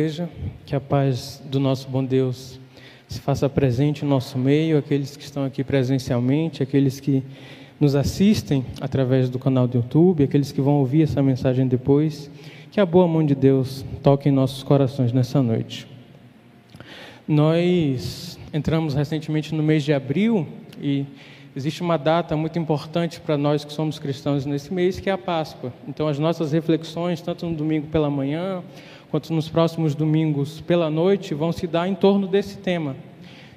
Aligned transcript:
igreja, 0.00 0.30
que 0.64 0.74
a 0.74 0.80
paz 0.80 1.42
do 1.44 1.60
nosso 1.60 1.86
bom 1.86 2.02
Deus 2.02 2.58
se 3.06 3.20
faça 3.20 3.50
presente 3.50 4.02
no 4.02 4.08
nosso 4.08 4.38
meio, 4.38 4.78
aqueles 4.78 5.14
que 5.14 5.22
estão 5.22 5.44
aqui 5.44 5.62
presencialmente, 5.62 6.62
aqueles 6.62 6.98
que 7.00 7.22
nos 7.78 7.94
assistem 7.94 8.64
através 8.80 9.28
do 9.28 9.38
canal 9.38 9.68
do 9.68 9.76
YouTube, 9.76 10.24
aqueles 10.24 10.52
que 10.52 10.60
vão 10.62 10.76
ouvir 10.76 11.02
essa 11.02 11.22
mensagem 11.22 11.68
depois, 11.68 12.30
que 12.70 12.80
a 12.80 12.86
boa 12.86 13.06
mão 13.06 13.22
de 13.22 13.34
Deus 13.34 13.84
toque 14.02 14.30
em 14.30 14.32
nossos 14.32 14.62
corações 14.62 15.12
nessa 15.12 15.42
noite. 15.42 15.86
Nós 17.28 18.38
entramos 18.54 18.94
recentemente 18.94 19.54
no 19.54 19.62
mês 19.62 19.84
de 19.84 19.92
abril 19.92 20.46
e 20.80 21.04
existe 21.54 21.82
uma 21.82 21.98
data 21.98 22.34
muito 22.38 22.58
importante 22.58 23.20
para 23.20 23.36
nós 23.36 23.66
que 23.66 23.72
somos 23.72 23.98
cristãos 23.98 24.46
nesse 24.46 24.72
mês, 24.72 24.98
que 24.98 25.10
é 25.10 25.12
a 25.12 25.18
Páscoa. 25.18 25.74
Então, 25.86 26.08
as 26.08 26.18
nossas 26.18 26.52
reflexões, 26.52 27.20
tanto 27.20 27.44
no 27.44 27.54
domingo 27.54 27.88
pela 27.88 28.08
manhã, 28.08 28.62
quanto 29.10 29.32
nos 29.32 29.48
próximos 29.48 29.94
domingos 29.94 30.60
pela 30.60 30.88
noite, 30.88 31.34
vão 31.34 31.50
se 31.50 31.66
dar 31.66 31.88
em 31.88 31.94
torno 31.94 32.28
desse 32.28 32.58
tema. 32.58 32.94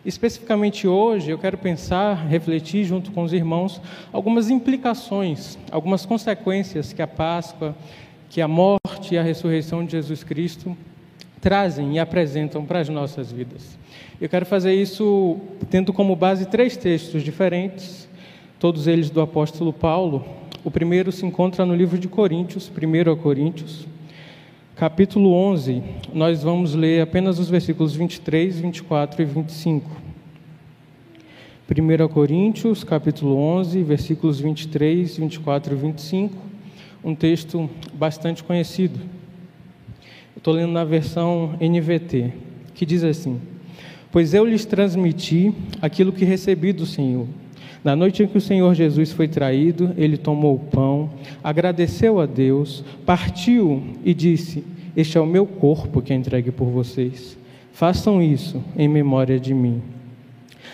Especificamente 0.05 0.87
hoje, 0.87 1.31
eu 1.31 1.37
quero 1.37 1.57
pensar, 1.57 2.27
refletir 2.27 2.83
junto 2.83 3.11
com 3.11 3.23
os 3.23 3.31
irmãos 3.31 3.79
algumas 4.11 4.49
implicações, 4.49 5.57
algumas 5.71 6.05
consequências 6.05 6.91
que 6.91 7.01
a 7.01 7.07
Páscoa, 7.07 7.75
que 8.29 8.41
a 8.41 8.47
morte 8.47 9.13
e 9.13 9.17
a 9.17 9.23
ressurreição 9.23 9.85
de 9.85 9.91
Jesus 9.93 10.23
Cristo 10.23 10.75
trazem 11.39 11.95
e 11.95 11.99
apresentam 11.99 12.65
para 12.65 12.79
as 12.79 12.89
nossas 12.89 13.31
vidas. 13.31 13.77
Eu 14.19 14.27
quero 14.27 14.45
fazer 14.45 14.73
isso 14.73 15.37
tendo 15.69 15.93
como 15.93 16.15
base 16.15 16.47
três 16.47 16.75
textos 16.75 17.21
diferentes, 17.21 18.09
todos 18.59 18.87
eles 18.87 19.09
do 19.09 19.21
apóstolo 19.21 19.71
Paulo. 19.71 20.25
O 20.63 20.71
primeiro 20.71 21.11
se 21.11 21.25
encontra 21.25 21.65
no 21.65 21.75
livro 21.75 21.97
de 21.97 22.07
Coríntios, 22.07 22.69
1 22.69 23.15
Coríntios, 23.17 23.85
capítulo 24.75 25.31
11, 25.33 25.83
nós 26.13 26.41
vamos 26.41 26.73
ler 26.73 27.01
apenas 27.01 27.37
os 27.37 27.47
versículos 27.47 27.95
23, 27.95 28.59
24 28.59 29.21
e 29.21 29.25
25. 29.25 30.03
1 31.69 32.07
Coríntios, 32.07 32.83
capítulo 32.83 33.35
11, 33.35 33.83
versículos 33.83 34.39
23, 34.39 35.17
24 35.17 35.73
e 35.73 35.77
25, 35.77 36.35
um 37.03 37.15
texto 37.15 37.69
bastante 37.93 38.43
conhecido. 38.43 38.99
Estou 40.35 40.53
lendo 40.53 40.71
na 40.71 40.83
versão 40.83 41.55
NVT, 41.61 42.33
que 42.73 42.85
diz 42.85 43.03
assim: 43.03 43.39
Pois 44.11 44.33
eu 44.33 44.45
lhes 44.45 44.65
transmiti 44.65 45.53
aquilo 45.81 46.11
que 46.11 46.25
recebi 46.25 46.73
do 46.73 46.85
Senhor. 46.85 47.27
Na 47.83 47.95
noite 47.95 48.23
em 48.23 48.27
que 48.27 48.37
o 48.37 48.41
Senhor 48.41 48.73
Jesus 48.73 49.11
foi 49.11 49.27
traído, 49.27 49.91
ele 49.97 50.15
tomou 50.15 50.55
o 50.55 50.59
pão, 50.59 51.09
agradeceu 51.43 52.19
a 52.19 52.25
Deus, 52.25 52.83
partiu 53.05 53.83
e 54.05 54.13
disse: 54.13 54.63
Este 54.95 55.17
é 55.17 55.21
o 55.21 55.25
meu 55.25 55.45
corpo 55.45 56.01
que 56.01 56.13
é 56.13 56.15
entregue 56.15 56.49
por 56.49 56.67
vocês. 56.67 57.37
Façam 57.73 58.21
isso 58.21 58.63
em 58.77 58.87
memória 58.87 59.37
de 59.37 59.53
mim. 59.53 59.81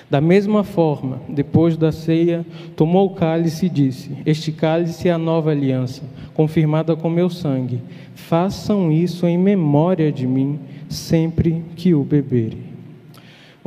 Da 0.07 0.21
mesma 0.21 0.63
forma, 0.63 1.19
depois 1.29 1.77
da 1.77 1.91
ceia, 1.91 2.45
tomou 2.75 3.07
o 3.07 3.15
cálice 3.15 3.65
e 3.65 3.69
disse: 3.69 4.11
Este 4.23 4.51
cálice 4.51 5.07
é 5.07 5.11
a 5.11 5.17
nova 5.17 5.49
aliança, 5.49 6.03
confirmada 6.35 6.95
com 6.95 7.09
meu 7.09 7.29
sangue. 7.29 7.81
Façam 8.13 8.91
isso 8.91 9.25
em 9.25 9.37
memória 9.37 10.11
de 10.11 10.27
mim, 10.27 10.59
sempre 10.87 11.63
que 11.75 11.95
o 11.95 12.03
beberem. 12.03 12.68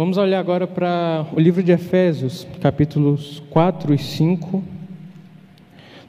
Vamos 0.03 0.17
olhar 0.17 0.41
agora 0.41 0.67
para 0.67 1.25
o 1.33 1.39
livro 1.39 1.63
de 1.63 1.71
Efésios, 1.71 2.45
capítulos 2.61 3.41
4 3.51 3.95
e 3.95 3.99
5. 3.99 4.61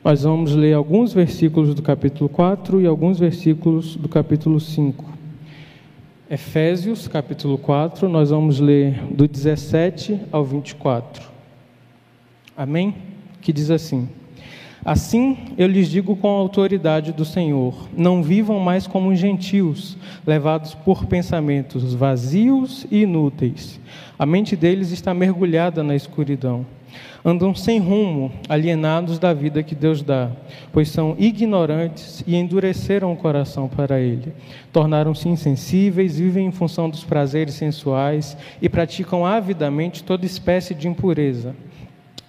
Nós 0.03 0.23
vamos 0.23 0.55
ler 0.55 0.73
alguns 0.73 1.13
versículos 1.13 1.75
do 1.75 1.83
capítulo 1.83 2.27
4 2.27 2.81
e 2.81 2.87
alguns 2.87 3.19
versículos 3.19 3.95
do 3.95 4.09
capítulo 4.09 4.59
5. 4.59 5.05
Efésios, 6.27 7.07
capítulo 7.07 7.55
4, 7.55 8.09
nós 8.09 8.31
vamos 8.31 8.59
ler 8.59 8.99
do 9.11 9.27
17 9.27 10.21
ao 10.31 10.43
24. 10.43 11.29
Amém? 12.57 12.95
Que 13.41 13.53
diz 13.53 13.69
assim: 13.69 14.09
Assim 14.85 15.37
eu 15.57 15.65
lhes 15.65 15.87
digo 15.89 16.13
com 16.15 16.27
a 16.27 16.39
autoridade 16.39 17.13
do 17.13 17.23
Senhor: 17.23 17.73
não 17.95 18.21
vivam 18.21 18.59
mais 18.59 18.85
como 18.85 19.15
gentios, 19.15 19.97
levados 20.27 20.73
por 20.73 21.05
pensamentos 21.05 21.93
vazios 21.93 22.85
e 22.91 23.03
inúteis. 23.03 23.79
A 24.19 24.25
mente 24.25 24.55
deles 24.55 24.91
está 24.91 25.13
mergulhada 25.13 25.83
na 25.83 25.95
escuridão. 25.95 26.65
Andam 27.25 27.55
sem 27.55 27.79
rumo, 27.79 28.31
alienados 28.49 29.17
da 29.17 29.33
vida 29.33 29.63
que 29.63 29.73
Deus 29.73 30.03
dá, 30.03 30.29
pois 30.73 30.89
são 30.89 31.15
ignorantes 31.17 32.21
e 32.27 32.35
endureceram 32.35 33.13
o 33.13 33.15
coração 33.15 33.69
para 33.69 34.01
Ele. 34.01 34.33
Tornaram-se 34.73 35.29
insensíveis, 35.29 36.19
vivem 36.19 36.47
em 36.47 36.51
função 36.51 36.89
dos 36.89 37.05
prazeres 37.05 37.53
sensuais 37.53 38.35
e 38.61 38.67
praticam 38.67 39.25
avidamente 39.25 40.03
toda 40.03 40.25
espécie 40.25 40.75
de 40.75 40.89
impureza. 40.89 41.55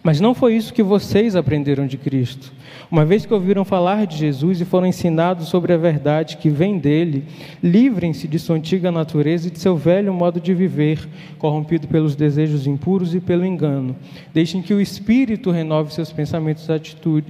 Mas 0.04 0.20
não 0.20 0.34
foi 0.34 0.54
isso 0.54 0.74
que 0.74 0.82
vocês 0.82 1.34
aprenderam 1.34 1.86
de 1.86 1.96
Cristo. 1.96 2.52
Uma 2.90 3.06
vez 3.06 3.24
que 3.24 3.32
ouviram 3.32 3.64
falar 3.64 4.06
de 4.06 4.18
Jesus 4.18 4.60
e 4.60 4.64
foram 4.66 4.86
ensinados 4.86 5.48
sobre 5.48 5.72
a 5.72 5.78
verdade 5.78 6.36
que 6.36 6.50
vem 6.50 6.78
dele, 6.78 7.24
livrem-se 7.62 8.28
de 8.28 8.38
sua 8.38 8.56
antiga 8.56 8.92
natureza 8.92 9.48
e 9.48 9.50
de 9.50 9.58
seu 9.58 9.78
velho 9.78 10.12
modo 10.12 10.38
de 10.38 10.52
viver, 10.52 11.08
corrompido 11.38 11.88
pelos 11.88 12.14
desejos 12.14 12.66
impuros 12.66 13.14
e 13.14 13.20
pelo 13.20 13.46
engano. 13.46 13.96
Deixem 14.34 14.60
que 14.60 14.74
o 14.74 14.80
Espírito 14.80 15.50
renove 15.50 15.94
seus 15.94 16.12
pensamentos 16.12 16.68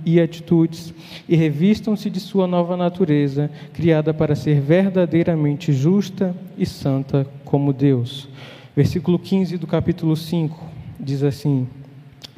e 0.04 0.20
atitudes 0.20 0.92
e 1.28 1.36
revistam-se 1.36 2.10
de 2.10 2.18
sua 2.18 2.48
nova 2.48 2.76
natureza, 2.76 3.52
criada 3.72 4.12
para 4.12 4.34
ser 4.34 4.60
verdadeiramente 4.60 5.72
justa 5.72 6.34
e 6.58 6.66
santa 6.66 7.24
como 7.44 7.72
Deus. 7.72 8.28
Versículo 8.74 9.16
15 9.16 9.58
do 9.58 9.66
capítulo 9.68 10.16
5 10.16 10.60
diz 10.98 11.22
assim. 11.22 11.68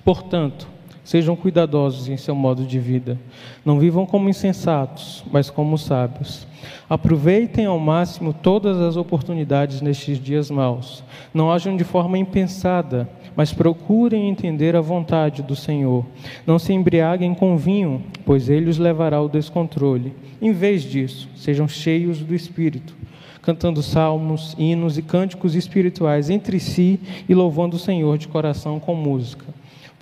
Portanto, 0.07 0.69
sejam 1.03 1.35
cuidadosos 1.35 2.09
em 2.09 2.17
seu 2.17 2.33
modo 2.33 2.65
de 2.65 2.79
vida. 2.79 3.19
Não 3.65 3.81
vivam 3.81 4.07
como 4.07 4.29
insensatos, 4.29 5.25
mas 5.33 5.51
como 5.51 5.77
sábios. 5.77 6.47
Aproveitem 6.89 7.67
ao 7.67 7.77
máximo 7.81 8.33
todas 8.33 8.81
as 8.81 8.97
oportunidades 8.97 9.81
nestes 9.81 10.21
dias 10.21 10.49
maus. 10.49 11.03
Não 11.35 11.51
ajam 11.51 11.77
de 11.77 11.83
forma 11.83 12.17
impensada, 12.17 13.11
mas 13.35 13.53
procurem 13.53 14.29
entender 14.29 14.77
a 14.77 14.81
vontade 14.81 15.43
do 15.43 15.57
Senhor. 15.57 16.07
Não 16.47 16.57
se 16.57 16.73
embriaguem 16.73 17.35
com 17.35 17.57
vinho, 17.57 18.01
pois 18.25 18.49
ele 18.49 18.71
os 18.71 18.79
levará 18.79 19.17
ao 19.17 19.29
descontrole. 19.29 20.15
Em 20.41 20.53
vez 20.53 20.85
disso, 20.85 21.29
sejam 21.35 21.67
cheios 21.67 22.21
do 22.21 22.33
Espírito 22.33 22.95
cantando 23.43 23.81
salmos, 23.81 24.57
hinos 24.59 24.99
e 24.99 25.03
cânticos 25.03 25.55
espirituais 25.55 26.31
entre 26.31 26.59
si 26.59 26.99
e 27.29 27.35
louvando 27.35 27.77
o 27.77 27.79
Senhor 27.79 28.19
de 28.19 28.27
coração 28.27 28.81
com 28.81 28.93
música 28.93 29.47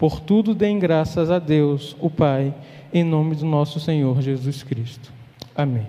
por 0.05 0.21
tudo 0.21 0.55
deem 0.55 0.79
graças 0.79 1.31
a 1.31 1.39
Deus, 1.39 1.97
o 1.99 2.11
Pai, 2.11 2.55
em 2.93 3.03
nome 3.03 3.35
do 3.37 3.47
nosso 3.47 3.81
Senhor 3.81 4.21
Jesus 4.21 4.63
Cristo. 4.63 5.11
Amém. 5.57 5.87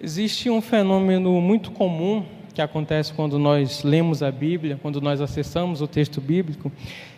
Existe 0.00 0.48
um 0.48 0.62
fenômeno 0.62 1.38
muito 1.38 1.70
comum 1.70 2.24
que 2.54 2.62
acontece 2.62 3.12
quando 3.12 3.38
nós 3.38 3.82
lemos 3.82 4.22
a 4.22 4.32
Bíblia, 4.32 4.78
quando 4.80 5.02
nós 5.02 5.20
acessamos 5.20 5.82
o 5.82 5.86
texto 5.86 6.18
bíblico, 6.18 6.72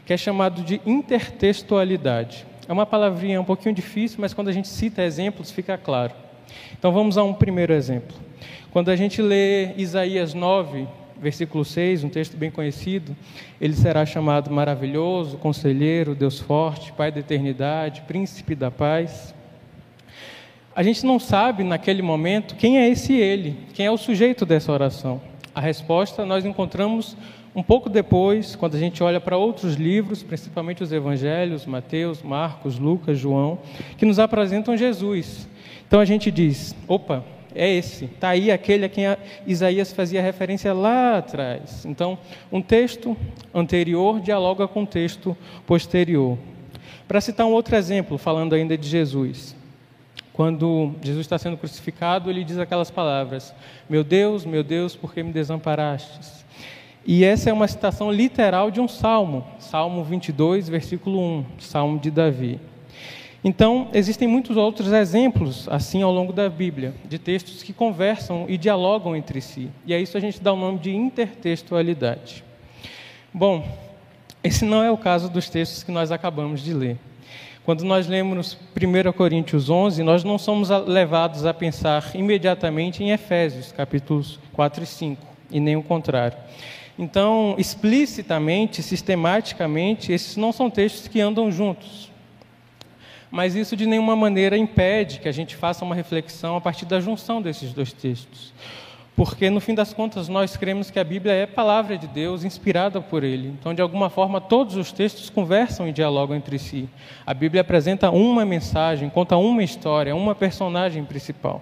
que 0.04 0.12
é 0.12 0.16
chamado 0.16 0.60
de 0.62 0.81
intertextualidade. 0.84 2.44
É 2.66 2.72
uma 2.72 2.84
palavrinha 2.84 3.41
um 3.41 3.44
pouquinho 3.44 3.72
difícil, 3.72 4.19
mas 4.20 4.34
quando 4.34 4.49
a 4.49 4.53
gente 4.53 4.66
cita 4.66 5.05
exemplos 5.05 5.53
fica 5.53 5.78
claro. 5.78 6.15
Então 6.76 6.91
vamos 6.91 7.16
a 7.16 7.22
um 7.22 7.32
primeiro 7.32 7.72
exemplo. 7.72 8.16
Quando 8.72 8.91
a 8.91 8.97
gente 8.97 9.22
lê 9.22 9.72
Isaías 9.76 10.34
9, 10.34 10.88
versículo 11.21 11.65
6, 11.65 12.05
um 12.05 12.09
texto 12.09 12.37
bem 12.37 12.51
conhecido, 12.51 13.17
ele 13.61 13.75
será 13.75 14.06
chamado 14.06 14.51
maravilhoso, 14.51 15.37
conselheiro, 15.37 16.15
Deus 16.15 16.39
forte, 16.39 16.93
Pai 16.93 17.11
da 17.11 17.21
eternidade, 17.21 18.03
príncipe 18.03 18.55
da 18.55 18.71
paz. 18.71 19.34
A 20.75 20.82
gente 20.82 21.05
não 21.05 21.19
sabe 21.19 21.65
naquele 21.65 22.03
momento 22.03 22.55
quem 22.55 22.79
é 22.79 22.88
esse 22.88 23.12
ele, 23.12 23.56
quem 23.75 23.87
é 23.87 23.91
o 23.91 23.97
sujeito 23.97 24.47
dessa 24.47 24.70
oração. 24.70 25.20
A 25.55 25.61
resposta 25.61 26.25
nós 26.25 26.44
encontramos 26.44 27.17
um 27.55 27.62
pouco 27.62 27.91
depois, 27.91 28.55
quando 28.55 28.76
a 28.76 28.79
gente 28.79 29.03
olha 29.03 29.20
para 29.20 29.37
outros 29.37 29.75
livros, 29.75 30.23
principalmente 30.23 30.82
os 30.82 30.93
evangelhos, 30.93 31.67
Mateus, 31.67 32.23
Marcos, 32.23 32.79
Lucas, 32.79 33.19
João, 33.19 33.59
que 33.97 34.06
nos 34.06 34.20
apresentam 34.20 34.76
Jesus. 34.76 35.49
Então 35.87 35.99
a 35.99 36.05
gente 36.05 36.31
diz: 36.31 36.76
opa, 36.87 37.25
é 37.55 37.69
esse. 37.69 38.06
Está 38.06 38.31
aí 38.31 38.50
aquele 38.50 38.85
a 38.85 38.89
quem 38.89 39.05
Isaías 39.47 39.93
fazia 39.93 40.23
referência 40.23 40.73
lá 40.73 41.19
atrás. 41.19 41.85
Então, 41.85 42.19
um 42.50 42.61
texto 42.61 43.17
anterior 43.55 44.21
dialoga 44.21 44.69
com 44.69 44.81
um 44.81 44.87
texto 44.87 45.37
posterior. 45.67 46.39
Para 47.06 47.21
citar 47.21 47.47
um 47.47 47.53
outro 47.53 47.75
exemplo, 47.77 48.19
falando 48.19 48.55
ainda 48.55 48.77
de 48.77 48.89
Jesus. 48.89 49.56
Quando 50.33 50.95
Jesus 51.03 51.27
está 51.27 51.37
sendo 51.37 51.56
crucificado, 51.56 52.31
ele 52.31 52.45
diz 52.45 52.59
aquelas 52.59 52.91
palavras: 52.91 53.55
Meu 53.89 54.05
Deus, 54.05 54.44
meu 54.44 54.62
Deus, 54.62 54.94
por 54.94 55.12
que 55.12 55.23
me 55.23 55.33
desamparastes? 55.33 56.44
E 57.05 57.25
essa 57.25 57.49
é 57.49 57.53
uma 57.53 57.67
citação 57.67 58.12
literal 58.12 58.71
de 58.71 58.81
um 58.81 58.87
salmo, 58.87 59.47
Salmo 59.59 60.05
22, 60.05 60.69
versículo 60.69 61.19
1, 61.19 61.44
Salmo 61.59 61.99
de 61.99 62.11
Davi. 62.11 62.61
Então, 63.43 63.88
existem 63.93 64.26
muitos 64.26 64.56
outros 64.56 64.93
exemplos, 64.93 65.69
assim, 65.69 66.02
ao 66.02 66.12
longo 66.12 66.32
da 66.32 66.49
Bíblia, 66.49 66.93
de 67.08 67.19
textos 67.19 67.62
que 67.62 67.73
conversam 67.73 68.46
e 68.49 68.58
dialogam 68.58 69.14
entre 69.14 69.40
si. 69.40 69.70
E 69.87 69.94
a 69.94 69.99
isso 69.99 70.17
a 70.17 70.20
gente 70.20 70.40
dá 70.40 70.52
o 70.52 70.56
nome 70.56 70.79
de 70.81 70.94
intertextualidade. 70.94 72.44
Bom, 73.32 73.64
esse 74.43 74.64
não 74.64 74.82
é 74.82 74.90
o 74.90 74.96
caso 74.96 75.29
dos 75.29 75.49
textos 75.49 75.85
que 75.85 75.93
nós 75.93 76.11
acabamos 76.11 76.62
de 76.62 76.75
ler. 76.75 76.96
Quando 77.64 77.85
nós 77.85 78.08
lemos 78.08 78.56
1 78.75 79.12
Coríntios 79.12 79.69
11, 79.69 80.02
nós 80.02 80.25
não 80.25 80.38
somos 80.38 80.70
levados 80.70 81.44
a 81.44 81.52
pensar 81.52 82.11
imediatamente 82.14 83.05
em 83.05 83.11
Efésios, 83.11 83.70
capítulos 83.70 84.41
4 84.55 84.82
e 84.82 84.87
5, 84.87 85.26
e 85.50 85.61
nem 85.61 85.76
o 85.76 85.82
contrário. 85.82 86.38
Então, 86.99 87.55
explicitamente, 87.58 88.82
sistematicamente, 88.82 90.12
esses 90.12 90.37
não 90.37 90.50
são 90.50 90.69
textos 90.69 91.06
que 91.06 91.20
andam 91.20 91.52
juntos. 91.52 92.07
Mas 93.31 93.55
isso 93.55 93.77
de 93.77 93.87
nenhuma 93.87 94.17
maneira 94.17 94.57
impede 94.57 95.21
que 95.21 95.29
a 95.29 95.33
gente 95.33 95.55
faça 95.57 95.85
uma 95.85 95.95
reflexão 95.95 96.57
a 96.57 96.61
partir 96.61 96.87
da 96.87 97.01
junção 97.01 97.43
desses 97.43 97.73
dois 97.73 97.93
textos. 97.93 98.53
Porque, 99.19 99.51
no 99.51 99.61
fim 99.61 99.75
das 99.75 99.93
contas, 99.93 100.29
nós 100.29 100.57
cremos 100.57 100.93
que 100.93 100.99
a 100.99 101.03
Bíblia 101.03 101.33
é 101.33 101.45
palavra 101.45 101.99
de 101.99 102.07
Deus, 102.07 102.45
inspirada 102.45 103.01
por 103.01 103.25
Ele. 103.25 103.49
Então, 103.49 103.75
de 103.75 103.83
alguma 103.83 104.09
forma, 104.09 104.41
todos 104.41 104.77
os 104.77 104.93
textos 104.93 105.29
conversam 105.29 105.89
e 105.89 105.93
dialogam 105.93 106.37
entre 106.37 106.57
si. 106.57 106.89
A 107.27 107.35
Bíblia 107.35 107.63
apresenta 107.63 108.13
uma 108.13 108.45
mensagem, 108.45 109.11
conta 109.11 109.37
uma 109.37 109.65
história, 109.65 110.15
uma 110.15 110.37
personagem 110.37 111.05
principal. 111.05 111.61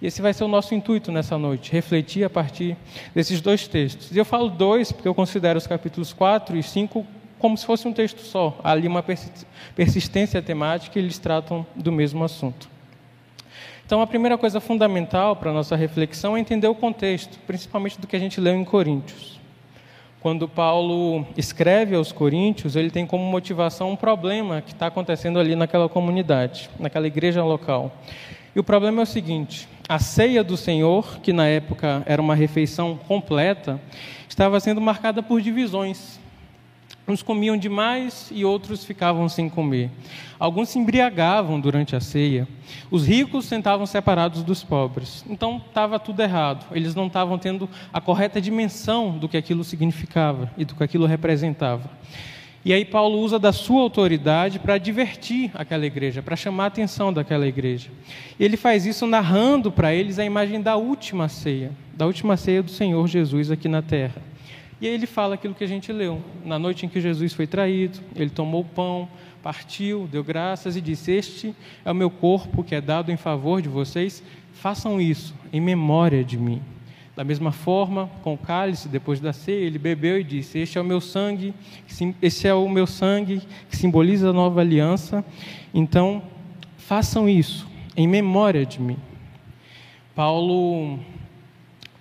E 0.00 0.06
esse 0.06 0.22
vai 0.22 0.32
ser 0.32 0.44
o 0.44 0.48
nosso 0.48 0.74
intuito 0.74 1.12
nessa 1.12 1.36
noite, 1.36 1.70
refletir 1.70 2.24
a 2.24 2.30
partir 2.30 2.76
desses 3.14 3.42
dois 3.42 3.68
textos. 3.68 4.10
E 4.10 4.18
eu 4.18 4.24
falo 4.24 4.48
dois 4.48 4.90
porque 4.90 5.08
eu 5.08 5.14
considero 5.14 5.58
os 5.58 5.66
capítulos 5.66 6.14
4 6.14 6.56
e 6.56 6.62
5 6.62 7.06
como 7.38 7.56
se 7.56 7.66
fosse 7.66 7.86
um 7.86 7.92
texto 7.92 8.20
só. 8.20 8.58
Há 8.62 8.72
ali 8.72 8.86
uma 8.86 9.04
persistência 9.74 10.40
temática 10.40 10.98
e 10.98 11.02
eles 11.02 11.18
tratam 11.18 11.66
do 11.74 11.92
mesmo 11.92 12.24
assunto. 12.24 12.68
Então, 13.84 14.00
a 14.00 14.06
primeira 14.06 14.36
coisa 14.36 14.58
fundamental 14.58 15.36
para 15.36 15.50
a 15.50 15.54
nossa 15.54 15.76
reflexão 15.76 16.36
é 16.36 16.40
entender 16.40 16.66
o 16.66 16.74
contexto, 16.74 17.38
principalmente 17.46 18.00
do 18.00 18.06
que 18.06 18.16
a 18.16 18.18
gente 18.18 18.40
leu 18.40 18.56
em 18.56 18.64
Coríntios. 18.64 19.38
Quando 20.20 20.48
Paulo 20.48 21.24
escreve 21.36 21.94
aos 21.94 22.10
Coríntios, 22.10 22.74
ele 22.74 22.90
tem 22.90 23.06
como 23.06 23.22
motivação 23.22 23.92
um 23.92 23.96
problema 23.96 24.60
que 24.60 24.72
está 24.72 24.88
acontecendo 24.88 25.38
ali 25.38 25.54
naquela 25.54 25.88
comunidade, 25.88 26.68
naquela 26.80 27.06
igreja 27.06 27.44
local. 27.44 27.92
E 28.52 28.58
o 28.58 28.64
problema 28.64 29.02
é 29.02 29.04
o 29.04 29.06
seguinte: 29.06 29.68
a 29.88 30.00
ceia 30.00 30.42
do 30.42 30.56
Senhor, 30.56 31.20
que 31.20 31.32
na 31.32 31.46
época 31.46 32.02
era 32.06 32.20
uma 32.20 32.34
refeição 32.34 32.98
completa, 33.06 33.80
estava 34.28 34.58
sendo 34.58 34.80
marcada 34.80 35.22
por 35.22 35.40
divisões. 35.40 36.18
Uns 37.08 37.22
comiam 37.22 37.56
demais 37.56 38.30
e 38.32 38.44
outros 38.44 38.84
ficavam 38.84 39.28
sem 39.28 39.48
comer. 39.48 39.90
Alguns 40.40 40.70
se 40.70 40.78
embriagavam 40.78 41.60
durante 41.60 41.94
a 41.94 42.00
ceia. 42.00 42.48
Os 42.90 43.06
ricos 43.06 43.44
sentavam 43.44 43.86
separados 43.86 44.42
dos 44.42 44.64
pobres. 44.64 45.24
Então 45.30 45.62
estava 45.64 46.00
tudo 46.00 46.20
errado. 46.20 46.66
Eles 46.72 46.96
não 46.96 47.06
estavam 47.06 47.38
tendo 47.38 47.68
a 47.92 48.00
correta 48.00 48.40
dimensão 48.40 49.16
do 49.16 49.28
que 49.28 49.36
aquilo 49.36 49.62
significava 49.62 50.50
e 50.58 50.64
do 50.64 50.74
que 50.74 50.82
aquilo 50.82 51.06
representava. 51.06 51.88
E 52.64 52.72
aí 52.72 52.84
Paulo 52.84 53.20
usa 53.20 53.38
da 53.38 53.52
sua 53.52 53.82
autoridade 53.82 54.58
para 54.58 54.76
divertir 54.76 55.52
aquela 55.54 55.86
igreja, 55.86 56.20
para 56.20 56.34
chamar 56.34 56.64
a 56.64 56.66
atenção 56.66 57.12
daquela 57.12 57.46
igreja. 57.46 57.88
E 58.36 58.44
ele 58.44 58.56
faz 58.56 58.84
isso 58.84 59.06
narrando 59.06 59.70
para 59.70 59.94
eles 59.94 60.18
a 60.18 60.24
imagem 60.24 60.60
da 60.60 60.74
última 60.74 61.28
ceia, 61.28 61.70
da 61.94 62.04
última 62.04 62.36
ceia 62.36 62.64
do 62.64 62.70
Senhor 62.72 63.06
Jesus 63.06 63.52
aqui 63.52 63.68
na 63.68 63.82
terra. 63.82 64.20
E 64.80 64.86
aí 64.86 64.92
ele 64.92 65.06
fala 65.06 65.36
aquilo 65.36 65.54
que 65.54 65.64
a 65.64 65.66
gente 65.66 65.90
leu. 65.90 66.22
Na 66.44 66.58
noite 66.58 66.84
em 66.84 66.88
que 66.88 67.00
Jesus 67.00 67.32
foi 67.32 67.46
traído, 67.46 67.98
ele 68.14 68.28
tomou 68.28 68.60
o 68.60 68.64
pão, 68.64 69.08
partiu, 69.42 70.06
deu 70.10 70.22
graças 70.22 70.76
e 70.76 70.80
disse: 70.80 71.12
Este 71.12 71.54
é 71.84 71.90
o 71.90 71.94
meu 71.94 72.10
corpo 72.10 72.62
que 72.62 72.74
é 72.74 72.80
dado 72.80 73.10
em 73.10 73.16
favor 73.16 73.62
de 73.62 73.68
vocês, 73.68 74.22
façam 74.52 75.00
isso 75.00 75.34
em 75.52 75.60
memória 75.60 76.22
de 76.22 76.36
mim. 76.36 76.60
Da 77.14 77.24
mesma 77.24 77.50
forma, 77.50 78.10
com 78.22 78.34
o 78.34 78.38
cálice, 78.38 78.88
depois 78.88 79.18
da 79.18 79.32
ceia, 79.32 79.64
ele 79.64 79.78
bebeu 79.78 80.20
e 80.20 80.24
disse: 80.24 80.58
Este 80.58 80.76
é 80.76 80.80
o 80.80 80.84
meu 80.84 81.00
sangue, 81.00 81.54
este 82.20 82.46
é 82.46 82.52
o 82.52 82.68
meu 82.68 82.86
sangue 82.86 83.40
que 83.70 83.76
simboliza 83.76 84.28
a 84.28 84.32
nova 84.34 84.60
aliança. 84.60 85.24
Então, 85.72 86.22
façam 86.76 87.26
isso 87.26 87.66
em 87.96 88.06
memória 88.06 88.66
de 88.66 88.78
mim. 88.82 88.98
Paulo 90.14 90.98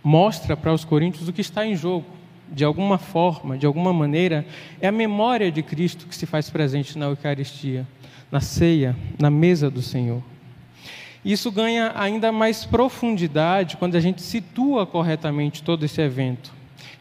mostra 0.04 0.58
para 0.58 0.74
os 0.74 0.84
coríntios 0.84 1.30
o 1.30 1.34
que 1.34 1.42
está 1.42 1.66
em 1.66 1.76
jogo 1.76 2.15
de 2.52 2.64
alguma 2.64 2.98
forma, 2.98 3.58
de 3.58 3.66
alguma 3.66 3.92
maneira, 3.92 4.46
é 4.80 4.88
a 4.88 4.92
memória 4.92 5.52
de 5.52 5.62
Cristo 5.64 6.08
que 6.08 6.16
se 6.16 6.26
faz 6.26 6.50
presente 6.50 6.98
na 6.98 7.06
Eucaristia, 7.06 7.88
na 8.32 8.40
ceia, 8.40 8.96
na 9.20 9.30
mesa 9.30 9.70
do 9.70 9.82
Senhor. 9.82 10.22
Isso 11.24 11.52
ganha 11.52 11.92
ainda 11.96 12.32
mais 12.32 12.66
profundidade 12.66 13.78
quando 13.78 13.96
a 13.96 14.00
gente 14.00 14.22
situa 14.22 14.86
corretamente 14.86 15.64
todo 15.64 15.84
esse 15.84 16.00
evento. 16.00 16.54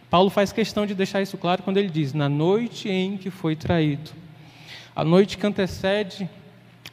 Paulo 0.09 0.31
faz 0.31 0.53
questão 0.53 0.87
de 0.87 0.95
deixar 0.95 1.21
isso 1.21 1.37
claro 1.37 1.63
quando 1.63 1.77
ele 1.77 1.91
diz: 1.91 2.15
na 2.15 2.29
noite 2.29 2.89
em 2.89 3.17
que 3.19 3.31
foi 3.31 3.55
traído. 3.55 4.13
A 4.97 5.05
noite 5.05 5.37
que 5.37 5.47
antecede 5.47 6.29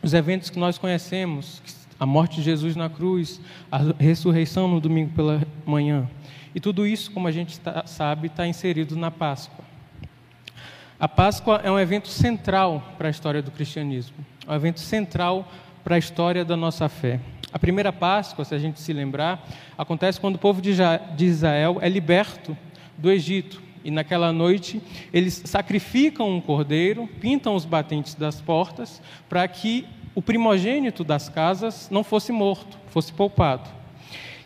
os 0.04 0.14
eventos 0.14 0.50
que 0.50 0.60
nós 0.60 0.78
conhecemos, 0.78 1.62
a 2.00 2.06
morte 2.06 2.38
de 2.38 2.42
Jesus 2.42 2.76
na 2.76 2.90
cruz, 2.90 3.40
a 3.72 3.80
ressurreição 4.00 4.68
no 4.68 4.82
domingo 4.82 5.12
pela 5.16 5.42
manhã. 5.66 6.10
E 6.54 6.60
tudo 6.60 6.86
isso, 6.86 7.12
como 7.12 7.28
a 7.28 7.32
gente 7.32 7.60
tá, 7.60 7.84
sabe, 7.86 8.28
está 8.28 8.46
inserido 8.48 8.96
na 8.96 9.10
Páscoa. 9.10 9.64
A 11.00 11.08
Páscoa 11.08 11.62
é 11.64 11.72
um 11.72 11.80
evento 11.80 12.10
central 12.10 12.94
para 12.98 13.08
a 13.08 13.12
história 13.12 13.42
do 13.42 13.50
cristianismo, 13.50 14.16
é 14.48 14.52
um 14.52 14.56
evento 14.56 14.80
central 14.80 15.52
para 15.84 15.96
a 15.96 15.98
história 15.98 16.46
da 16.46 16.56
nossa 16.56 16.88
fé. 16.88 17.20
A 17.52 17.60
primeira 17.60 17.92
Páscoa, 17.92 18.46
se 18.46 18.54
a 18.54 18.60
gente 18.60 18.80
se 18.80 18.94
lembrar, 18.94 19.46
acontece 19.78 20.20
quando 20.20 20.36
o 20.36 20.40
povo 20.40 20.62
de 20.62 21.26
Israel 21.26 21.80
é 21.82 21.90
liberto 21.90 22.56
do 22.98 23.12
Egito. 23.12 23.62
E 23.84 23.90
naquela 23.90 24.32
noite 24.32 24.82
eles 25.12 25.42
sacrificam 25.46 26.30
um 26.30 26.40
cordeiro, 26.40 27.08
pintam 27.20 27.56
os 27.56 27.66
batentes 27.66 28.14
das 28.14 28.40
portas, 28.40 29.02
para 29.28 29.48
que 29.48 29.88
o 30.14 30.22
primogênito 30.22 31.04
das 31.04 31.28
casas 31.30 31.90
não 31.90 32.04
fosse 32.04 32.32
morto, 32.32 32.78
fosse 32.90 33.12
poupado. 33.12 33.70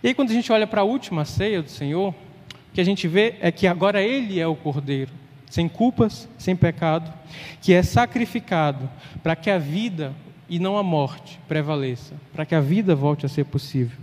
E 0.06 0.10
aí, 0.10 0.13
quando 0.13 0.30
a 0.30 0.34
gente 0.34 0.52
olha 0.52 0.68
para 0.68 0.81
a 0.81 0.84
última 0.84 1.25
ceia 1.25 1.63
do 1.63 1.69
Senhor, 1.72 2.13
o 2.13 2.74
que 2.75 2.80
a 2.80 2.84
gente 2.84 3.07
vê 3.07 3.38
é 3.40 3.52
que 3.52 3.66
agora 3.66 4.04
Ele 4.04 4.40
é 4.40 4.46
o 4.46 4.56
Cordeiro, 4.56 5.12
sem 5.50 5.68
culpas, 5.68 6.30
sem 6.38 6.56
pecado, 6.56 7.12
que 7.60 7.74
é 7.74 7.81
sacrificado 7.81 8.88
para 9.24 9.36
que 9.36 9.50
a 9.50 9.57
vida 9.57 10.13
e 10.48 10.60
não 10.60 10.78
a 10.78 10.84
morte 10.84 11.40
prevaleça, 11.48 12.13
para 12.31 12.46
que 12.46 12.54
a 12.54 12.62
vida 12.62 12.94
volte 12.96 13.25
a 13.25 13.30
ser 13.30 13.46
possível. 13.46 13.97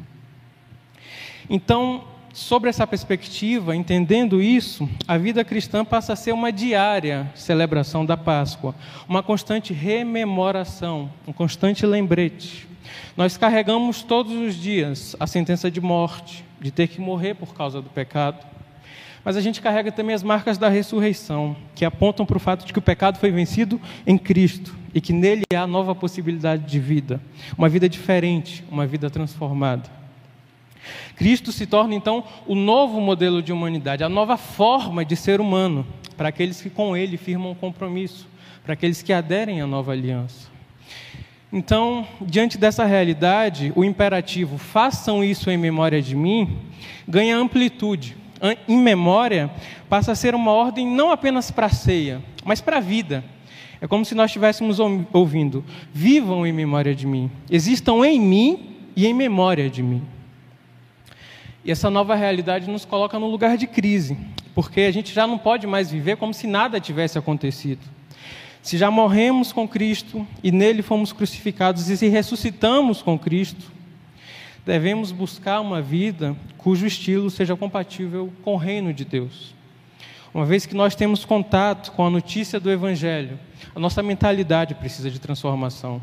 Então, 1.48 2.02
sobre 2.32 2.68
essa 2.68 2.84
perspectiva, 2.84 3.76
entendendo 3.76 4.42
isso, 4.42 4.90
a 5.06 5.16
vida 5.16 5.44
cristã 5.44 5.84
passa 5.84 6.14
a 6.14 6.16
ser 6.16 6.32
uma 6.32 6.50
diária 6.50 7.30
celebração 7.32 8.04
da 8.04 8.16
Páscoa, 8.16 8.74
uma 9.08 9.22
constante 9.22 9.72
rememoração, 9.72 11.08
um 11.28 11.32
constante 11.32 11.86
lembrete. 11.86 12.71
Nós 13.16 13.36
carregamos 13.36 14.02
todos 14.02 14.32
os 14.32 14.54
dias 14.54 15.16
a 15.18 15.26
sentença 15.26 15.70
de 15.70 15.80
morte, 15.80 16.44
de 16.60 16.70
ter 16.70 16.88
que 16.88 17.00
morrer 17.00 17.34
por 17.34 17.54
causa 17.54 17.80
do 17.80 17.90
pecado. 17.90 18.44
Mas 19.24 19.36
a 19.36 19.40
gente 19.40 19.60
carrega 19.60 19.92
também 19.92 20.14
as 20.14 20.22
marcas 20.22 20.58
da 20.58 20.68
ressurreição, 20.68 21.56
que 21.74 21.84
apontam 21.84 22.26
para 22.26 22.36
o 22.36 22.40
fato 22.40 22.66
de 22.66 22.72
que 22.72 22.78
o 22.78 22.82
pecado 22.82 23.18
foi 23.18 23.30
vencido 23.30 23.80
em 24.06 24.18
Cristo 24.18 24.76
e 24.94 25.00
que 25.00 25.12
nele 25.12 25.44
há 25.54 25.66
nova 25.66 25.94
possibilidade 25.94 26.64
de 26.64 26.80
vida, 26.80 27.20
uma 27.56 27.68
vida 27.68 27.88
diferente, 27.88 28.64
uma 28.70 28.86
vida 28.86 29.08
transformada. 29.08 29.88
Cristo 31.16 31.52
se 31.52 31.66
torna 31.66 31.94
então 31.94 32.24
o 32.46 32.54
novo 32.54 33.00
modelo 33.00 33.42
de 33.42 33.52
humanidade, 33.52 34.02
a 34.02 34.08
nova 34.08 34.36
forma 34.36 35.04
de 35.04 35.14
ser 35.14 35.40
humano, 35.40 35.86
para 36.16 36.28
aqueles 36.28 36.60
que 36.60 36.68
com 36.68 36.96
ele 36.96 37.16
firmam 37.16 37.52
um 37.52 37.54
compromisso, 37.54 38.28
para 38.64 38.74
aqueles 38.74 39.02
que 39.02 39.12
aderem 39.12 39.60
à 39.60 39.66
nova 39.66 39.92
aliança. 39.92 40.51
Então, 41.52 42.06
diante 42.20 42.56
dessa 42.56 42.84
realidade, 42.86 43.72
o 43.76 43.84
imperativo 43.84 44.56
façam 44.56 45.22
isso 45.22 45.50
em 45.50 45.58
memória 45.58 46.00
de 46.00 46.16
mim 46.16 46.58
ganha 47.06 47.36
amplitude. 47.36 48.16
Em 48.66 48.78
memória 48.78 49.50
passa 49.88 50.12
a 50.12 50.14
ser 50.14 50.34
uma 50.34 50.50
ordem 50.50 50.86
não 50.86 51.10
apenas 51.10 51.50
para 51.50 51.66
a 51.66 51.70
ceia, 51.70 52.22
mas 52.44 52.60
para 52.60 52.78
a 52.78 52.80
vida. 52.80 53.22
É 53.80 53.86
como 53.86 54.04
se 54.04 54.14
nós 54.14 54.30
estivéssemos 54.30 54.78
ouvindo: 55.12 55.64
vivam 55.92 56.46
em 56.46 56.52
memória 56.52 56.94
de 56.94 57.06
mim, 57.06 57.30
existam 57.50 58.04
em 58.04 58.20
mim 58.20 58.76
e 58.96 59.06
em 59.06 59.14
memória 59.14 59.68
de 59.68 59.82
mim. 59.82 60.02
E 61.64 61.70
essa 61.70 61.90
nova 61.90 62.14
realidade 62.14 62.68
nos 62.68 62.84
coloca 62.84 63.18
num 63.18 63.30
lugar 63.30 63.56
de 63.56 63.68
crise, 63.68 64.16
porque 64.54 64.80
a 64.80 64.90
gente 64.90 65.12
já 65.12 65.26
não 65.26 65.38
pode 65.38 65.66
mais 65.66 65.90
viver 65.90 66.16
como 66.16 66.34
se 66.34 66.46
nada 66.46 66.80
tivesse 66.80 67.18
acontecido. 67.18 67.80
Se 68.62 68.78
já 68.78 68.92
morremos 68.92 69.52
com 69.52 69.66
Cristo 69.66 70.24
e 70.40 70.52
nele 70.52 70.82
fomos 70.82 71.12
crucificados 71.12 71.88
e 71.88 71.96
se 71.96 72.06
ressuscitamos 72.06 73.02
com 73.02 73.18
Cristo, 73.18 73.72
devemos 74.64 75.10
buscar 75.10 75.60
uma 75.60 75.82
vida 75.82 76.36
cujo 76.56 76.86
estilo 76.86 77.28
seja 77.28 77.56
compatível 77.56 78.32
com 78.42 78.54
o 78.54 78.56
reino 78.56 78.94
de 78.94 79.04
Deus. 79.04 79.52
Uma 80.32 80.46
vez 80.46 80.64
que 80.64 80.76
nós 80.76 80.94
temos 80.94 81.24
contato 81.24 81.90
com 81.90 82.06
a 82.06 82.10
notícia 82.10 82.60
do 82.60 82.70
Evangelho, 82.70 83.38
a 83.74 83.80
nossa 83.80 84.00
mentalidade 84.00 84.76
precisa 84.76 85.10
de 85.10 85.18
transformação. 85.18 86.00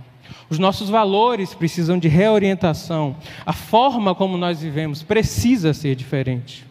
Os 0.49 0.59
nossos 0.59 0.89
valores 0.89 1.53
precisam 1.53 1.97
de 1.97 2.09
reorientação. 2.09 3.15
A 3.45 3.53
forma 3.53 4.13
como 4.13 4.37
nós 4.37 4.61
vivemos 4.61 5.01
precisa 5.01 5.73
ser 5.73 5.95
diferente. 5.95 6.67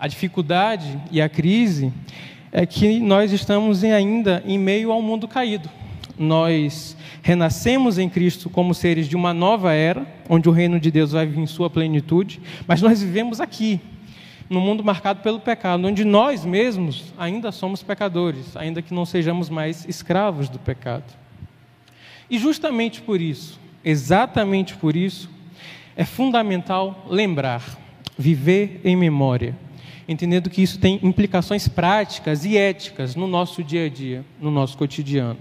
A 0.00 0.08
dificuldade 0.08 0.98
e 1.12 1.20
a 1.20 1.28
crise 1.28 1.92
é 2.52 2.66
que 2.66 3.00
nós 3.00 3.32
estamos 3.32 3.82
ainda 3.82 4.42
em 4.46 4.58
meio 4.58 4.92
ao 4.92 5.00
mundo 5.00 5.26
caído. 5.26 5.70
Nós 6.18 6.94
renascemos 7.22 7.98
em 7.98 8.08
Cristo 8.08 8.50
como 8.50 8.74
seres 8.74 9.08
de 9.08 9.16
uma 9.16 9.32
nova 9.32 9.72
era, 9.72 10.06
onde 10.28 10.48
o 10.48 10.52
reino 10.52 10.78
de 10.78 10.90
Deus 10.90 11.12
vai 11.12 11.26
vir 11.26 11.38
em 11.38 11.46
sua 11.46 11.70
plenitude, 11.70 12.40
mas 12.66 12.82
nós 12.82 13.02
vivemos 13.02 13.40
aqui, 13.40 13.80
no 14.50 14.60
mundo 14.60 14.84
marcado 14.84 15.20
pelo 15.22 15.40
pecado, 15.40 15.86
onde 15.86 16.04
nós 16.04 16.44
mesmos 16.44 17.14
ainda 17.16 17.50
somos 17.50 17.82
pecadores, 17.82 18.54
ainda 18.54 18.82
que 18.82 18.92
não 18.92 19.06
sejamos 19.06 19.48
mais 19.48 19.88
escravos 19.88 20.50
do 20.50 20.58
pecado. 20.58 21.10
E 22.28 22.38
justamente 22.38 23.00
por 23.00 23.18
isso, 23.20 23.58
exatamente 23.82 24.76
por 24.76 24.94
isso, 24.94 25.30
é 25.96 26.04
fundamental 26.04 27.06
lembrar, 27.08 27.62
viver 28.18 28.80
em 28.84 28.94
memória, 28.94 29.56
entendendo 30.12 30.50
que 30.50 30.62
isso 30.62 30.78
tem 30.78 31.00
implicações 31.02 31.66
práticas 31.66 32.44
e 32.44 32.56
éticas 32.56 33.16
no 33.16 33.26
nosso 33.26 33.64
dia 33.64 33.86
a 33.86 33.88
dia, 33.88 34.24
no 34.40 34.50
nosso 34.50 34.76
cotidiano. 34.76 35.38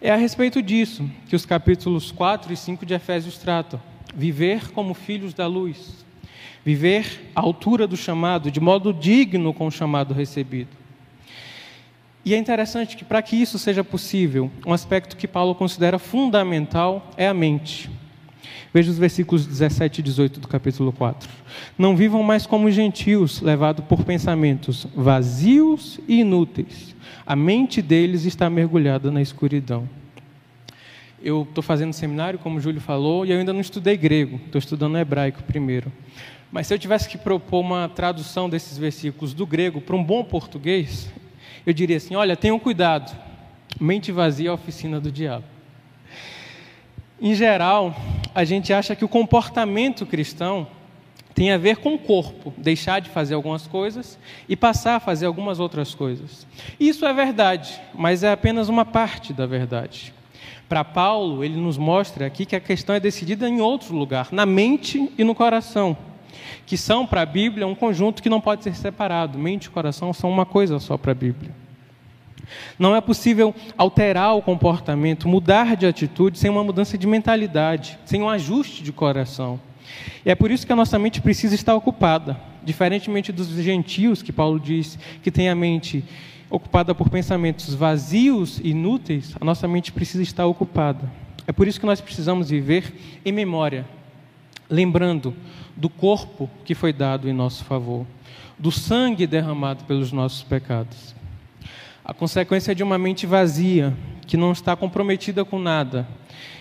É 0.00 0.10
a 0.10 0.16
respeito 0.16 0.60
disso 0.60 1.08
que 1.28 1.36
os 1.36 1.46
capítulos 1.46 2.10
4 2.10 2.52
e 2.52 2.56
5 2.56 2.84
de 2.84 2.92
Efésios 2.92 3.38
tratam. 3.38 3.80
Viver 4.14 4.72
como 4.72 4.92
filhos 4.92 5.32
da 5.32 5.46
luz, 5.46 6.04
viver 6.64 7.30
à 7.34 7.40
altura 7.40 7.86
do 7.86 7.96
chamado, 7.96 8.50
de 8.50 8.60
modo 8.60 8.92
digno 8.92 9.54
com 9.54 9.66
o 9.66 9.70
chamado 9.70 10.12
recebido. 10.12 10.76
E 12.24 12.34
é 12.34 12.36
interessante 12.36 12.96
que, 12.96 13.04
para 13.04 13.22
que 13.22 13.36
isso 13.36 13.58
seja 13.58 13.82
possível, 13.82 14.50
um 14.66 14.72
aspecto 14.72 15.16
que 15.16 15.26
Paulo 15.26 15.54
considera 15.54 15.98
fundamental 15.98 17.10
é 17.16 17.26
a 17.26 17.34
mente. 17.34 17.90
Veja 18.72 18.90
os 18.90 18.96
versículos 18.96 19.46
17 19.46 19.98
e 19.98 20.02
18 20.02 20.40
do 20.40 20.48
capítulo 20.48 20.92
4. 20.92 21.28
Não 21.76 21.94
vivam 21.94 22.22
mais 22.22 22.46
como 22.46 22.70
gentios, 22.70 23.42
levados 23.42 23.84
por 23.84 24.02
pensamentos 24.02 24.86
vazios 24.96 26.00
e 26.08 26.20
inúteis. 26.20 26.96
A 27.26 27.36
mente 27.36 27.82
deles 27.82 28.24
está 28.24 28.48
mergulhada 28.48 29.10
na 29.10 29.20
escuridão. 29.20 29.88
Eu 31.22 31.42
estou 31.42 31.62
fazendo 31.62 31.92
seminário, 31.92 32.38
como 32.38 32.56
o 32.56 32.60
Júlio 32.60 32.80
falou, 32.80 33.26
e 33.26 33.30
eu 33.30 33.38
ainda 33.38 33.52
não 33.52 33.60
estudei 33.60 33.96
grego, 33.96 34.40
estou 34.46 34.58
estudando 34.58 34.96
hebraico 34.98 35.42
primeiro. 35.42 35.92
Mas 36.50 36.66
se 36.66 36.74
eu 36.74 36.78
tivesse 36.78 37.08
que 37.08 37.16
propor 37.16 37.60
uma 37.60 37.88
tradução 37.88 38.48
desses 38.48 38.76
versículos 38.76 39.32
do 39.34 39.46
grego 39.46 39.80
para 39.80 39.94
um 39.94 40.02
bom 40.02 40.24
português, 40.24 41.12
eu 41.66 41.72
diria 41.72 41.98
assim: 41.98 42.14
olha, 42.14 42.36
tenham 42.36 42.58
cuidado, 42.58 43.16
mente 43.78 44.10
vazia 44.10 44.48
é 44.48 44.50
a 44.50 44.54
oficina 44.54 44.98
do 44.98 45.12
diabo. 45.12 45.51
Em 47.22 47.36
geral, 47.36 47.94
a 48.34 48.44
gente 48.44 48.72
acha 48.72 48.96
que 48.96 49.04
o 49.04 49.08
comportamento 49.08 50.04
cristão 50.04 50.66
tem 51.32 51.52
a 51.52 51.56
ver 51.56 51.76
com 51.76 51.94
o 51.94 51.98
corpo, 51.98 52.52
deixar 52.58 53.00
de 53.00 53.08
fazer 53.08 53.34
algumas 53.34 53.64
coisas 53.64 54.18
e 54.48 54.56
passar 54.56 54.96
a 54.96 55.00
fazer 55.00 55.26
algumas 55.26 55.60
outras 55.60 55.94
coisas. 55.94 56.44
Isso 56.80 57.06
é 57.06 57.12
verdade, 57.12 57.80
mas 57.94 58.24
é 58.24 58.32
apenas 58.32 58.68
uma 58.68 58.84
parte 58.84 59.32
da 59.32 59.46
verdade. 59.46 60.12
Para 60.68 60.82
Paulo, 60.82 61.44
ele 61.44 61.56
nos 61.56 61.78
mostra 61.78 62.26
aqui 62.26 62.44
que 62.44 62.56
a 62.56 62.60
questão 62.60 62.96
é 62.96 62.98
decidida 62.98 63.48
em 63.48 63.60
outro 63.60 63.94
lugar, 63.94 64.28
na 64.32 64.44
mente 64.44 65.08
e 65.16 65.22
no 65.22 65.32
coração 65.32 65.96
que 66.66 66.76
são 66.76 67.06
para 67.06 67.22
a 67.22 67.26
Bíblia 67.26 67.66
um 67.66 67.74
conjunto 67.74 68.22
que 68.22 68.30
não 68.30 68.40
pode 68.40 68.64
ser 68.64 68.74
separado. 68.74 69.38
Mente 69.38 69.66
e 69.66 69.70
coração 69.70 70.12
são 70.12 70.30
uma 70.30 70.46
coisa 70.46 70.78
só 70.78 70.96
para 70.96 71.12
a 71.12 71.14
Bíblia. 71.14 71.61
Não 72.78 72.94
é 72.94 73.00
possível 73.00 73.54
alterar 73.76 74.36
o 74.36 74.42
comportamento, 74.42 75.28
mudar 75.28 75.76
de 75.76 75.86
atitude 75.86 76.38
sem 76.38 76.50
uma 76.50 76.64
mudança 76.64 76.98
de 76.98 77.06
mentalidade, 77.06 77.98
sem 78.04 78.22
um 78.22 78.28
ajuste 78.28 78.82
de 78.82 78.92
coração. 78.92 79.60
E 80.24 80.30
é 80.30 80.34
por 80.34 80.50
isso 80.50 80.66
que 80.66 80.72
a 80.72 80.76
nossa 80.76 80.98
mente 80.98 81.20
precisa 81.20 81.54
estar 81.54 81.74
ocupada. 81.74 82.38
Diferentemente 82.64 83.32
dos 83.32 83.48
gentios, 83.48 84.22
que 84.22 84.32
Paulo 84.32 84.60
diz 84.60 84.98
que 85.22 85.30
tem 85.30 85.48
a 85.48 85.54
mente 85.54 86.04
ocupada 86.48 86.94
por 86.94 87.08
pensamentos 87.08 87.74
vazios 87.74 88.60
e 88.62 88.68
inúteis, 88.68 89.34
a 89.40 89.44
nossa 89.44 89.66
mente 89.66 89.90
precisa 89.90 90.22
estar 90.22 90.46
ocupada. 90.46 91.10
É 91.46 91.52
por 91.52 91.66
isso 91.66 91.80
que 91.80 91.86
nós 91.86 92.00
precisamos 92.00 92.50
viver 92.50 92.94
em 93.24 93.32
memória, 93.32 93.86
lembrando 94.70 95.34
do 95.76 95.88
corpo 95.88 96.48
que 96.64 96.74
foi 96.74 96.92
dado 96.92 97.28
em 97.28 97.32
nosso 97.32 97.64
favor, 97.64 98.06
do 98.58 98.70
sangue 98.70 99.26
derramado 99.26 99.84
pelos 99.84 100.12
nossos 100.12 100.42
pecados. 100.42 101.14
A 102.04 102.12
consequência 102.12 102.74
de 102.74 102.82
uma 102.82 102.98
mente 102.98 103.26
vazia, 103.26 103.96
que 104.26 104.36
não 104.36 104.52
está 104.52 104.74
comprometida 104.74 105.44
com 105.44 105.58
nada, 105.58 106.06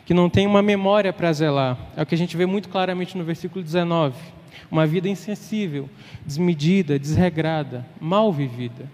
que 0.06 0.14
não 0.14 0.30
tem 0.30 0.46
uma 0.46 0.62
memória 0.62 1.12
para 1.12 1.32
zelar, 1.34 1.78
é 1.96 2.04
o 2.04 2.06
que 2.06 2.16
a 2.16 2.18
gente 2.18 2.38
vê 2.38 2.46
muito 2.46 2.70
claramente 2.70 3.18
no 3.18 3.24
versículo 3.24 3.64
19. 3.64 4.16
Uma 4.70 4.86
vida 4.86 5.10
insensível, 5.10 5.90
desmedida, 6.26 7.00
desregrada, 7.00 7.86
mal 8.00 8.32
vivida. 8.32 8.90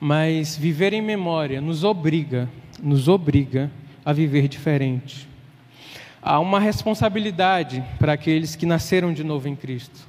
Mas 0.00 0.56
viver 0.56 0.92
em 0.92 1.02
memória 1.02 1.60
nos 1.60 1.84
obriga, 1.84 2.48
nos 2.82 3.08
obriga 3.08 3.70
a 4.04 4.12
viver 4.12 4.48
diferente 4.48 5.32
há 6.22 6.38
uma 6.38 6.60
responsabilidade 6.60 7.84
para 7.98 8.12
aqueles 8.12 8.54
que 8.54 8.64
nasceram 8.64 9.12
de 9.12 9.24
novo 9.24 9.48
em 9.48 9.56
Cristo. 9.56 10.06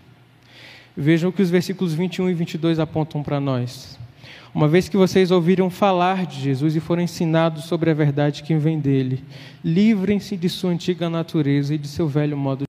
Vejam 0.96 1.32
o 1.32 1.34
que 1.34 1.42
os 1.42 1.50
versículos 1.50 1.96
21 1.96 2.30
e 2.30 2.34
22 2.36 2.80
apontam 2.80 3.24
para 3.24 3.40
nós. 3.40 3.98
Uma 4.54 4.68
vez 4.68 4.88
que 4.88 4.96
vocês 4.96 5.32
ouviram 5.32 5.70
falar 5.70 6.28
de 6.28 6.40
Jesus 6.40 6.76
e 6.76 6.80
foram 6.80 7.02
ensinados 7.02 7.64
sobre 7.66 7.90
a 7.90 7.94
verdade 7.94 8.44
que 8.44 8.56
vem 8.56 8.80
dele, 8.80 9.24
livrem-se 9.64 10.38
de 10.38 10.48
sua 10.48 10.70
antiga 10.70 11.10
natureza 11.10 11.74
e 11.74 11.78
de 11.78 11.88
seu 11.88 12.08
velho 12.08 12.38
modo 12.38 12.60
de 12.60 12.66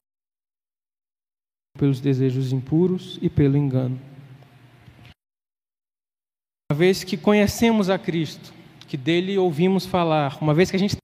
pelos 1.78 2.00
desejos 2.00 2.52
impuros 2.52 3.18
e 3.20 3.28
pelo 3.28 3.56
engano. 3.56 4.00
Uma 6.70 6.78
vez 6.78 7.04
que 7.04 7.16
conhecemos 7.16 7.90
a 7.90 7.98
Cristo, 7.98 8.54
que 8.88 8.96
dele 8.96 9.36
ouvimos 9.36 9.84
falar, 9.84 10.38
uma 10.40 10.54
vez 10.54 10.70
que 10.70 10.76
a 10.76 10.80
gente 10.80 10.96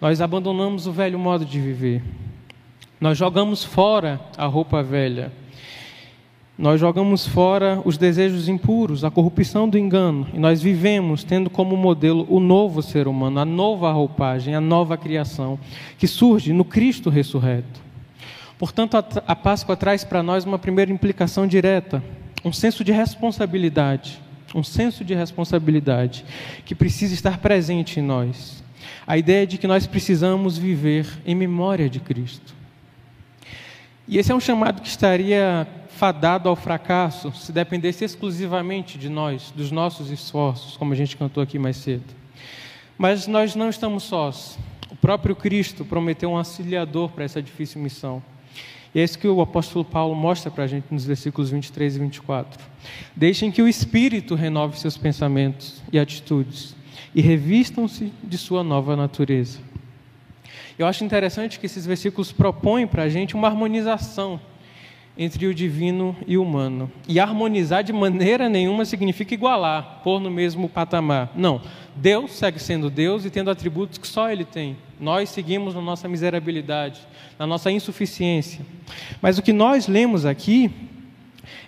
nós 0.00 0.20
abandonamos 0.20 0.86
o 0.86 0.92
velho 0.92 1.18
modo 1.18 1.46
de 1.46 1.60
viver. 1.60 2.02
Nós 3.00 3.16
jogamos 3.16 3.62
fora 3.64 4.20
a 4.36 4.44
roupa 4.44 4.82
velha. 4.82 5.32
Nós 6.56 6.80
jogamos 6.80 7.26
fora 7.26 7.82
os 7.84 7.98
desejos 7.98 8.48
impuros, 8.48 9.02
a 9.04 9.10
corrupção 9.10 9.68
do 9.68 9.76
engano, 9.76 10.26
e 10.32 10.38
nós 10.38 10.62
vivemos 10.62 11.24
tendo 11.24 11.50
como 11.50 11.76
modelo 11.76 12.24
o 12.28 12.38
novo 12.38 12.80
ser 12.80 13.08
humano, 13.08 13.40
a 13.40 13.44
nova 13.44 13.90
roupagem, 13.90 14.54
a 14.54 14.60
nova 14.60 14.96
criação, 14.96 15.58
que 15.98 16.06
surge 16.06 16.52
no 16.52 16.64
Cristo 16.64 17.10
ressurreto. 17.10 17.82
Portanto, 18.56 18.96
a 19.26 19.34
Páscoa 19.34 19.76
traz 19.76 20.04
para 20.04 20.22
nós 20.22 20.44
uma 20.44 20.58
primeira 20.58 20.92
implicação 20.92 21.44
direta, 21.44 22.02
um 22.44 22.52
senso 22.52 22.84
de 22.84 22.92
responsabilidade, 22.92 24.20
um 24.54 24.62
senso 24.62 25.04
de 25.04 25.12
responsabilidade 25.12 26.24
que 26.64 26.74
precisa 26.74 27.14
estar 27.14 27.38
presente 27.38 27.98
em 27.98 28.02
nós 28.02 28.62
a 29.06 29.18
ideia 29.18 29.46
de 29.46 29.58
que 29.58 29.66
nós 29.66 29.86
precisamos 29.86 30.56
viver 30.56 31.06
em 31.26 31.34
memória 31.34 31.88
de 31.88 32.00
Cristo. 32.00 32.54
E 34.06 34.18
esse 34.18 34.30
é 34.30 34.34
um 34.34 34.40
chamado 34.40 34.82
que 34.82 34.88
estaria 34.88 35.66
fadado 35.88 36.48
ao 36.48 36.56
fracasso 36.56 37.32
se 37.32 37.52
dependesse 37.52 38.04
exclusivamente 38.04 38.98
de 38.98 39.08
nós, 39.08 39.52
dos 39.56 39.70
nossos 39.70 40.10
esforços, 40.10 40.76
como 40.76 40.92
a 40.92 40.96
gente 40.96 41.16
cantou 41.16 41.42
aqui 41.42 41.58
mais 41.58 41.76
cedo. 41.76 42.04
Mas 42.98 43.26
nós 43.26 43.54
não 43.54 43.68
estamos 43.68 44.02
sós. 44.02 44.58
O 44.90 44.96
próprio 44.96 45.34
Cristo 45.34 45.84
prometeu 45.84 46.30
um 46.30 46.36
auxiliador 46.36 47.10
para 47.10 47.24
essa 47.24 47.42
difícil 47.42 47.80
missão. 47.80 48.22
E 48.94 49.00
é 49.00 49.04
isso 49.04 49.18
que 49.18 49.26
o 49.26 49.40
apóstolo 49.40 49.84
Paulo 49.84 50.14
mostra 50.14 50.50
para 50.50 50.64
a 50.64 50.66
gente 50.66 50.86
nos 50.90 51.04
versículos 51.04 51.50
23 51.50 51.96
e 51.96 51.98
24. 51.98 52.64
Deixem 53.16 53.50
que 53.50 53.60
o 53.60 53.68
Espírito 53.68 54.34
renove 54.34 54.78
seus 54.78 54.96
pensamentos 54.96 55.82
e 55.92 55.98
atitudes 55.98 56.76
e 57.14 57.20
revistam-se 57.20 58.12
de 58.22 58.38
sua 58.38 58.62
nova 58.62 58.94
natureza. 58.94 59.58
Eu 60.78 60.86
acho 60.86 61.04
interessante 61.04 61.58
que 61.58 61.66
esses 61.66 61.86
versículos 61.86 62.32
propõem 62.32 62.86
para 62.86 63.04
a 63.04 63.08
gente 63.08 63.34
uma 63.34 63.48
harmonização 63.48 64.40
entre 65.16 65.46
o 65.46 65.54
divino 65.54 66.16
e 66.26 66.36
o 66.36 66.42
humano. 66.42 66.90
E 67.06 67.20
harmonizar 67.20 67.84
de 67.84 67.92
maneira 67.92 68.48
nenhuma 68.48 68.84
significa 68.84 69.32
igualar, 69.32 70.00
pôr 70.02 70.20
no 70.20 70.30
mesmo 70.30 70.68
patamar. 70.68 71.30
Não. 71.36 71.60
Deus 71.94 72.32
segue 72.32 72.58
sendo 72.58 72.90
Deus 72.90 73.24
e 73.24 73.30
tendo 73.30 73.50
atributos 73.50 73.98
que 73.98 74.08
só 74.08 74.30
Ele 74.30 74.44
tem. 74.44 74.76
Nós 74.98 75.28
seguimos 75.28 75.74
na 75.74 75.80
nossa 75.80 76.08
miserabilidade, 76.08 77.00
na 77.38 77.46
nossa 77.46 77.70
insuficiência. 77.70 78.66
Mas 79.22 79.38
o 79.38 79.42
que 79.42 79.52
nós 79.52 79.86
lemos 79.86 80.26
aqui 80.26 80.70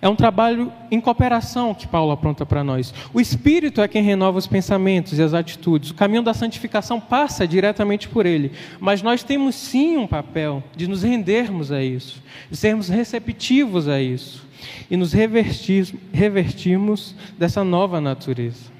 É 0.00 0.08
um 0.08 0.16
trabalho 0.16 0.72
em 0.90 1.00
cooperação 1.00 1.74
que 1.74 1.86
Paulo 1.86 2.12
apronta 2.12 2.44
para 2.46 2.64
nós. 2.64 2.92
O 3.12 3.20
Espírito 3.20 3.80
é 3.80 3.88
quem 3.88 4.02
renova 4.02 4.38
os 4.38 4.46
pensamentos 4.46 5.18
e 5.18 5.22
as 5.22 5.34
atitudes. 5.34 5.90
O 5.90 5.94
caminho 5.94 6.22
da 6.22 6.34
santificação 6.34 7.00
passa 7.00 7.46
diretamente 7.46 8.08
por 8.08 8.26
ele. 8.26 8.52
Mas 8.80 9.02
nós 9.02 9.22
temos 9.22 9.54
sim 9.54 9.96
um 9.96 10.06
papel 10.06 10.62
de 10.76 10.86
nos 10.86 11.02
rendermos 11.02 11.72
a 11.72 11.82
isso, 11.82 12.22
de 12.50 12.56
sermos 12.56 12.88
receptivos 12.88 13.88
a 13.88 14.00
isso 14.00 14.46
e 14.90 14.96
nos 14.96 15.12
revertir, 15.12 15.94
revertirmos 16.12 17.14
dessa 17.38 17.62
nova 17.64 18.00
natureza. 18.00 18.76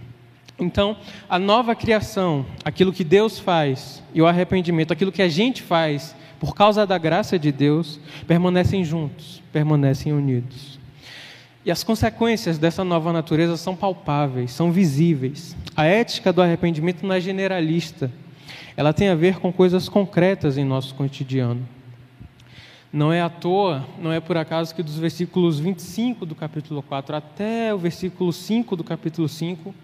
Então, 0.58 0.96
a 1.28 1.38
nova 1.38 1.74
criação, 1.74 2.46
aquilo 2.64 2.92
que 2.92 3.04
Deus 3.04 3.38
faz, 3.38 4.02
e 4.14 4.22
o 4.22 4.26
arrependimento, 4.26 4.92
aquilo 4.92 5.12
que 5.12 5.20
a 5.20 5.28
gente 5.28 5.62
faz, 5.62 6.16
por 6.40 6.54
causa 6.54 6.86
da 6.86 6.96
graça 6.96 7.38
de 7.38 7.52
Deus, 7.52 8.00
permanecem 8.26 8.82
juntos, 8.84 9.42
permanecem 9.52 10.12
unidos. 10.12 10.75
E 11.66 11.70
as 11.72 11.82
consequências 11.82 12.58
dessa 12.58 12.84
nova 12.84 13.12
natureza 13.12 13.56
são 13.56 13.74
palpáveis, 13.74 14.52
são 14.52 14.70
visíveis. 14.70 15.56
A 15.74 15.84
ética 15.84 16.32
do 16.32 16.40
arrependimento 16.40 17.04
não 17.04 17.12
é 17.12 17.20
generalista, 17.20 18.08
ela 18.76 18.92
tem 18.92 19.08
a 19.08 19.16
ver 19.16 19.40
com 19.40 19.52
coisas 19.52 19.88
concretas 19.88 20.56
em 20.56 20.64
nosso 20.64 20.94
cotidiano. 20.94 21.68
Não 22.92 23.12
é 23.12 23.20
à 23.20 23.28
toa, 23.28 23.84
não 24.00 24.12
é 24.12 24.20
por 24.20 24.36
acaso 24.36 24.72
que 24.76 24.82
dos 24.82 24.96
versículos 24.96 25.58
25 25.58 26.24
do 26.24 26.36
capítulo 26.36 26.84
4 26.84 27.16
até 27.16 27.74
o 27.74 27.78
versículo 27.78 28.32
5 28.32 28.76
do 28.76 28.84
capítulo 28.84 29.28
5, 29.28 29.74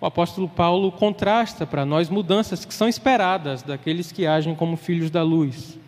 o 0.00 0.06
apóstolo 0.06 0.48
Paulo 0.48 0.90
contrasta 0.90 1.64
para 1.64 1.86
nós 1.86 2.08
mudanças 2.08 2.64
que 2.64 2.74
são 2.74 2.88
esperadas 2.88 3.62
daqueles 3.62 4.10
que 4.10 4.26
agem 4.26 4.56
como 4.56 4.76
filhos 4.76 5.12
da 5.12 5.22
luz. 5.22 5.78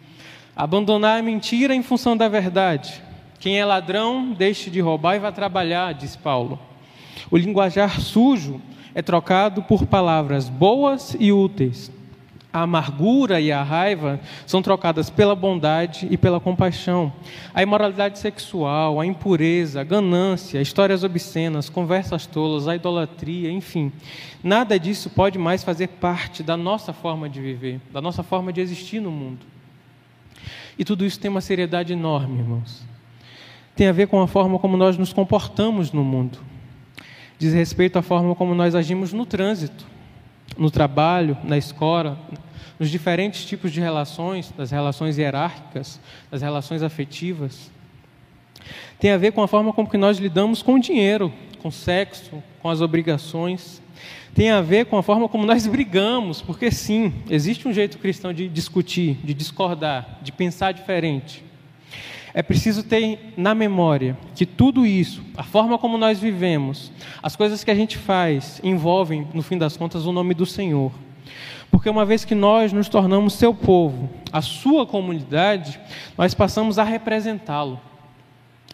Abandonar 0.54 1.18
a 1.18 1.22
mentira 1.22 1.74
em 1.74 1.82
função 1.82 2.16
da 2.16 2.28
verdade. 2.28 3.02
Quem 3.42 3.58
é 3.58 3.64
ladrão, 3.64 4.32
deixe 4.32 4.70
de 4.70 4.78
roubar 4.78 5.16
e 5.16 5.18
vá 5.18 5.32
trabalhar, 5.32 5.94
diz 5.94 6.14
Paulo. 6.14 6.60
O 7.28 7.36
linguajar 7.36 8.00
sujo 8.00 8.62
é 8.94 9.02
trocado 9.02 9.64
por 9.64 9.84
palavras 9.84 10.48
boas 10.48 11.16
e 11.18 11.32
úteis. 11.32 11.90
A 12.52 12.60
amargura 12.60 13.40
e 13.40 13.50
a 13.50 13.60
raiva 13.60 14.20
são 14.46 14.62
trocadas 14.62 15.10
pela 15.10 15.34
bondade 15.34 16.06
e 16.08 16.16
pela 16.16 16.38
compaixão. 16.38 17.12
A 17.52 17.60
imoralidade 17.60 18.20
sexual, 18.20 19.00
a 19.00 19.04
impureza, 19.04 19.80
a 19.80 19.84
ganância, 19.84 20.62
histórias 20.62 21.02
obscenas, 21.02 21.68
conversas 21.68 22.26
tolas, 22.26 22.68
a 22.68 22.76
idolatria, 22.76 23.50
enfim. 23.50 23.90
Nada 24.40 24.78
disso 24.78 25.10
pode 25.10 25.36
mais 25.36 25.64
fazer 25.64 25.88
parte 25.88 26.44
da 26.44 26.56
nossa 26.56 26.92
forma 26.92 27.28
de 27.28 27.40
viver, 27.40 27.80
da 27.92 28.00
nossa 28.00 28.22
forma 28.22 28.52
de 28.52 28.60
existir 28.60 29.00
no 29.00 29.10
mundo. 29.10 29.44
E 30.78 30.84
tudo 30.84 31.04
isso 31.04 31.18
tem 31.18 31.28
uma 31.28 31.40
seriedade 31.40 31.92
enorme, 31.92 32.38
irmãos. 32.38 32.91
Tem 33.74 33.88
a 33.88 33.92
ver 33.92 34.08
com 34.08 34.20
a 34.20 34.28
forma 34.28 34.58
como 34.58 34.76
nós 34.76 34.98
nos 34.98 35.12
comportamos 35.12 35.92
no 35.92 36.04
mundo. 36.04 36.38
Diz 37.38 37.52
respeito 37.52 37.98
à 37.98 38.02
forma 38.02 38.34
como 38.34 38.54
nós 38.54 38.74
agimos 38.74 39.12
no 39.12 39.26
trânsito 39.26 39.92
no 40.56 40.70
trabalho, 40.70 41.36
na 41.44 41.56
escola, 41.56 42.18
nos 42.78 42.90
diferentes 42.90 43.44
tipos 43.44 43.72
de 43.72 43.80
relações, 43.80 44.52
das 44.56 44.70
relações 44.70 45.18
hierárquicas, 45.18 46.00
das 46.30 46.42
relações 46.42 46.82
afetivas. 46.82 47.70
Tem 48.98 49.10
a 49.10 49.16
ver 49.16 49.32
com 49.32 49.42
a 49.42 49.48
forma 49.48 49.72
como 49.72 49.88
que 49.88 49.96
nós 49.96 50.18
lidamos 50.18 50.62
com 50.62 50.74
o 50.74 50.80
dinheiro, 50.80 51.32
com 51.60 51.68
o 51.68 51.72
sexo, 51.72 52.42
com 52.60 52.68
as 52.68 52.80
obrigações. 52.80 53.82
Tem 54.34 54.50
a 54.50 54.60
ver 54.60 54.86
com 54.86 54.96
a 54.96 55.02
forma 55.02 55.28
como 55.28 55.44
nós 55.44 55.66
brigamos, 55.66 56.40
porque 56.40 56.70
sim, 56.70 57.12
existe 57.28 57.66
um 57.68 57.72
jeito 57.72 57.98
cristão 57.98 58.32
de 58.32 58.48
discutir, 58.48 59.18
de 59.22 59.34
discordar, 59.34 60.18
de 60.22 60.32
pensar 60.32 60.72
diferente. 60.72 61.44
É 62.34 62.42
preciso 62.42 62.82
ter 62.82 63.34
na 63.36 63.54
memória 63.54 64.16
que 64.34 64.46
tudo 64.46 64.86
isso, 64.86 65.22
a 65.36 65.42
forma 65.42 65.76
como 65.76 65.98
nós 65.98 66.18
vivemos, 66.18 66.90
as 67.22 67.36
coisas 67.36 67.62
que 67.62 67.70
a 67.70 67.74
gente 67.74 67.98
faz, 67.98 68.60
envolvem, 68.64 69.28
no 69.34 69.42
fim 69.42 69.58
das 69.58 69.76
contas, 69.76 70.06
o 70.06 70.12
nome 70.12 70.32
do 70.32 70.46
Senhor. 70.46 70.92
Porque 71.70 71.90
uma 71.90 72.04
vez 72.04 72.24
que 72.24 72.34
nós 72.34 72.72
nos 72.72 72.88
tornamos 72.88 73.34
seu 73.34 73.54
povo, 73.54 74.08
a 74.32 74.40
sua 74.40 74.86
comunidade, 74.86 75.80
nós 76.16 76.34
passamos 76.34 76.78
a 76.78 76.84
representá-lo. 76.84 77.80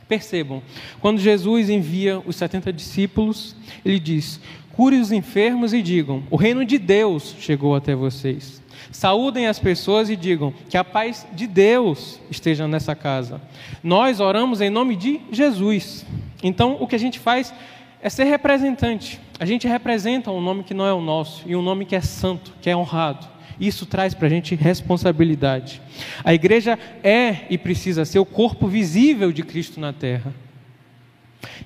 Percebam, 0.08 0.62
quando 1.00 1.20
Jesus 1.20 1.68
envia 1.68 2.18
os 2.24 2.36
70 2.36 2.72
discípulos, 2.72 3.54
ele 3.84 3.98
diz: 4.00 4.40
cure 4.72 4.96
os 4.96 5.12
enfermos 5.12 5.74
e 5.74 5.82
digam: 5.82 6.22
o 6.30 6.36
reino 6.36 6.64
de 6.64 6.78
Deus 6.78 7.36
chegou 7.38 7.74
até 7.74 7.94
vocês. 7.94 8.62
Saúdem 8.90 9.46
as 9.46 9.58
pessoas 9.58 10.08
e 10.08 10.16
digam 10.16 10.52
que 10.68 10.76
a 10.76 10.84
paz 10.84 11.26
de 11.32 11.46
Deus 11.46 12.20
esteja 12.30 12.66
nessa 12.66 12.94
casa. 12.94 13.40
Nós 13.82 14.20
oramos 14.20 14.60
em 14.60 14.70
nome 14.70 14.96
de 14.96 15.20
Jesus. 15.30 16.06
Então, 16.42 16.76
o 16.80 16.86
que 16.86 16.96
a 16.96 16.98
gente 16.98 17.18
faz 17.18 17.52
é 18.00 18.08
ser 18.08 18.24
representante. 18.24 19.20
A 19.38 19.44
gente 19.44 19.68
representa 19.68 20.30
um 20.30 20.40
nome 20.40 20.64
que 20.64 20.74
não 20.74 20.86
é 20.86 20.92
o 20.92 21.00
nosso 21.00 21.42
e 21.46 21.54
um 21.54 21.62
nome 21.62 21.84
que 21.84 21.94
é 21.94 22.00
santo, 22.00 22.54
que 22.60 22.70
é 22.70 22.76
honrado. 22.76 23.26
Isso 23.60 23.86
traz 23.86 24.14
para 24.14 24.26
a 24.26 24.30
gente 24.30 24.54
responsabilidade. 24.54 25.82
A 26.24 26.32
igreja 26.32 26.78
é 27.02 27.46
e 27.50 27.58
precisa 27.58 28.04
ser 28.04 28.18
o 28.20 28.24
corpo 28.24 28.68
visível 28.68 29.32
de 29.32 29.42
Cristo 29.42 29.80
na 29.80 29.92
terra. 29.92 30.32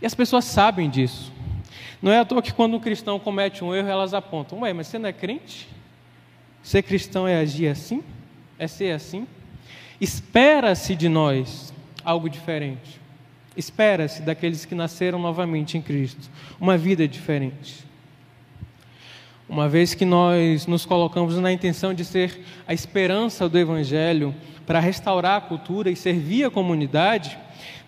E 0.01 0.07
as 0.07 0.15
pessoas 0.15 0.45
sabem 0.45 0.89
disso. 0.89 1.33
Não 2.01 2.11
é 2.11 2.19
à 2.19 2.25
toa 2.25 2.43
que 2.43 2.53
quando 2.53 2.77
um 2.77 2.81
cristão 2.81 3.19
comete 3.19 3.63
um 3.63 3.75
erro, 3.75 3.89
elas 3.89 4.15
apontam: 4.15 4.61
Ué, 4.61 4.73
mas 4.73 4.87
você 4.87 4.99
não 4.99 5.09
é 5.09 5.13
crente? 5.13 5.69
Ser 6.63 6.83
cristão 6.83 7.27
é 7.27 7.37
agir 7.37 7.69
assim? 7.69 8.03
É 8.59 8.69
ser 8.69 8.93
assim? 8.93 9.27
Espera-se 10.01 10.95
de 10.95 11.09
nós 11.09 11.73
algo 12.05 12.29
diferente. 12.29 13.01
Espera-se 13.57 14.23
daqueles 14.23 14.65
que 14.65 14.75
nasceram 14.75 15.19
novamente 15.19 15.77
em 15.77 15.83
Cristo 15.83 16.31
uma 16.61 16.77
vida 16.79 17.07
diferente. 17.07 17.85
Uma 19.49 19.69
vez 19.69 19.93
que 19.93 20.05
nós 20.05 20.67
nos 20.67 20.87
colocamos 20.87 21.37
na 21.37 21.53
intenção 21.53 21.93
de 21.93 22.05
ser 22.05 22.41
a 22.67 22.73
esperança 22.73 23.49
do 23.49 23.59
Evangelho 23.59 24.35
para 24.67 24.81
restaurar 24.81 25.37
a 25.37 25.41
cultura 25.41 25.91
e 25.91 25.97
servir 25.97 26.45
a 26.45 26.51
comunidade, 26.51 27.39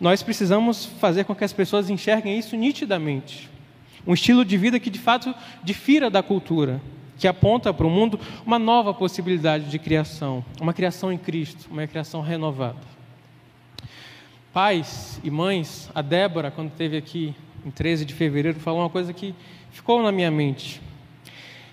nós 0.00 0.22
precisamos 0.22 0.84
fazer 0.84 1.24
com 1.24 1.34
que 1.34 1.44
as 1.44 1.52
pessoas 1.52 1.88
enxerguem 1.88 2.38
isso 2.38 2.56
nitidamente. 2.56 3.48
Um 4.06 4.12
estilo 4.12 4.44
de 4.44 4.58
vida 4.58 4.78
que 4.78 4.90
de 4.90 4.98
fato 4.98 5.34
difira 5.62 6.10
da 6.10 6.22
cultura, 6.22 6.82
que 7.18 7.29
aponta 7.29 7.72
para 7.72 7.87
o 7.87 7.90
mundo 7.90 8.18
uma 8.44 8.59
nova 8.59 8.92
possibilidade 8.92 9.66
de 9.66 9.79
criação, 9.79 10.44
uma 10.61 10.72
criação 10.72 11.12
em 11.12 11.18
Cristo, 11.18 11.68
uma 11.70 11.87
criação 11.87 12.20
renovada. 12.20 12.94
Pais 14.53 15.20
e 15.24 15.31
mães, 15.31 15.90
a 15.94 16.00
Débora, 16.00 16.50
quando 16.50 16.68
esteve 16.68 16.96
aqui 16.96 17.35
em 17.64 17.70
13 17.70 18.05
de 18.05 18.14
fevereiro, 18.14 18.61
falou 18.61 18.81
uma 18.81 18.90
coisa 18.90 19.12
que 19.12 19.35
ficou 19.70 20.03
na 20.03 20.12
minha 20.12 20.31
mente. 20.31 20.81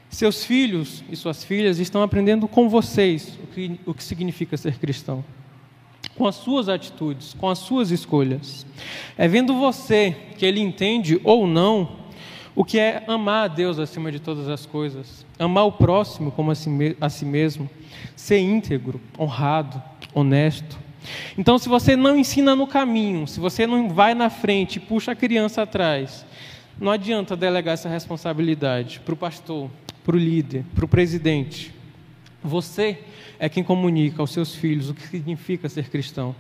Seus 0.10 0.44
filhos 0.44 1.04
e 1.10 1.16
suas 1.16 1.44
filhas 1.44 1.80
estão 1.80 2.02
aprendendo 2.02 2.48
com 2.48 2.68
vocês 2.68 3.40
o 3.44 3.48
que, 3.48 3.80
o 3.86 3.94
que 3.94 4.04
significa 4.04 4.58
ser 4.58 4.78
cristão. 4.78 5.24
Com 6.18 6.28
as 6.28 6.36
suas 6.36 6.68
atitudes, 6.68 7.34
com 7.34 7.50
as 7.50 7.60
suas 7.60 7.92
escolhas. 7.92 8.66
É 9.18 9.28
vendo 9.28 9.56
você 9.56 10.16
que 10.38 10.46
ele 10.46 10.60
entende 10.60 11.22
ou 11.24 11.48
não 11.48 12.01
o 12.56 12.66
que 12.66 12.78
é 12.78 13.04
amar 13.08 13.46
a 13.46 13.48
Deus 13.48 13.80
acima 13.80 14.12
de 14.12 14.20
todas 14.20 14.50
as 14.50 14.66
coisas, 14.66 15.26
amar 15.40 15.66
o 15.66 15.72
próximo 15.72 16.32
como 16.32 16.52
a 16.52 16.56
si, 16.56 16.98
a 17.00 17.10
si 17.10 17.26
mesmo, 17.26 17.70
ser 18.16 18.40
íntegro, 18.40 19.00
honrado, 19.18 19.82
honesto. 20.14 20.78
Então, 21.38 21.58
se 21.58 21.68
você 21.68 21.96
não 21.96 22.16
ensina 22.16 22.56
no 22.56 22.68
caminho, 22.68 23.26
se 23.26 23.40
você 23.40 23.66
não 23.66 23.90
vai 23.90 24.14
na 24.14 24.30
frente 24.30 24.76
e 24.76 24.80
puxa 24.80 25.14
a 25.14 25.16
criança 25.16 25.62
atrás, 25.64 26.26
não 26.80 26.92
adianta 26.92 27.36
delegar 27.36 27.74
essa 27.74 27.90
responsabilidade 27.90 29.00
para 29.00 29.14
o 29.14 29.18
pastor, 29.18 29.70
para 30.04 30.16
o 30.16 30.20
líder, 30.20 30.66
para 30.76 30.86
o 30.86 30.88
presidente. 30.88 31.74
Você 32.44 33.00
é 33.40 33.48
quem 33.50 33.64
comunica 33.64 34.22
aos 34.22 34.32
seus 34.32 34.54
filhos 34.54 34.90
o 34.90 34.94
que 34.94 35.08
significa 35.08 35.70
ser 35.70 35.90
cristão. 35.90 36.36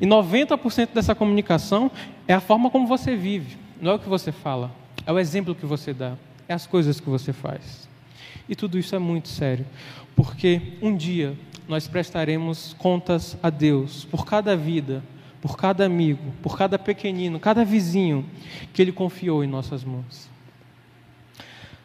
E 0.00 0.06
90% 0.06 0.90
dessa 0.92 1.14
comunicação 1.14 1.90
é 2.26 2.34
a 2.34 2.40
forma 2.40 2.68
como 2.70 2.86
você 2.86 3.14
vive, 3.14 3.56
não 3.80 3.92
é 3.92 3.94
o 3.94 3.98
que 3.98 4.08
você 4.08 4.32
fala. 4.32 4.83
É 5.06 5.12
o 5.12 5.18
exemplo 5.18 5.54
que 5.54 5.66
você 5.66 5.92
dá, 5.92 6.16
é 6.48 6.54
as 6.54 6.66
coisas 6.66 7.00
que 7.00 7.08
você 7.08 7.32
faz. 7.32 7.88
E 8.48 8.54
tudo 8.54 8.78
isso 8.78 8.94
é 8.94 8.98
muito 8.98 9.28
sério, 9.28 9.66
porque 10.14 10.60
um 10.82 10.96
dia 10.96 11.36
nós 11.66 11.88
prestaremos 11.88 12.74
contas 12.78 13.36
a 13.42 13.50
Deus 13.50 14.04
por 14.04 14.26
cada 14.26 14.56
vida, 14.56 15.02
por 15.40 15.56
cada 15.56 15.84
amigo, 15.84 16.32
por 16.42 16.56
cada 16.56 16.78
pequenino, 16.78 17.40
cada 17.40 17.64
vizinho 17.64 18.24
que 18.72 18.80
Ele 18.80 18.92
confiou 18.92 19.42
em 19.42 19.46
nossas 19.46 19.84
mãos. 19.84 20.28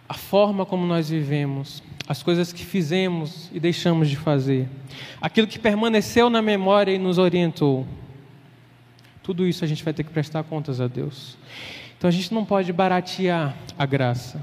A 0.08 0.14
forma 0.14 0.66
como 0.66 0.86
nós 0.86 1.10
vivemos, 1.10 1.84
as 2.08 2.24
coisas 2.24 2.52
que 2.52 2.66
fizemos 2.66 3.50
e 3.54 3.60
deixamos 3.60 4.10
de 4.10 4.16
fazer, 4.16 4.68
aquilo 5.22 5.46
que 5.46 5.60
permaneceu 5.60 6.30
na 6.30 6.42
memória 6.42 6.92
e 6.92 6.98
nos 6.98 7.18
orientou, 7.18 7.86
tudo 9.22 9.46
isso 9.46 9.64
a 9.64 9.68
gente 9.68 9.84
vai 9.84 9.94
ter 9.94 10.04
que 10.04 10.10
prestar 10.10 10.44
contas 10.44 10.82
a 10.82 10.88
Deus. 10.88 11.38
Então 12.00 12.08
a 12.08 12.12
gente 12.12 12.34
não 12.34 12.46
pode 12.46 12.72
baratear 12.72 13.54
a 13.78 13.86
graça. 13.86 14.42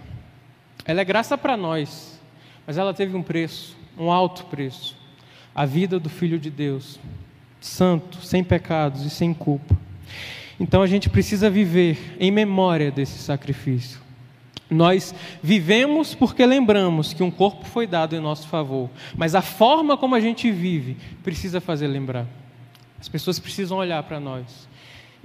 Ela 0.84 1.00
é 1.00 1.04
graça 1.06 1.38
para 1.38 1.56
nós, 1.56 2.20
mas 2.66 2.76
ela 2.76 2.92
teve 2.92 3.16
um 3.16 3.22
preço, 3.22 3.74
um 3.98 4.12
alto 4.12 4.44
preço. 4.44 4.94
A 5.54 5.64
vida 5.64 5.98
do 5.98 6.10
Filho 6.10 6.38
de 6.38 6.50
Deus, 6.50 7.00
santo, 7.58 8.18
sem 8.18 8.44
pecados 8.44 9.06
e 9.06 9.08
sem 9.08 9.32
culpa. 9.32 9.74
Então 10.60 10.82
a 10.82 10.86
gente 10.86 11.08
precisa 11.08 11.48
viver 11.48 12.14
em 12.20 12.30
memória 12.30 12.90
desse 12.90 13.18
sacrifício. 13.20 14.02
Nós 14.68 15.14
vivemos 15.42 16.14
porque 16.14 16.44
lembramos 16.44 17.14
que 17.14 17.22
um 17.22 17.30
corpo 17.30 17.64
foi 17.64 17.86
dado 17.86 18.14
em 18.14 18.20
nosso 18.20 18.48
favor, 18.48 18.90
mas 19.16 19.34
a 19.34 19.40
forma 19.40 19.96
como 19.96 20.14
a 20.14 20.20
gente 20.20 20.52
vive 20.52 20.98
precisa 21.24 21.58
fazer 21.58 21.86
lembrar. 21.86 22.26
As 23.00 23.08
pessoas 23.08 23.38
precisam 23.38 23.78
olhar 23.78 24.02
para 24.02 24.20
nós 24.20 24.68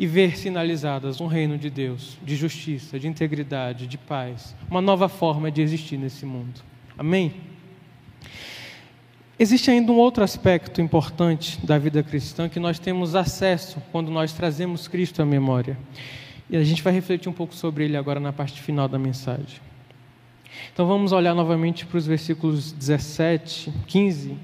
e 0.02 0.08
ver 0.08 0.36
sinalizadas 0.36 1.22
um 1.22 1.28
reino 1.28 1.60
de 1.60 1.70
Deus, 1.70 2.18
de 2.24 2.36
justiça, 2.36 3.00
de 3.00 3.08
integridade, 3.08 3.86
de 3.86 4.00
paz, 4.00 4.56
uma 4.68 4.82
nova 4.82 5.08
forma 5.08 5.52
de 5.52 5.62
existir 5.62 5.96
nesse 5.96 6.26
mundo. 6.26 6.60
Amém? 6.98 7.32
Existe 9.38 9.70
ainda 9.70 9.92
um 9.92 9.98
outro 9.98 10.24
aspecto 10.24 10.82
importante 10.82 11.64
da 11.64 11.78
vida 11.78 12.02
cristã 12.02 12.50
que 12.50 12.60
nós 12.60 12.80
temos 12.80 13.14
acesso 13.14 13.80
quando 13.92 14.10
nós 14.10 14.34
trazemos 14.34 14.88
Cristo 14.88 15.22
à 15.22 15.26
memória. 15.26 15.78
E 16.50 16.58
a 16.58 16.64
gente 16.64 16.82
vai 16.82 16.94
refletir 16.94 17.30
um 17.30 17.34
pouco 17.34 17.54
sobre 17.54 17.86
ele 17.86 17.96
agora 17.96 18.20
na 18.20 18.34
parte 18.34 18.60
final 18.60 18.88
da 18.88 18.98
mensagem. 18.98 19.60
Então 20.74 20.88
vamos 20.88 21.12
olhar 21.12 21.36
novamente 21.36 21.86
para 21.86 22.00
os 22.00 22.08
versículos 22.08 22.72
17, 22.72 23.72
15 23.86 24.36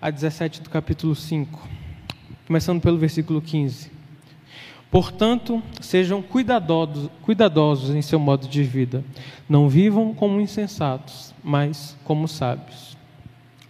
a 0.00 0.08
17 0.08 0.62
do 0.62 0.70
capítulo 0.70 1.14
5. 1.14 1.68
Começando 2.46 2.80
pelo 2.80 2.96
versículo 2.96 3.42
15. 3.42 3.95
Portanto, 4.90 5.62
sejam 5.80 6.22
cuidadosos, 6.22 7.10
cuidadosos 7.22 7.94
em 7.94 8.02
seu 8.02 8.18
modo 8.18 8.46
de 8.48 8.62
vida. 8.62 9.04
Não 9.48 9.68
vivam 9.68 10.14
como 10.14 10.40
insensatos, 10.40 11.34
mas 11.42 11.96
como 12.04 12.26
sábios 12.26 12.96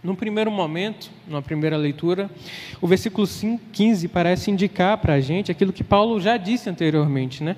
num 0.07 0.15
primeiro 0.15 0.49
momento, 0.49 1.11
numa 1.27 1.41
primeira 1.41 1.75
leitura, 1.75 2.29
o 2.79 2.87
versículo 2.87 3.27
15 3.27 4.07
parece 4.07 4.49
indicar 4.49 4.97
para 4.99 5.15
a 5.15 5.19
gente 5.19 5.51
aquilo 5.51 5.73
que 5.73 5.83
Paulo 5.83 6.21
já 6.21 6.37
disse 6.37 6.69
anteriormente, 6.69 7.43
né? 7.43 7.57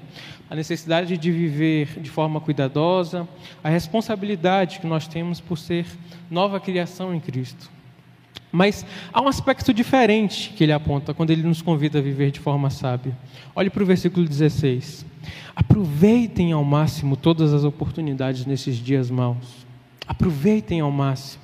A 0.49 0.55
necessidade 0.55 1.15
de 1.15 1.31
viver 1.31 1.99
de 1.99 2.09
forma 2.09 2.41
cuidadosa, 2.41 3.27
a 3.63 3.69
responsabilidade 3.69 4.79
que 4.79 4.87
nós 4.87 5.07
temos 5.07 5.39
por 5.39 5.59
ser 5.59 5.85
nova 6.27 6.59
criação 6.59 7.13
em 7.13 7.19
Cristo. 7.19 7.69
Mas 8.51 8.85
há 9.13 9.21
um 9.21 9.27
aspecto 9.27 9.73
diferente 9.73 10.51
que 10.55 10.63
ele 10.63 10.71
aponta 10.71 11.13
quando 11.13 11.29
ele 11.29 11.43
nos 11.43 11.61
convida 11.61 11.99
a 11.99 12.01
viver 12.01 12.31
de 12.31 12.39
forma 12.39 12.69
sábia. 12.69 13.15
Olhe 13.55 13.69
para 13.69 13.83
o 13.83 13.85
versículo 13.85 14.27
16. 14.27 15.05
Aproveitem 15.55 16.51
ao 16.51 16.63
máximo 16.63 17.15
todas 17.15 17.53
as 17.53 17.63
oportunidades 17.63 18.45
nesses 18.45 18.77
dias 18.77 19.11
maus. 19.11 19.67
Aproveitem 20.07 20.79
ao 20.79 20.89
máximo. 20.89 21.43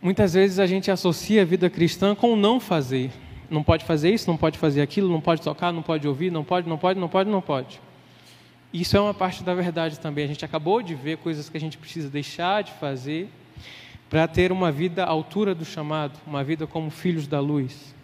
Muitas 0.00 0.34
vezes 0.34 0.58
a 0.58 0.66
gente 0.66 0.90
associa 0.90 1.42
a 1.42 1.44
vida 1.44 1.68
cristã 1.68 2.14
com 2.14 2.32
o 2.32 2.36
não 2.36 2.58
fazer. 2.58 3.10
Não 3.50 3.62
pode 3.62 3.84
fazer 3.84 4.10
isso, 4.10 4.28
não 4.28 4.36
pode 4.36 4.58
fazer 4.58 4.80
aquilo, 4.80 5.10
não 5.10 5.20
pode 5.20 5.42
tocar, 5.42 5.72
não 5.72 5.82
pode 5.82 6.08
ouvir, 6.08 6.32
não 6.32 6.42
pode, 6.42 6.68
não 6.68 6.78
pode, 6.78 6.98
não 6.98 7.08
pode, 7.08 7.30
não 7.30 7.42
pode. 7.42 7.80
Isso 8.72 8.96
é 8.96 9.00
uma 9.00 9.14
parte 9.14 9.44
da 9.44 9.54
verdade 9.54 10.00
também. 10.00 10.24
A 10.24 10.28
gente 10.28 10.44
acabou 10.44 10.82
de 10.82 10.94
ver 10.94 11.18
coisas 11.18 11.48
que 11.48 11.56
a 11.56 11.60
gente 11.60 11.76
precisa 11.76 12.08
deixar 12.08 12.62
de 12.62 12.72
fazer 12.72 13.28
para 14.16 14.26
ter 14.26 14.50
uma 14.50 14.72
vida 14.72 15.04
à 15.04 15.10
altura 15.10 15.54
do 15.54 15.62
chamado, 15.62 16.18
uma 16.26 16.42
vida 16.42 16.66
como 16.66 16.90
filhos 16.90 17.26
da 17.26 17.38
luz. 17.38 17.94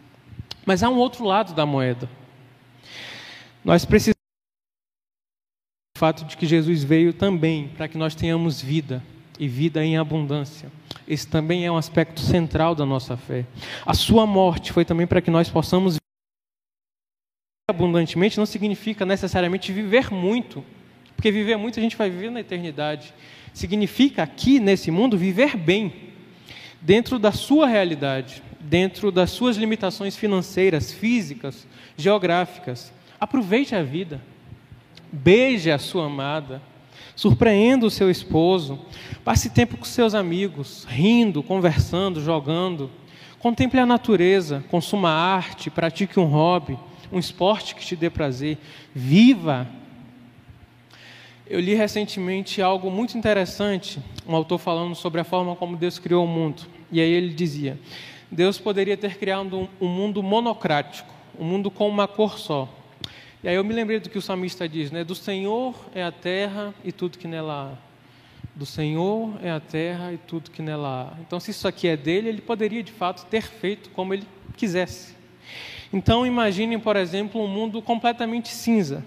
Mas 0.66 0.82
há 0.82 0.90
um 0.90 0.98
outro 0.98 1.24
lado 1.24 1.54
da 1.54 1.64
moeda. 1.64 2.06
Nós 3.64 3.86
precisamos 3.86 4.20
do 5.96 5.98
fato 5.98 6.26
de 6.26 6.36
que 6.36 6.44
Jesus 6.44 6.84
veio 6.84 7.14
também 7.14 7.68
para 7.68 7.88
que 7.88 7.96
nós 7.96 8.14
tenhamos 8.14 8.60
vida 8.60 9.02
e 9.38 9.48
vida 9.48 9.82
em 9.82 9.96
abundância. 9.96 10.70
Esse 11.08 11.26
também 11.26 11.64
é 11.64 11.72
um 11.72 11.78
aspecto 11.78 12.20
central 12.20 12.74
da 12.74 12.84
nossa 12.84 13.16
fé. 13.16 13.46
A 13.86 13.94
sua 13.94 14.26
morte 14.26 14.70
foi 14.70 14.84
também 14.84 15.06
para 15.06 15.22
que 15.22 15.30
nós 15.30 15.48
possamos 15.48 15.94
viver 15.94 17.70
abundantemente, 17.70 18.36
não 18.36 18.44
significa 18.44 19.06
necessariamente 19.06 19.72
viver 19.72 20.10
muito, 20.12 20.62
porque 21.16 21.32
viver 21.32 21.56
muito 21.56 21.80
a 21.80 21.82
gente 21.82 21.96
vai 21.96 22.10
viver 22.10 22.30
na 22.30 22.40
eternidade. 22.40 23.14
Significa 23.52 24.22
aqui 24.22 24.58
nesse 24.58 24.90
mundo 24.90 25.16
viver 25.16 25.56
bem, 25.56 25.92
dentro 26.80 27.18
da 27.18 27.32
sua 27.32 27.66
realidade, 27.66 28.42
dentro 28.60 29.10
das 29.10 29.30
suas 29.30 29.56
limitações 29.56 30.16
financeiras, 30.16 30.92
físicas, 30.92 31.66
geográficas. 31.96 32.92
Aproveite 33.20 33.74
a 33.74 33.82
vida. 33.82 34.20
Beije 35.12 35.70
a 35.70 35.78
sua 35.78 36.06
amada 36.06 36.62
Surpreenda 37.14 37.86
o 37.86 37.90
seu 37.90 38.10
esposo. 38.10 38.78
Passe 39.24 39.50
tempo 39.50 39.76
com 39.76 39.84
seus 39.84 40.14
amigos, 40.14 40.86
rindo, 40.88 41.42
conversando, 41.42 42.22
jogando. 42.22 42.90
Contemple 43.38 43.80
a 43.80 43.86
natureza, 43.86 44.64
consuma 44.70 45.10
arte, 45.10 45.68
pratique 45.68 46.18
um 46.18 46.24
hobby, 46.24 46.78
um 47.10 47.18
esporte 47.18 47.74
que 47.74 47.84
te 47.84 47.96
dê 47.96 48.08
prazer. 48.08 48.58
Viva! 48.94 49.68
Eu 51.46 51.60
li 51.60 51.74
recentemente 51.74 52.62
algo 52.62 52.90
muito 52.90 53.18
interessante, 53.18 53.98
um 54.26 54.34
autor 54.34 54.58
falando 54.58 54.94
sobre 54.94 55.20
a 55.20 55.24
forma 55.24 55.56
como 55.56 55.76
Deus 55.76 55.98
criou 55.98 56.24
o 56.24 56.28
mundo. 56.28 56.62
E 56.90 57.00
aí 57.00 57.10
ele 57.10 57.34
dizia: 57.34 57.78
Deus 58.30 58.58
poderia 58.58 58.96
ter 58.96 59.18
criado 59.18 59.68
um 59.80 59.88
mundo 59.88 60.22
monocrático, 60.22 61.12
um 61.38 61.44
mundo 61.44 61.70
com 61.70 61.88
uma 61.88 62.06
cor 62.06 62.38
só. 62.38 62.68
E 63.42 63.48
aí 63.48 63.56
eu 63.56 63.64
me 63.64 63.74
lembrei 63.74 63.98
do 63.98 64.08
que 64.08 64.16
o 64.16 64.22
salmista 64.22 64.68
diz, 64.68 64.92
né? 64.92 65.02
Do 65.02 65.16
Senhor 65.16 65.74
é 65.92 66.04
a 66.04 66.12
terra 66.12 66.72
e 66.84 66.92
tudo 66.92 67.18
que 67.18 67.26
nela 67.26 67.72
há. 67.72 67.92
Do 68.54 68.64
Senhor 68.64 69.36
é 69.42 69.50
a 69.50 69.58
terra 69.58 70.12
e 70.12 70.18
tudo 70.18 70.50
que 70.50 70.62
nela 70.62 71.10
há. 71.12 71.20
Então, 71.20 71.40
se 71.40 71.50
isso 71.50 71.66
aqui 71.66 71.88
é 71.88 71.96
dele, 71.96 72.28
ele 72.28 72.40
poderia 72.40 72.82
de 72.82 72.92
fato 72.92 73.26
ter 73.26 73.42
feito 73.42 73.90
como 73.90 74.14
ele 74.14 74.26
quisesse. 74.56 75.14
Então, 75.92 76.24
imaginem, 76.24 76.78
por 76.78 76.94
exemplo, 76.94 77.42
um 77.42 77.48
mundo 77.48 77.82
completamente 77.82 78.48
cinza. 78.48 79.04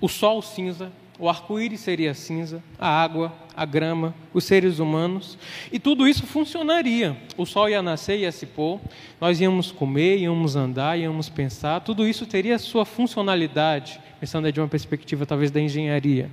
O 0.00 0.08
sol 0.08 0.42
cinza, 0.42 0.92
o 1.18 1.28
arco-íris 1.28 1.80
seria 1.80 2.12
cinza, 2.12 2.62
a 2.78 2.88
água, 2.88 3.32
a 3.56 3.64
grama, 3.64 4.14
os 4.34 4.44
seres 4.44 4.78
humanos, 4.78 5.38
e 5.72 5.78
tudo 5.78 6.06
isso 6.06 6.26
funcionaria. 6.26 7.16
O 7.36 7.46
sol 7.46 7.68
ia 7.68 7.82
nascer, 7.82 8.18
ia 8.18 8.30
se 8.30 8.44
pôr, 8.44 8.80
nós 9.20 9.40
íamos 9.40 9.72
comer, 9.72 10.18
íamos 10.18 10.56
andar, 10.56 10.98
íamos 10.98 11.28
pensar, 11.28 11.80
tudo 11.80 12.06
isso 12.06 12.26
teria 12.26 12.58
sua 12.58 12.84
funcionalidade, 12.84 13.98
pensando 14.20 14.50
de 14.52 14.60
uma 14.60 14.68
perspectiva 14.68 15.24
talvez 15.24 15.50
da 15.50 15.60
engenharia. 15.60 16.30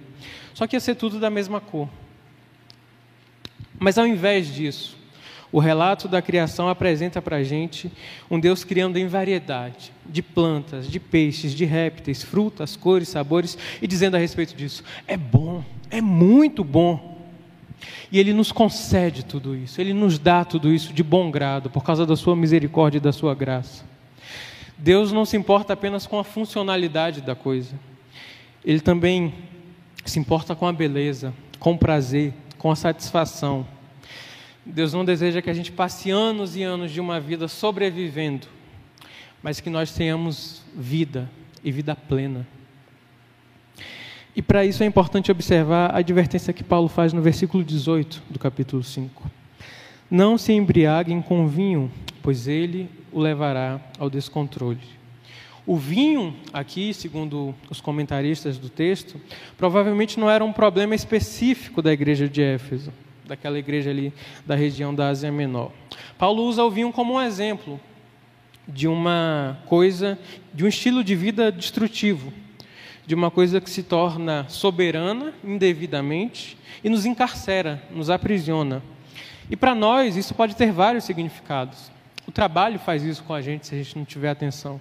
Só 0.53 0.67
que 0.67 0.75
ia 0.75 0.79
ser 0.79 0.95
tudo 0.95 1.19
da 1.19 1.29
mesma 1.29 1.61
cor. 1.61 1.87
Mas 3.79 3.97
ao 3.97 4.05
invés 4.05 4.53
disso, 4.53 4.97
o 5.53 5.59
relato 5.59 6.07
da 6.07 6.19
criação 6.19 6.67
apresenta 6.67 7.21
para 7.21 7.37
a 7.37 7.43
gente 7.43 7.91
um 8.29 8.39
Deus 8.39 8.63
criando 8.63 8.97
em 8.97 9.05
variedade 9.05 9.93
de 10.03 10.23
plantas, 10.23 10.89
de 10.89 10.99
peixes, 10.99 11.53
de 11.53 11.63
répteis, 11.63 12.23
frutas, 12.23 12.75
cores, 12.75 13.07
sabores 13.07 13.55
e 13.79 13.85
dizendo 13.85 14.15
a 14.15 14.19
respeito 14.19 14.55
disso: 14.55 14.83
é 15.07 15.15
bom, 15.15 15.63
é 15.91 16.01
muito 16.01 16.63
bom. 16.63 17.21
E 18.11 18.17
Ele 18.17 18.33
nos 18.33 18.51
concede 18.51 19.23
tudo 19.23 19.55
isso, 19.55 19.79
Ele 19.79 19.93
nos 19.93 20.17
dá 20.17 20.43
tudo 20.43 20.73
isso 20.73 20.91
de 20.91 21.03
bom 21.03 21.29
grado, 21.29 21.69
por 21.69 21.83
causa 21.83 22.03
da 22.03 22.15
Sua 22.15 22.35
misericórdia 22.35 22.97
e 22.97 23.01
da 23.01 23.11
Sua 23.11 23.35
graça. 23.35 23.85
Deus 24.75 25.11
não 25.11 25.23
se 25.23 25.37
importa 25.37 25.73
apenas 25.73 26.07
com 26.07 26.17
a 26.17 26.23
funcionalidade 26.23 27.21
da 27.21 27.35
coisa, 27.35 27.79
Ele 28.65 28.79
também 28.79 29.35
se 30.03 30.17
importa 30.17 30.55
com 30.55 30.65
a 30.65 30.73
beleza, 30.73 31.31
com 31.59 31.73
o 31.73 31.77
prazer, 31.77 32.33
com 32.57 32.71
a 32.71 32.75
satisfação. 32.75 33.67
Deus 34.65 34.93
não 34.93 35.03
deseja 35.03 35.41
que 35.41 35.49
a 35.49 35.53
gente 35.53 35.71
passe 35.71 36.09
anos 36.09 36.55
e 36.55 36.63
anos 36.63 36.91
de 36.91 37.01
uma 37.01 37.19
vida 37.19 37.47
sobrevivendo, 37.47 38.47
mas 39.41 39.59
que 39.59 39.69
nós 39.69 39.91
tenhamos 39.91 40.61
vida 40.73 41.29
e 41.63 41.71
vida 41.71 41.95
plena. 41.95 42.47
E 44.35 44.41
para 44.41 44.65
isso 44.65 44.81
é 44.81 44.85
importante 44.85 45.31
observar 45.31 45.91
a 45.91 45.97
advertência 45.97 46.53
que 46.53 46.63
Paulo 46.63 46.87
faz 46.87 47.11
no 47.11 47.21
versículo 47.21 47.63
18 47.63 48.23
do 48.29 48.39
capítulo 48.39 48.81
5. 48.81 49.29
Não 50.09 50.37
se 50.37 50.53
embriaguem 50.53 51.21
com 51.21 51.45
vinho, 51.45 51.91
pois 52.21 52.47
ele 52.47 52.89
o 53.11 53.19
levará 53.19 53.81
ao 53.99 54.09
descontrole. 54.09 54.79
O 55.65 55.77
vinho, 55.77 56.35
aqui, 56.51 56.93
segundo 56.93 57.53
os 57.69 57.79
comentaristas 57.79 58.57
do 58.57 58.69
texto, 58.69 59.19
provavelmente 59.57 60.19
não 60.19 60.29
era 60.29 60.43
um 60.43 60.53
problema 60.53 60.95
específico 60.95 61.81
da 61.81 61.91
igreja 61.91 62.27
de 62.27 62.41
Éfeso 62.41 62.91
daquela 63.25 63.57
igreja 63.57 63.89
ali 63.89 64.13
da 64.45 64.55
região 64.55 64.93
da 64.93 65.09
Ásia 65.09 65.31
Menor. 65.31 65.71
Paulo 66.17 66.43
usa 66.43 66.63
o 66.63 66.71
vinho 66.71 66.91
como 66.91 67.15
um 67.15 67.21
exemplo 67.21 67.79
de 68.67 68.87
uma 68.87 69.59
coisa, 69.65 70.17
de 70.53 70.63
um 70.63 70.67
estilo 70.67 71.03
de 71.03 71.15
vida 71.15 71.51
destrutivo, 71.51 72.33
de 73.05 73.13
uma 73.13 73.29
coisa 73.29 73.59
que 73.59 73.69
se 73.69 73.83
torna 73.83 74.47
soberana 74.47 75.33
indevidamente 75.43 76.57
e 76.83 76.89
nos 76.89 77.05
encarcera, 77.05 77.81
nos 77.91 78.09
aprisiona. 78.09 78.81
E 79.49 79.55
para 79.55 79.75
nós 79.75 80.15
isso 80.15 80.33
pode 80.33 80.55
ter 80.55 80.71
vários 80.71 81.03
significados. 81.03 81.91
O 82.25 82.31
trabalho 82.31 82.79
faz 82.79 83.03
isso 83.03 83.23
com 83.23 83.33
a 83.33 83.41
gente 83.41 83.67
se 83.67 83.75
a 83.75 83.77
gente 83.77 83.97
não 83.97 84.05
tiver 84.05 84.29
atenção. 84.29 84.79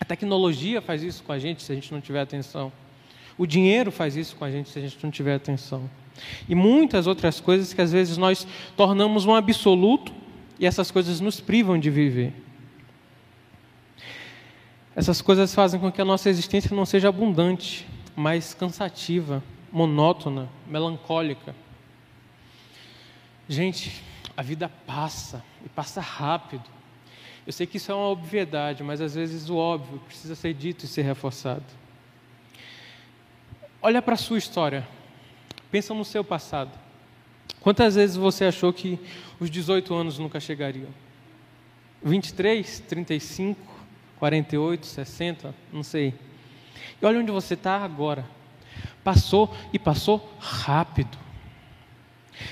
A 0.00 0.04
tecnologia 0.04 0.82
faz 0.82 1.02
isso 1.02 1.22
com 1.22 1.32
a 1.32 1.38
gente 1.38 1.62
se 1.62 1.70
a 1.70 1.74
gente 1.74 1.92
não 1.92 2.00
tiver 2.00 2.20
atenção. 2.20 2.72
O 3.38 3.46
dinheiro 3.46 3.92
faz 3.92 4.16
isso 4.16 4.34
com 4.34 4.44
a 4.44 4.50
gente 4.50 4.68
se 4.68 4.78
a 4.78 4.82
gente 4.82 4.98
não 5.02 5.10
tiver 5.10 5.34
atenção. 5.34 5.88
E 6.48 6.54
muitas 6.54 7.06
outras 7.06 7.40
coisas 7.40 7.72
que 7.72 7.80
às 7.80 7.92
vezes 7.92 8.16
nós 8.16 8.46
tornamos 8.76 9.24
um 9.24 9.34
absoluto 9.34 10.12
e 10.58 10.66
essas 10.66 10.90
coisas 10.90 11.20
nos 11.20 11.40
privam 11.40 11.78
de 11.78 11.90
viver. 11.90 12.32
Essas 14.94 15.20
coisas 15.20 15.54
fazem 15.54 15.78
com 15.78 15.92
que 15.92 16.00
a 16.00 16.04
nossa 16.04 16.30
existência 16.30 16.74
não 16.74 16.86
seja 16.86 17.08
abundante, 17.08 17.86
mas 18.14 18.54
cansativa, 18.54 19.42
monótona, 19.70 20.48
melancólica. 20.66 21.54
Gente, 23.46 24.02
a 24.34 24.42
vida 24.42 24.70
passa 24.86 25.44
e 25.64 25.68
passa 25.68 26.00
rápido. 26.00 26.64
Eu 27.46 27.52
sei 27.52 27.66
que 27.66 27.76
isso 27.76 27.92
é 27.92 27.94
uma 27.94 28.08
obviedade, 28.08 28.82
mas 28.82 29.00
às 29.00 29.14
vezes 29.14 29.48
o 29.50 29.56
óbvio 29.56 30.00
precisa 30.00 30.34
ser 30.34 30.54
dito 30.54 30.84
e 30.84 30.88
ser 30.88 31.02
reforçado. 31.02 31.64
Olha 33.80 34.00
para 34.00 34.14
a 34.14 34.18
sua 34.18 34.38
história. 34.38 34.88
Pensa 35.76 35.92
no 35.92 36.06
seu 36.06 36.24
passado. 36.24 36.70
Quantas 37.60 37.96
vezes 37.96 38.16
você 38.16 38.46
achou 38.46 38.72
que 38.72 38.98
os 39.38 39.50
18 39.50 39.94
anos 39.94 40.18
nunca 40.18 40.40
chegariam? 40.40 40.88
23, 42.02 42.80
35, 42.80 43.60
48, 44.18 44.86
60, 44.86 45.54
não 45.70 45.82
sei. 45.82 46.14
E 47.02 47.04
olha 47.04 47.18
onde 47.18 47.30
você 47.30 47.52
está 47.52 47.76
agora. 47.84 48.24
Passou 49.04 49.54
e 49.70 49.78
passou 49.78 50.34
rápido. 50.40 51.18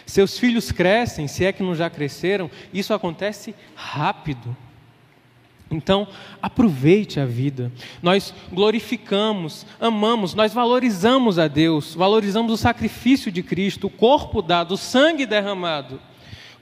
Seus 0.05 0.39
filhos 0.39 0.71
crescem, 0.71 1.27
se 1.27 1.47
é 1.47 1.53
que 1.55 1.63
não 1.63 1.75
já 1.75 1.89
cresceram, 1.89 2.51
isso 2.75 2.93
acontece 2.93 3.55
rápido. 3.75 4.55
Então, 5.75 6.07
aproveite 6.41 7.19
a 7.19 7.27
vida. 7.27 7.73
Nós 8.03 8.33
glorificamos, 8.53 9.67
amamos, 9.81 10.33
nós 10.35 10.55
valorizamos 10.55 11.39
a 11.39 11.49
Deus, 11.49 11.95
valorizamos 11.95 12.53
o 12.53 12.57
sacrifício 12.57 13.31
de 13.33 13.43
Cristo, 13.43 13.89
o 13.89 13.91
corpo 13.91 14.41
dado, 14.41 14.75
o 14.75 14.79
sangue 14.79 15.27
derramado, 15.27 16.01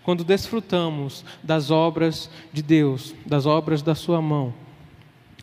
quando 0.03 0.25
desfrutamos 0.25 1.25
das 1.43 1.71
obras 1.71 2.31
de 2.53 2.63
Deus, 2.63 3.15
das 3.27 3.45
obras 3.45 3.83
da 3.83 3.95
Sua 3.95 4.21
mão. 4.21 4.55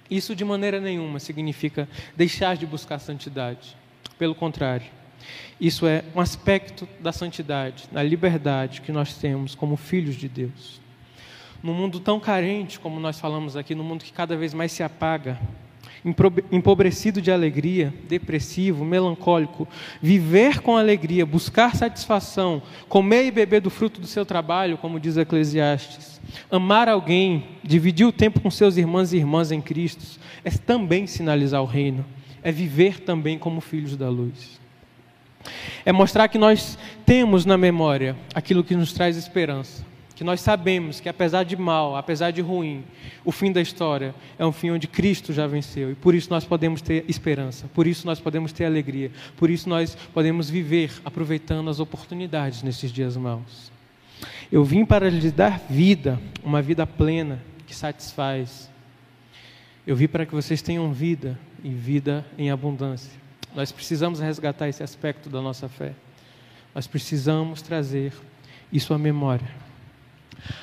Isso 0.10 0.36
de 0.36 0.44
maneira 0.44 0.82
nenhuma 0.82 1.20
significa 1.20 1.88
deixar 2.18 2.58
de 2.58 2.66
buscar 2.66 2.98
santidade. 2.98 3.78
Pelo 4.18 4.34
contrário, 4.34 4.88
isso 5.62 5.86
é 5.86 6.04
um 6.16 6.20
aspecto 6.20 6.90
da 7.00 7.12
santidade, 7.12 7.88
da 7.92 8.02
liberdade 8.02 8.82
que 8.82 8.92
nós 8.92 9.14
temos 9.14 9.54
como 9.54 9.78
filhos 9.78 10.16
de 10.16 10.28
Deus. 10.28 10.82
Num 11.62 11.74
mundo 11.74 12.00
tão 12.00 12.20
carente, 12.20 12.80
como 12.80 13.00
nós 13.00 13.20
falamos 13.20 13.58
aqui, 13.58 13.76
num 13.76 13.84
mundo 13.84 14.04
que 14.04 14.14
cada 14.14 14.38
vez 14.38 14.54
mais 14.54 14.72
se 14.72 14.82
apaga, 14.82 15.40
empobrecido 16.52 17.22
de 17.22 17.32
alegria, 17.32 17.94
depressivo, 18.08 18.86
melancólico, 18.86 19.68
viver 20.02 20.62
com 20.62 20.78
alegria, 20.78 21.26
buscar 21.26 21.76
satisfação, 21.76 22.62
comer 22.88 23.26
e 23.26 23.32
beber 23.32 23.62
do 23.62 23.70
fruto 23.70 24.00
do 24.00 24.08
seu 24.08 24.26
trabalho, 24.26 24.78
como 24.78 25.00
diz 25.00 25.18
Eclesiastes, 25.18 26.22
amar 26.50 26.88
alguém, 26.88 27.46
dividir 27.64 28.06
o 28.06 28.12
tempo 28.12 28.40
com 28.40 28.50
seus 28.50 28.78
irmãos 28.78 29.12
e 29.12 29.18
irmãs 29.18 29.52
em 29.52 29.62
Cristo, 29.62 30.20
é 30.44 30.50
também 30.52 31.06
sinalizar 31.06 31.62
o 31.62 31.66
reino, 31.66 32.06
é 32.42 32.52
viver 32.52 33.02
também 33.02 33.38
como 33.38 33.60
filhos 33.60 33.98
da 33.98 34.10
luz. 34.10 34.60
É 35.86 35.92
mostrar 35.92 36.28
que 36.28 36.38
nós 36.38 36.78
temos 37.06 37.46
na 37.46 37.58
memória 37.58 38.16
aquilo 38.34 38.64
que 38.64 38.76
nos 38.76 38.94
traz 38.94 39.18
esperança. 39.18 39.86
Que 40.20 40.24
nós 40.26 40.42
sabemos 40.42 41.00
que 41.00 41.08
apesar 41.08 41.44
de 41.44 41.56
mal, 41.56 41.96
apesar 41.96 42.32
de 42.32 42.42
ruim, 42.42 42.84
o 43.24 43.32
fim 43.32 43.54
da 43.54 43.62
história 43.62 44.14
é 44.38 44.46
um 44.46 44.52
fim 44.52 44.70
onde 44.70 44.86
Cristo 44.86 45.32
já 45.32 45.48
venceu. 45.48 45.94
E 45.94 45.96
por 45.96 46.14
isso 46.14 46.30
nós 46.30 46.44
podemos 46.44 46.82
ter 46.82 47.06
esperança, 47.08 47.70
por 47.74 47.88
isso 47.88 48.06
nós 48.06 48.20
podemos 48.20 48.52
ter 48.52 48.66
alegria, 48.66 49.12
por 49.38 49.50
isso 49.50 49.70
nós 49.70 49.96
podemos 50.14 50.50
viver 50.50 50.92
aproveitando 51.06 51.70
as 51.70 51.80
oportunidades 51.80 52.64
nesses 52.64 52.92
dias 52.92 53.16
maus. 53.16 53.72
Eu 54.52 54.62
vim 54.62 54.84
para 54.84 55.10
lhes 55.10 55.32
dar 55.32 55.58
vida, 55.70 56.20
uma 56.44 56.62
vida 56.62 56.86
plena 56.86 57.42
que 57.66 57.74
satisfaz. 57.74 58.70
Eu 59.88 59.96
vim 59.96 60.10
para 60.10 60.26
que 60.26 60.36
vocês 60.36 60.62
tenham 60.62 60.92
vida 60.92 61.40
e 61.64 61.70
vida 61.70 62.26
em 62.38 62.52
abundância. 62.52 63.18
Nós 63.56 63.72
precisamos 63.72 64.20
resgatar 64.20 64.68
esse 64.68 64.84
aspecto 64.84 65.30
da 65.30 65.42
nossa 65.42 65.70
fé. 65.70 65.94
Nós 66.76 66.88
precisamos 66.88 67.62
trazer 67.62 68.12
isso 68.70 68.94
à 68.94 68.98
memória. 68.98 69.69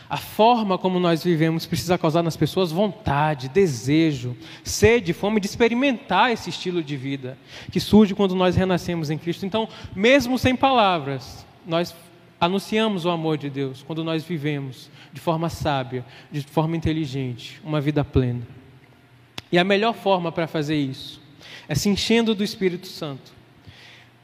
A 0.08 0.16
forma 0.16 0.78
como 0.78 0.98
nós 0.98 1.22
vivemos 1.22 1.66
precisa 1.66 1.98
causar 1.98 2.22
nas 2.22 2.36
pessoas 2.36 2.72
vontade, 2.72 3.48
desejo, 3.48 4.36
sede, 4.64 5.12
fome 5.12 5.40
de 5.40 5.46
experimentar 5.46 6.30
esse 6.32 6.50
estilo 6.50 6.82
de 6.82 6.96
vida 6.96 7.38
que 7.70 7.80
surge 7.80 8.14
quando 8.14 8.34
nós 8.34 8.56
renascemos 8.56 9.10
em 9.10 9.18
Cristo. 9.18 9.44
Então, 9.46 9.68
mesmo 9.94 10.38
sem 10.38 10.54
palavras, 10.56 11.46
nós 11.66 11.94
anunciamos 12.40 13.04
o 13.04 13.10
amor 13.10 13.38
de 13.38 13.50
Deus 13.50 13.82
quando 13.82 14.04
nós 14.04 14.24
vivemos 14.24 14.90
de 15.12 15.20
forma 15.20 15.48
sábia, 15.48 16.04
de 16.30 16.42
forma 16.42 16.76
inteligente, 16.76 17.60
uma 17.64 17.80
vida 17.80 18.04
plena. 18.04 18.42
E 19.50 19.58
a 19.58 19.64
melhor 19.64 19.94
forma 19.94 20.30
para 20.32 20.46
fazer 20.46 20.76
isso 20.76 21.20
é 21.68 21.74
se 21.74 21.88
enchendo 21.88 22.34
do 22.34 22.44
Espírito 22.44 22.86
Santo. 22.86 23.35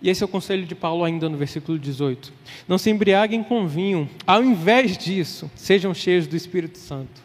E 0.03 0.11
esse 0.11 0.23
é 0.23 0.27
o 0.27 0.29
conselho 0.29 0.67
de 0.67 0.75
Paulo 0.75 1.05
ainda 1.05 1.29
no 1.29 1.37
versículo 1.37 1.79
18. 1.79 2.33
Não 2.67 2.77
se 2.77 2.91
embriaguem 2.91 3.43
com 3.45 3.69
vinho, 3.69 4.11
ao 4.27 4.43
invés 4.43 4.99
disso, 4.99 5.49
sejam 5.55 5.95
cheios 5.95 6.27
do 6.27 6.37
Espírito 6.37 6.77
Santo. 6.79 7.23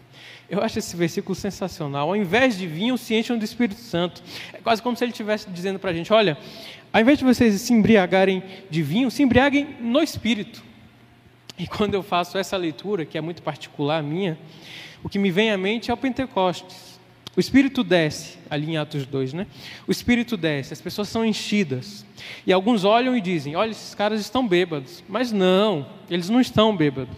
Eu 0.50 0.62
acho 0.62 0.80
esse 0.80 0.96
versículo 0.96 1.36
sensacional. 1.36 2.10
Ao 2.10 2.16
invés 2.16 2.58
de 2.58 2.68
vinho, 2.68 2.98
se 2.98 3.16
enchem 3.16 3.38
do 3.38 3.44
Espírito 3.44 3.82
Santo. 3.82 4.24
É 4.54 4.60
quase 4.60 4.82
como 4.82 4.96
se 4.96 5.04
ele 5.04 5.12
estivesse 5.12 5.50
dizendo 5.50 5.80
para 5.80 5.90
a 5.90 5.94
gente: 5.94 6.14
olha, 6.14 6.38
ao 6.94 7.02
invés 7.02 7.18
de 7.18 7.26
vocês 7.26 7.60
se 7.60 7.74
embriagarem 7.74 8.42
de 8.70 8.82
vinho, 8.82 9.12
se 9.12 9.24
embriaguem 9.24 9.76
no 9.82 10.02
Espírito. 10.02 10.64
E 11.58 11.68
quando 11.68 11.96
eu 11.96 12.04
faço 12.04 12.38
essa 12.38 12.56
leitura, 12.56 13.04
que 13.06 13.18
é 13.18 13.22
muito 13.22 13.42
particular 13.42 14.04
minha, 14.04 14.38
o 15.04 15.10
que 15.10 15.18
me 15.18 15.32
vem 15.32 15.52
à 15.52 15.58
mente 15.58 15.90
é 15.90 15.94
o 15.94 15.98
Pentecostes. 15.98 16.97
O 17.38 17.40
Espírito 17.40 17.84
desce, 17.84 18.40
ali 18.50 18.72
em 18.72 18.78
Atos 18.78 19.06
2, 19.06 19.32
né? 19.32 19.46
O 19.88 19.92
Espírito 19.92 20.36
desce, 20.36 20.74
as 20.74 20.82
pessoas 20.82 21.08
são 21.08 21.24
enchidas. 21.24 22.04
E 22.48 22.52
alguns 22.52 22.84
olham 22.84 23.16
e 23.16 23.22
dizem: 23.22 23.56
Olha, 23.56 23.70
esses 23.70 23.94
caras 23.94 24.20
estão 24.20 24.48
bêbados. 24.48 25.04
Mas 25.08 25.32
não, 25.32 25.86
eles 26.10 26.30
não 26.30 26.42
estão 26.42 26.76
bêbados. 26.76 27.16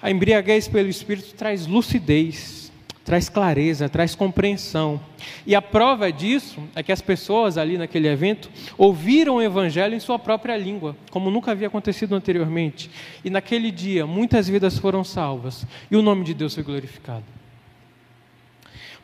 A 0.00 0.12
embriaguez 0.12 0.68
pelo 0.68 0.88
Espírito 0.88 1.34
traz 1.34 1.66
lucidez, 1.66 2.70
traz 3.04 3.28
clareza, 3.28 3.88
traz 3.88 4.14
compreensão. 4.14 5.00
E 5.44 5.56
a 5.56 5.62
prova 5.62 6.12
disso 6.12 6.62
é 6.76 6.80
que 6.80 6.92
as 6.92 7.00
pessoas 7.00 7.58
ali 7.58 7.76
naquele 7.76 8.06
evento 8.06 8.48
ouviram 8.78 9.36
o 9.36 9.42
Evangelho 9.42 9.96
em 9.96 10.00
sua 10.00 10.20
própria 10.20 10.56
língua, 10.56 10.96
como 11.10 11.32
nunca 11.32 11.50
havia 11.50 11.66
acontecido 11.66 12.14
anteriormente. 12.14 12.88
E 13.24 13.30
naquele 13.30 13.72
dia, 13.72 14.06
muitas 14.06 14.46
vidas 14.46 14.78
foram 14.78 15.02
salvas 15.02 15.66
e 15.90 15.96
o 15.96 16.02
nome 16.02 16.22
de 16.22 16.32
Deus 16.32 16.54
foi 16.54 16.62
glorificado. 16.62 17.24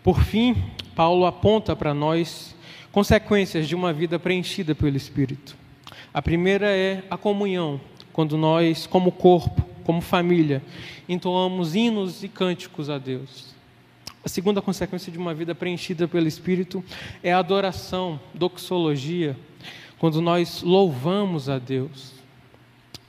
Por 0.02 0.22
fim, 0.22 0.56
Paulo 0.94 1.26
aponta 1.26 1.76
para 1.76 1.92
nós 1.92 2.56
consequências 2.90 3.68
de 3.68 3.74
uma 3.74 3.92
vida 3.92 4.18
preenchida 4.18 4.74
pelo 4.74 4.96
Espírito. 4.96 5.56
A 6.12 6.22
primeira 6.22 6.66
é 6.66 7.04
a 7.10 7.16
comunhão, 7.16 7.80
quando 8.12 8.38
nós, 8.38 8.86
como 8.86 9.12
corpo, 9.12 9.62
como 9.84 10.00
família, 10.00 10.62
entoamos 11.08 11.74
hinos 11.74 12.24
e 12.24 12.28
cânticos 12.28 12.88
a 12.88 12.96
Deus. 12.96 13.54
A 14.24 14.28
segunda 14.28 14.62
consequência 14.62 15.12
de 15.12 15.18
uma 15.18 15.34
vida 15.34 15.54
preenchida 15.54 16.08
pelo 16.08 16.26
Espírito 16.26 16.82
é 17.22 17.32
a 17.32 17.38
adoração, 17.38 18.18
doxologia, 18.34 19.36
quando 19.98 20.22
nós 20.22 20.62
louvamos 20.62 21.48
a 21.48 21.58
Deus. 21.58 22.12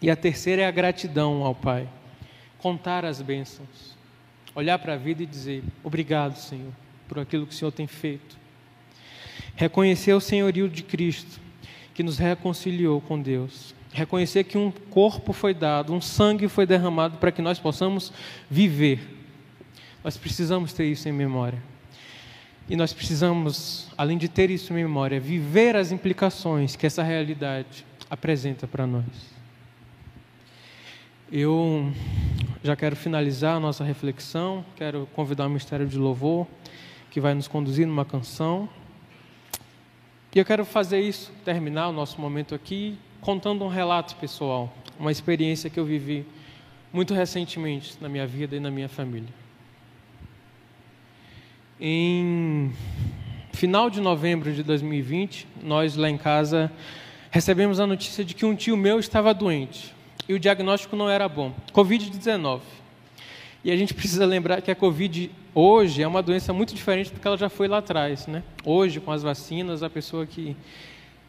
E 0.02 0.12
a 0.12 0.16
terceira 0.16 0.64
é 0.64 0.66
a 0.66 0.72
gratidão 0.72 1.44
ao 1.44 1.56
Pai, 1.56 1.88
contar 2.58 3.06
as 3.06 3.22
bênçãos, 3.22 3.91
olhar 4.56 4.80
para 4.80 4.94
a 4.94 4.98
vida 4.98 5.24
e 5.24 5.26
dizer: 5.26 5.64
Obrigado, 5.84 6.36
Senhor 6.36 6.72
por 7.12 7.20
aquilo 7.20 7.46
que 7.46 7.54
o 7.54 7.58
Senhor 7.58 7.74
tem 7.74 7.88
feito. 7.88 8.38
Reconhecer 9.54 10.14
o 10.14 10.22
senhorio 10.22 10.70
de 10.70 10.82
Cristo, 10.82 11.42
que 11.94 12.02
nos 12.02 12.18
reconciliou 12.18 13.02
com 13.02 13.22
Deus. 13.22 13.76
Reconhecer 13.92 14.46
que 14.46 14.58
um 14.58 14.72
corpo 14.72 15.34
foi 15.34 15.54
dado, 15.54 15.94
um 15.94 16.00
sangue 16.00 16.48
foi 16.48 16.66
derramado 16.66 17.18
para 17.18 17.30
que 17.30 17.42
nós 17.42 17.60
possamos 17.60 18.14
viver. 18.50 19.02
Nós 20.02 20.16
precisamos 20.16 20.72
ter 20.72 20.86
isso 20.86 21.10
em 21.10 21.12
memória. 21.12 21.62
E 22.70 22.78
nós 22.78 22.94
precisamos, 22.94 23.90
além 23.98 24.18
de 24.18 24.30
ter 24.30 24.50
isso 24.50 24.72
em 24.72 24.78
memória, 24.78 25.20
viver 25.20 25.76
as 25.76 25.92
implicações 25.92 26.78
que 26.78 26.86
essa 26.86 27.04
realidade 27.04 27.86
apresenta 28.10 28.66
para 28.66 28.88
nós. 28.88 29.04
Eu 31.34 31.90
já 32.62 32.76
quero 32.76 32.94
finalizar 32.94 33.56
a 33.56 33.60
nossa 33.60 33.86
reflexão, 33.86 34.66
quero 34.76 35.08
convidar 35.16 35.46
o 35.46 35.48
Ministério 35.48 35.88
de 35.88 35.98
Louvor 35.98 36.46
que 37.10 37.22
vai 37.22 37.34
nos 37.34 37.48
conduzir 37.48 37.88
numa 37.88 38.04
canção. 38.04 38.68
E 40.36 40.40
eu 40.40 40.44
quero 40.44 40.66
fazer 40.66 41.00
isso, 41.00 41.32
terminar 41.46 41.88
o 41.88 41.94
nosso 41.94 42.20
momento 42.20 42.54
aqui, 42.54 42.98
contando 43.22 43.64
um 43.64 43.70
relato 43.70 44.18
pessoal, 44.18 44.76
uma 45.00 45.10
experiência 45.10 45.70
que 45.70 45.80
eu 45.80 45.86
vivi 45.86 46.26
muito 46.92 47.14
recentemente 47.14 47.96
na 48.02 48.10
minha 48.10 48.28
vida 48.28 48.58
e 48.58 48.60
na 48.60 48.70
minha 48.70 48.90
família. 48.90 49.34
Em 51.80 52.74
final 53.54 53.90
de 53.90 54.02
novembro 54.02 54.52
de 54.52 54.64
2020, 54.64 55.48
nós 55.64 55.96
lá 55.96 56.10
em 56.10 56.18
casa 56.18 56.70
recebemos 57.30 57.80
a 57.80 57.88
notícia 57.88 58.26
de 58.26 58.34
que 58.34 58.46
um 58.46 58.54
tio 58.54 58.76
meu 58.76 59.00
estava 59.00 59.34
doente 59.34 60.01
e 60.28 60.34
o 60.34 60.40
diagnóstico 60.40 60.96
não 60.96 61.10
era 61.10 61.28
bom, 61.28 61.54
Covid-19. 61.74 62.62
E 63.64 63.72
a 63.72 63.76
gente 63.76 63.94
precisa 63.96 64.26
lembrar 64.26 64.62
que 64.62 64.72
a 64.72 64.76
Covid 64.76 65.32
hoje 65.54 66.02
é 66.02 66.08
uma 66.08 66.22
doença 66.22 66.54
muito 66.54 66.74
diferente 66.74 67.14
do 67.14 67.20
que 67.20 67.28
ela 67.28 67.38
já 67.38 67.50
foi 67.50 67.68
lá 67.68 67.80
atrás. 67.80 68.28
Né? 68.28 68.44
Hoje, 68.66 69.00
com 69.00 69.12
as 69.12 69.24
vacinas, 69.24 69.84
a 69.84 69.90
pessoa 69.90 70.26
que 70.26 70.56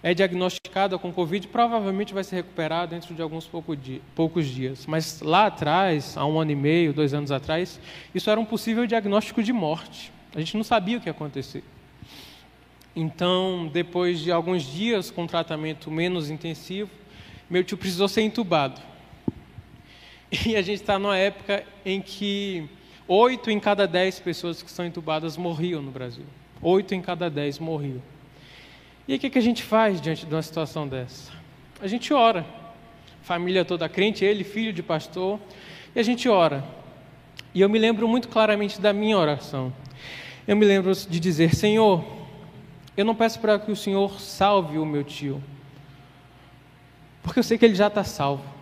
é 0.03 0.13
diagnosticada 0.13 0.99
com 0.99 1.13
Covid 1.13 1.47
provavelmente 1.49 2.13
vai 2.13 2.25
se 2.25 2.35
recuperar 2.35 2.89
dentro 2.89 3.15
de 3.15 3.23
alguns 3.23 3.49
poucos 4.15 4.47
dias. 4.47 4.85
Mas 4.87 5.21
lá 5.21 5.47
atrás, 5.47 6.17
há 6.17 6.27
um 6.27 6.41
ano 6.41 6.51
e 6.51 6.57
meio, 6.57 6.93
dois 6.93 7.15
anos 7.15 7.31
atrás, 7.31 7.79
isso 8.15 8.29
era 8.29 8.41
um 8.41 8.45
possível 8.45 8.87
diagnóstico 8.87 9.43
de 9.43 9.53
morte. 9.53 10.13
A 10.35 10.41
gente 10.41 10.57
não 10.57 10.65
sabia 10.65 10.99
o 10.99 11.01
que 11.01 11.09
ia 11.09 11.13
acontecer. 11.13 11.63
Então, 12.97 13.71
depois 13.73 14.21
de 14.21 14.33
alguns 14.33 14.65
dias 14.65 15.11
com 15.11 15.27
tratamento 15.27 15.91
menos 15.91 16.31
intensivo, 16.31 16.91
meu 17.49 17.63
tio 17.65 17.77
precisou 17.77 18.09
ser 18.09 18.23
entubado. 18.23 18.81
E 20.47 20.57
a 20.57 20.63
gente 20.63 20.81
está 20.81 20.99
numa 20.99 21.17
época 21.17 21.63
em 21.85 22.01
que 22.01 22.67
oito 23.07 23.51
em 23.51 23.61
cada 23.61 23.87
dez 23.87 24.19
pessoas 24.19 24.63
que 24.63 24.71
são 24.71 24.87
entubadas 24.87 25.37
morriam 25.37 25.83
no 25.83 25.91
Brasil. 25.91 26.25
Oito 26.63 26.95
em 26.95 27.03
cada 27.03 27.29
dez 27.29 27.59
morriam. 27.59 28.01
E 29.07 29.15
o 29.15 29.19
que, 29.19 29.29
que 29.29 29.39
a 29.39 29.43
gente 29.43 29.63
faz 29.63 30.01
diante 30.01 30.25
de 30.25 30.35
uma 30.35 30.41
situação 30.41 30.89
dessa? 30.89 31.33
A 31.83 31.87
gente 31.87 32.15
ora. 32.15 32.47
Família 33.23 33.65
toda 33.65 33.89
crente, 33.89 34.25
ele, 34.25 34.43
filho 34.43 34.73
de 34.73 34.83
pastor, 34.83 35.39
e 35.95 36.01
a 36.01 36.03
gente 36.03 36.29
ora. 36.29 36.65
E 37.55 37.61
eu 37.61 37.69
me 37.69 37.79
lembro 37.79 38.09
muito 38.09 38.29
claramente 38.29 38.81
da 38.81 38.93
minha 38.93 39.19
oração. 39.19 39.73
Eu 40.47 40.57
me 40.57 40.65
lembro 40.65 40.93
de 40.95 41.21
dizer: 41.21 41.55
Senhor, 41.55 42.05
eu 42.97 43.05
não 43.05 43.15
peço 43.15 43.39
para 43.41 43.59
que 43.59 43.71
o 43.71 43.77
Senhor 43.77 44.21
salve 44.21 44.79
o 44.79 44.87
meu 44.87 45.05
tio, 45.05 45.43
porque 47.23 47.39
eu 47.39 47.43
sei 47.43 47.57
que 47.57 47.65
ele 47.65 47.75
já 47.75 47.87
está 47.87 48.05
salvo. 48.05 48.53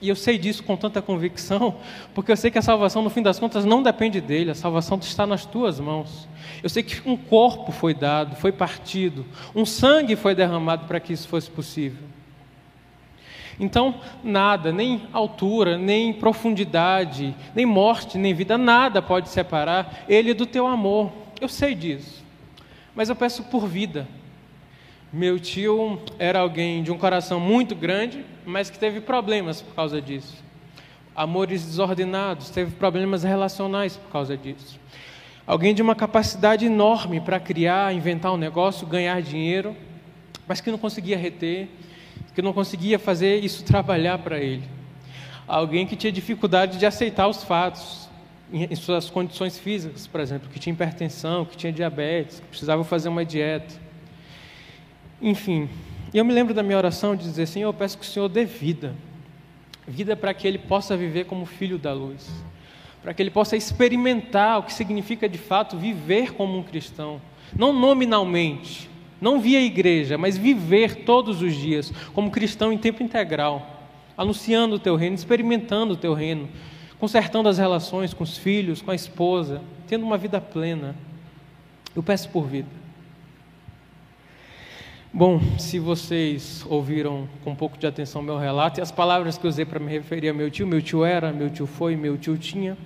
E 0.00 0.10
eu 0.10 0.16
sei 0.16 0.36
disso 0.36 0.62
com 0.62 0.76
tanta 0.76 1.00
convicção, 1.00 1.76
porque 2.14 2.30
eu 2.30 2.36
sei 2.36 2.50
que 2.50 2.58
a 2.58 2.62
salvação, 2.62 3.02
no 3.02 3.08
fim 3.08 3.22
das 3.22 3.38
contas, 3.38 3.64
não 3.64 3.82
depende 3.82 4.20
dele, 4.20 4.50
a 4.50 4.54
salvação 4.54 4.98
está 4.98 5.26
nas 5.26 5.46
tuas 5.46 5.80
mãos. 5.80 6.28
Eu 6.62 6.68
sei 6.68 6.82
que 6.82 7.08
um 7.08 7.16
corpo 7.16 7.72
foi 7.72 7.94
dado, 7.94 8.36
foi 8.36 8.52
partido, 8.52 9.24
um 9.54 9.64
sangue 9.64 10.14
foi 10.14 10.34
derramado 10.34 10.86
para 10.86 11.00
que 11.00 11.14
isso 11.14 11.26
fosse 11.26 11.50
possível. 11.50 12.04
Então, 13.58 13.94
nada, 14.22 14.70
nem 14.70 15.08
altura, 15.14 15.78
nem 15.78 16.12
profundidade, 16.12 17.34
nem 17.54 17.64
morte, 17.64 18.18
nem 18.18 18.34
vida, 18.34 18.58
nada 18.58 19.00
pode 19.00 19.30
separar 19.30 20.04
ele 20.06 20.34
do 20.34 20.44
teu 20.44 20.66
amor. 20.66 21.10
Eu 21.40 21.48
sei 21.48 21.74
disso, 21.74 22.22
mas 22.94 23.08
eu 23.08 23.16
peço 23.16 23.44
por 23.44 23.66
vida, 23.66 24.06
meu 25.12 25.38
tio 25.38 26.00
era 26.18 26.40
alguém 26.40 26.82
de 26.82 26.90
um 26.90 26.98
coração 26.98 27.38
muito 27.38 27.74
grande, 27.74 28.24
mas 28.44 28.68
que 28.68 28.78
teve 28.78 29.00
problemas 29.00 29.62
por 29.62 29.74
causa 29.74 30.00
disso. 30.00 30.34
Amores 31.14 31.64
desordenados, 31.64 32.50
teve 32.50 32.72
problemas 32.72 33.22
relacionais 33.22 33.96
por 33.96 34.10
causa 34.10 34.36
disso. 34.36 34.78
Alguém 35.46 35.72
de 35.72 35.80
uma 35.80 35.94
capacidade 35.94 36.66
enorme 36.66 37.20
para 37.20 37.38
criar, 37.38 37.94
inventar 37.94 38.32
um 38.32 38.36
negócio, 38.36 38.86
ganhar 38.86 39.22
dinheiro, 39.22 39.76
mas 40.46 40.60
que 40.60 40.70
não 40.70 40.78
conseguia 40.78 41.16
reter, 41.16 41.68
que 42.34 42.42
não 42.42 42.52
conseguia 42.52 42.98
fazer 42.98 43.42
isso 43.44 43.64
trabalhar 43.64 44.18
para 44.18 44.38
ele. 44.38 44.64
Alguém 45.46 45.86
que 45.86 45.94
tinha 45.94 46.12
dificuldade 46.12 46.78
de 46.78 46.84
aceitar 46.84 47.28
os 47.28 47.44
fatos, 47.44 48.08
em 48.52 48.74
suas 48.74 49.08
condições 49.08 49.58
físicas, 49.58 50.06
por 50.06 50.20
exemplo, 50.20 50.48
que 50.48 50.58
tinha 50.58 50.72
hipertensão, 50.72 51.44
que 51.44 51.56
tinha 51.56 51.72
diabetes, 51.72 52.40
que 52.40 52.46
precisava 52.46 52.84
fazer 52.84 53.08
uma 53.08 53.24
dieta. 53.24 53.85
Enfim, 55.20 55.68
eu 56.12 56.24
me 56.24 56.32
lembro 56.32 56.52
da 56.52 56.62
minha 56.62 56.76
oração 56.76 57.16
de 57.16 57.24
dizer: 57.24 57.46
Senhor, 57.46 57.68
eu 57.68 57.74
peço 57.74 57.98
que 57.98 58.04
o 58.04 58.08
Senhor 58.08 58.28
dê 58.28 58.44
vida, 58.44 58.94
vida 59.86 60.14
para 60.14 60.34
que 60.34 60.46
ele 60.46 60.58
possa 60.58 60.96
viver 60.96 61.24
como 61.24 61.46
filho 61.46 61.78
da 61.78 61.92
luz, 61.92 62.30
para 63.02 63.14
que 63.14 63.22
ele 63.22 63.30
possa 63.30 63.56
experimentar 63.56 64.58
o 64.58 64.62
que 64.62 64.72
significa 64.72 65.28
de 65.28 65.38
fato 65.38 65.78
viver 65.78 66.34
como 66.34 66.58
um 66.58 66.62
cristão, 66.62 67.20
não 67.56 67.72
nominalmente, 67.72 68.90
não 69.20 69.40
via 69.40 69.60
igreja, 69.60 70.18
mas 70.18 70.36
viver 70.36 71.04
todos 71.04 71.40
os 71.40 71.54
dias 71.54 71.92
como 72.12 72.30
cristão 72.30 72.72
em 72.72 72.78
tempo 72.78 73.02
integral, 73.02 73.84
anunciando 74.18 74.76
o 74.76 74.78
teu 74.78 74.96
reino, 74.96 75.14
experimentando 75.14 75.94
o 75.94 75.96
teu 75.96 76.12
reino, 76.12 76.48
consertando 76.98 77.48
as 77.48 77.56
relações 77.56 78.12
com 78.12 78.24
os 78.24 78.36
filhos, 78.36 78.82
com 78.82 78.90
a 78.90 78.94
esposa, 78.94 79.62
tendo 79.86 80.04
uma 80.04 80.18
vida 80.18 80.40
plena. 80.40 80.94
Eu 81.94 82.02
peço 82.02 82.28
por 82.28 82.46
vida. 82.46 82.85
Bom, 85.12 85.40
se 85.58 85.78
vocês 85.78 86.64
ouviram 86.68 87.28
com 87.42 87.50
um 87.50 87.54
pouco 87.54 87.78
de 87.78 87.86
atenção 87.86 88.20
meu 88.20 88.36
relato 88.36 88.80
e 88.80 88.82
as 88.82 88.90
palavras 88.90 89.38
que 89.38 89.46
eu 89.46 89.48
usei 89.48 89.64
para 89.64 89.78
me 89.78 89.90
referir 89.90 90.28
a 90.28 90.34
meu 90.34 90.50
tio, 90.50 90.66
meu 90.66 90.82
tio 90.82 91.04
era, 91.04 91.32
meu 91.32 91.48
tio 91.48 91.66
foi, 91.66 91.96
meu 91.96 92.18
tio 92.18 92.36
tinha, 92.36 92.76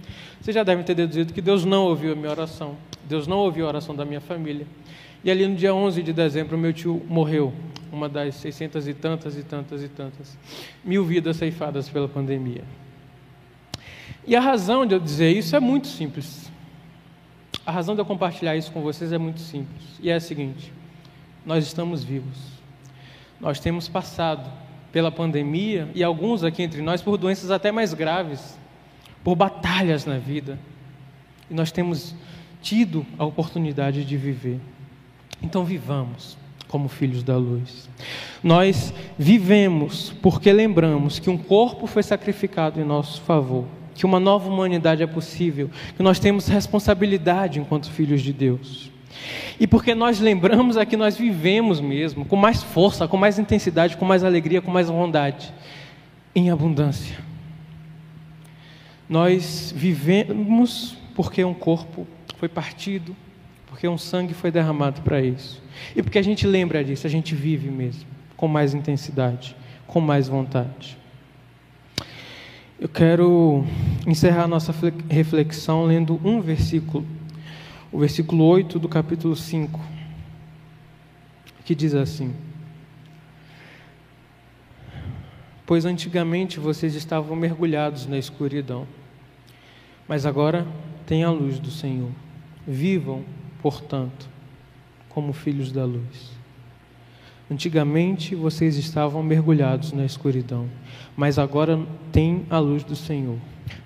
vocês 0.40 0.54
já 0.54 0.62
devem 0.62 0.84
ter 0.84 0.94
deduzido 0.94 1.32
que 1.32 1.40
Deus 1.40 1.64
não 1.64 1.84
ouviu 1.84 2.12
a 2.12 2.14
minha 2.14 2.30
oração, 2.30 2.76
Deus 3.08 3.26
não 3.26 3.38
ouviu 3.38 3.64
a 3.64 3.68
oração 3.68 3.96
da 3.96 4.04
minha 4.04 4.20
família. 4.20 4.66
E 5.24 5.30
ali 5.30 5.46
no 5.46 5.56
dia 5.56 5.74
11 5.74 6.02
de 6.02 6.12
dezembro, 6.12 6.56
meu 6.56 6.72
tio 6.72 7.02
morreu, 7.08 7.52
uma 7.90 8.08
das 8.08 8.36
seiscentas 8.36 8.86
e 8.86 8.94
tantas 8.94 9.36
e 9.36 9.42
tantas 9.42 9.82
e 9.82 9.88
tantas 9.88 10.38
mil 10.84 11.04
vidas 11.04 11.36
ceifadas 11.36 11.88
pela 11.88 12.08
pandemia. 12.08 12.62
E 14.26 14.36
a 14.36 14.40
razão 14.40 14.86
de 14.86 14.94
eu 14.94 15.00
dizer 15.00 15.36
isso 15.36 15.56
é 15.56 15.60
muito 15.60 15.88
simples. 15.88 16.50
A 17.66 17.72
razão 17.72 17.94
de 17.94 18.00
eu 18.00 18.04
compartilhar 18.04 18.56
isso 18.56 18.70
com 18.70 18.82
vocês 18.82 19.12
é 19.12 19.18
muito 19.18 19.40
simples. 19.40 19.82
E 20.00 20.08
é 20.10 20.14
a 20.14 20.20
seguinte: 20.20 20.72
nós 21.44 21.64
estamos 21.66 22.04
vivos. 22.04 22.36
Nós 23.40 23.58
temos 23.58 23.88
passado 23.88 24.50
pela 24.92 25.10
pandemia 25.10 25.88
e 25.94 26.02
alguns 26.02 26.44
aqui 26.44 26.62
entre 26.62 26.82
nós 26.82 27.00
por 27.00 27.16
doenças 27.16 27.50
até 27.50 27.72
mais 27.72 27.94
graves, 27.94 28.58
por 29.24 29.34
batalhas 29.34 30.04
na 30.04 30.18
vida. 30.18 30.58
E 31.50 31.54
nós 31.54 31.72
temos 31.72 32.14
tido 32.62 33.06
a 33.18 33.24
oportunidade 33.24 34.04
de 34.04 34.16
viver. 34.16 34.60
Então 35.42 35.64
vivamos 35.64 36.36
como 36.68 36.88
filhos 36.88 37.22
da 37.22 37.36
luz. 37.36 37.88
Nós 38.42 38.94
vivemos 39.18 40.14
porque 40.22 40.52
lembramos 40.52 41.18
que 41.18 41.28
um 41.28 41.36
corpo 41.36 41.86
foi 41.86 42.02
sacrificado 42.02 42.80
em 42.80 42.84
nosso 42.84 43.20
favor, 43.22 43.64
que 43.94 44.06
uma 44.06 44.20
nova 44.20 44.48
humanidade 44.48 45.02
é 45.02 45.06
possível, 45.06 45.68
que 45.96 46.02
nós 46.02 46.18
temos 46.18 46.46
responsabilidade 46.46 47.58
enquanto 47.58 47.90
filhos 47.90 48.22
de 48.22 48.32
Deus. 48.32 48.89
E 49.58 49.66
porque 49.66 49.94
nós 49.94 50.20
lembramos 50.20 50.76
a 50.76 50.86
que 50.86 50.96
nós 50.96 51.16
vivemos 51.16 51.80
mesmo, 51.80 52.24
com 52.24 52.36
mais 52.36 52.62
força, 52.62 53.06
com 53.06 53.16
mais 53.16 53.38
intensidade, 53.38 53.96
com 53.96 54.04
mais 54.04 54.24
alegria, 54.24 54.62
com 54.62 54.70
mais 54.70 54.88
bondade, 54.88 55.52
em 56.34 56.50
abundância. 56.50 57.18
Nós 59.08 59.72
vivemos 59.76 60.96
porque 61.14 61.44
um 61.44 61.52
corpo 61.52 62.06
foi 62.38 62.48
partido, 62.48 63.14
porque 63.66 63.86
um 63.86 63.98
sangue 63.98 64.32
foi 64.32 64.50
derramado 64.50 65.02
para 65.02 65.20
isso. 65.20 65.62
E 65.94 66.02
porque 66.02 66.18
a 66.18 66.22
gente 66.22 66.46
lembra 66.46 66.82
disso, 66.84 67.06
a 67.06 67.10
gente 67.10 67.34
vive 67.34 67.70
mesmo, 67.70 68.06
com 68.36 68.48
mais 68.48 68.72
intensidade, 68.72 69.54
com 69.86 70.00
mais 70.00 70.28
vontade. 70.28 70.96
Eu 72.78 72.88
quero 72.88 73.66
encerrar 74.06 74.46
nossa 74.46 74.74
reflexão 75.10 75.84
lendo 75.84 76.18
um 76.24 76.40
versículo 76.40 77.04
o 77.92 77.98
versículo 77.98 78.44
8 78.44 78.78
do 78.78 78.88
capítulo 78.88 79.34
5, 79.34 79.80
que 81.64 81.74
diz 81.74 81.94
assim: 81.94 82.34
Pois 85.66 85.84
antigamente 85.84 86.58
vocês 86.60 86.94
estavam 86.94 87.36
mergulhados 87.36 88.06
na 88.06 88.18
escuridão, 88.18 88.86
mas 90.06 90.26
agora 90.26 90.66
têm 91.06 91.24
a 91.24 91.30
luz 91.30 91.58
do 91.58 91.70
Senhor. 91.70 92.10
Vivam, 92.66 93.24
portanto, 93.62 94.28
como 95.08 95.32
filhos 95.32 95.72
da 95.72 95.84
luz. 95.84 96.30
Antigamente 97.50 98.36
vocês 98.36 98.76
estavam 98.76 99.22
mergulhados 99.22 99.92
na 99.92 100.04
escuridão, 100.04 100.68
mas 101.16 101.38
agora 101.38 101.80
têm 102.12 102.46
a 102.48 102.60
luz 102.60 102.84
do 102.84 102.94
Senhor. 102.94 103.38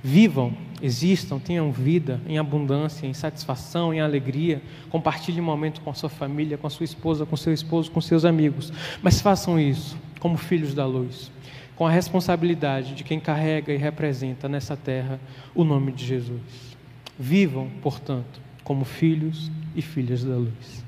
Vivam, 0.02 0.54
existam, 0.84 1.38
tenham 1.38 1.72
vida 1.72 2.20
em 2.26 2.38
abundância, 2.38 3.06
em 3.06 3.14
satisfação, 3.14 3.94
em 3.94 4.02
alegria. 4.02 4.60
Compartilhe 4.90 5.40
um 5.40 5.44
momento 5.44 5.80
com 5.80 5.88
a 5.88 5.94
sua 5.94 6.10
família, 6.10 6.58
com 6.58 6.66
a 6.66 6.70
sua 6.70 6.84
esposa, 6.84 7.24
com 7.24 7.36
seu 7.38 7.54
esposo, 7.54 7.90
com 7.90 8.02
seus 8.02 8.26
amigos. 8.26 8.70
Mas 9.02 9.22
façam 9.22 9.58
isso 9.58 9.96
como 10.20 10.36
filhos 10.36 10.74
da 10.74 10.84
luz, 10.84 11.32
com 11.74 11.86
a 11.86 11.90
responsabilidade 11.90 12.94
de 12.94 13.02
quem 13.02 13.18
carrega 13.18 13.72
e 13.72 13.78
representa 13.78 14.46
nessa 14.46 14.76
terra 14.76 15.18
o 15.54 15.64
nome 15.64 15.90
de 15.90 16.04
Jesus. 16.04 16.76
Vivam, 17.18 17.70
portanto, 17.80 18.40
como 18.62 18.84
filhos 18.84 19.50
e 19.74 19.80
filhas 19.80 20.22
da 20.22 20.36
luz. 20.36 20.84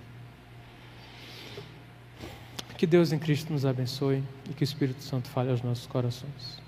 Que 2.77 2.87
Deus 2.87 3.13
em 3.13 3.19
Cristo 3.19 3.51
nos 3.51 3.65
abençoe 3.65 4.23
e 4.51 4.53
que 4.53 4.63
o 4.63 4.65
Espírito 4.65 5.03
Santo 5.03 5.29
fale 5.29 5.51
aos 5.51 5.63
nossos 5.63 5.87
corações. 5.87 6.66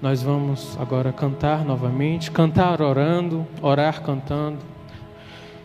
Nós 0.00 0.22
vamos 0.22 0.78
agora 0.80 1.12
cantar 1.12 1.64
novamente, 1.64 2.30
cantar 2.30 2.80
orando, 2.80 3.46
orar 3.60 4.02
cantando. 4.02 4.58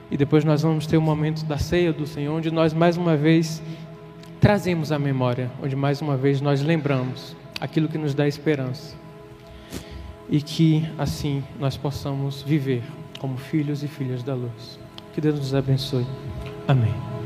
E 0.10 0.18
depois 0.18 0.44
nós 0.44 0.64
vamos 0.64 0.88
ter 0.88 0.98
o 0.98 1.00
um 1.00 1.04
momento 1.04 1.46
da 1.46 1.58
ceia 1.58 1.94
do 1.94 2.08
Senhor, 2.08 2.36
onde 2.36 2.50
nós 2.52 2.74
mais 2.74 2.98
uma 2.98 3.16
vez 3.16 3.62
trazemos 4.40 4.92
a 4.92 4.98
memória, 4.98 5.52
onde 5.62 5.76
mais 5.76 6.02
uma 6.02 6.18
vez 6.18 6.42
nós 6.42 6.62
lembramos 6.62 7.36
aquilo 7.60 7.88
que 7.88 7.98
nos 7.98 8.14
dá 8.14 8.28
esperança. 8.28 8.96
E 10.30 10.42
que 10.42 10.88
assim 10.98 11.44
nós 11.60 11.78
possamos 11.78 12.42
viver 12.42 12.84
como 13.20 13.38
filhos 13.38 13.84
e 13.84 13.88
filhas 13.88 14.24
da 14.24 14.34
luz. 14.34 14.80
Que 15.14 15.22
Deus 15.22 15.38
nos 15.40 15.54
abençoe. 15.54 16.06
Amém. 16.68 17.23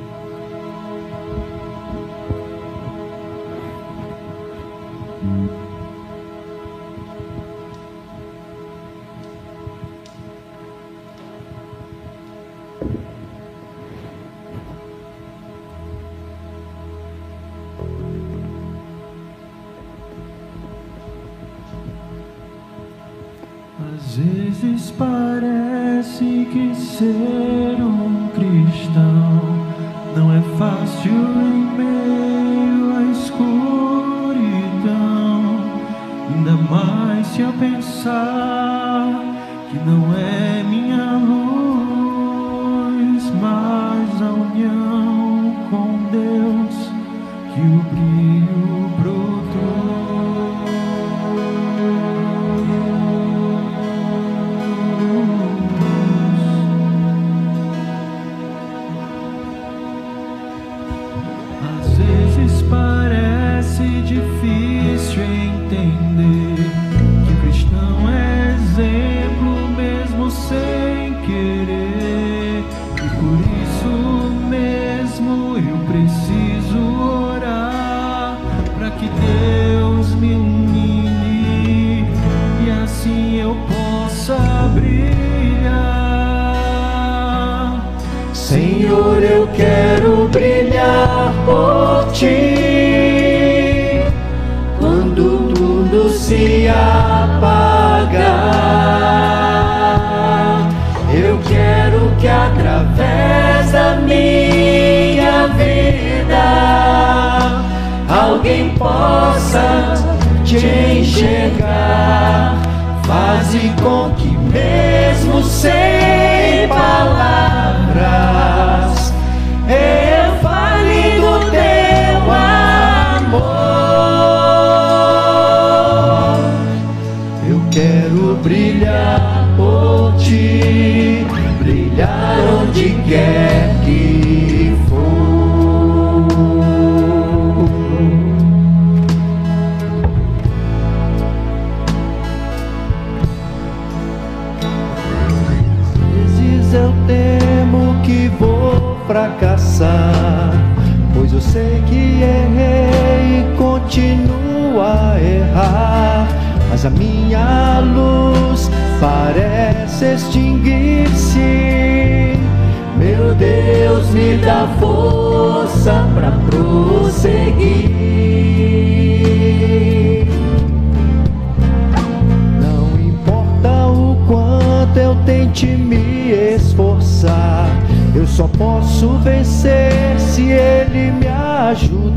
Filho 48.28 48.90
Bruto. 49.00 49.77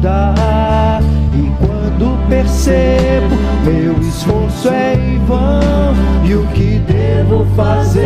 mudar. 0.01 1.01
E 1.34 1.53
quando 1.59 2.28
percebo, 2.28 3.36
meu 3.64 4.01
esforço 4.01 4.68
é 4.68 4.94
em 4.94 5.18
vão. 5.26 5.94
E 6.24 6.34
o 6.34 6.46
que 6.48 6.78
devo 6.78 7.46
fazer 7.55 8.01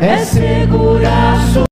é 0.00 0.18
segurar. 0.24 1.69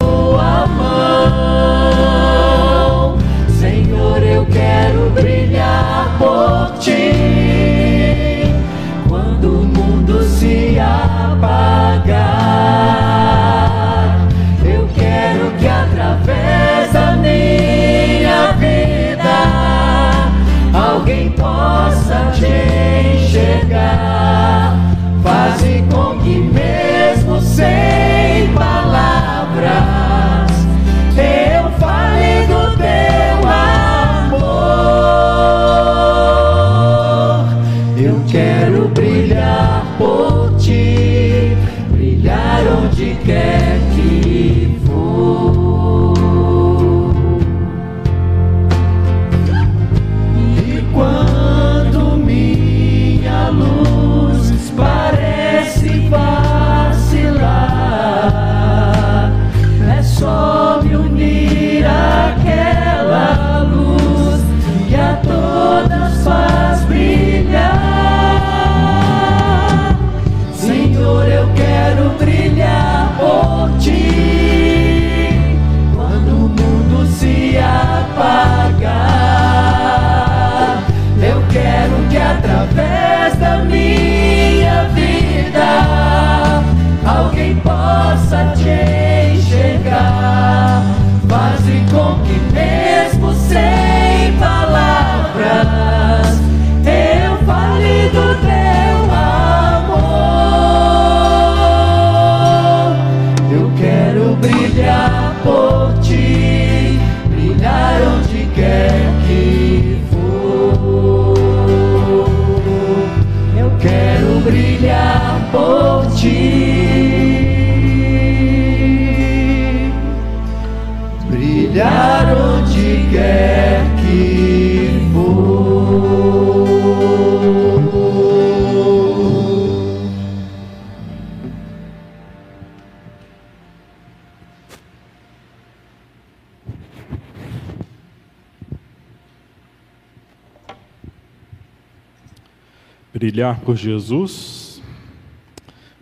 Brilhar 143.49 143.61
por 143.61 143.77
Jesus, 143.77 144.83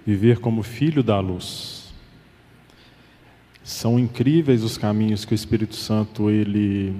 viver 0.04 0.40
como 0.40 0.64
filho 0.64 1.02
da 1.02 1.20
luz. 1.20 1.92
São 3.62 3.98
incríveis 3.98 4.64
os 4.64 4.76
caminhos 4.76 5.24
que 5.24 5.32
o 5.32 5.34
Espírito 5.36 5.76
Santo 5.76 6.28
ele 6.28 6.92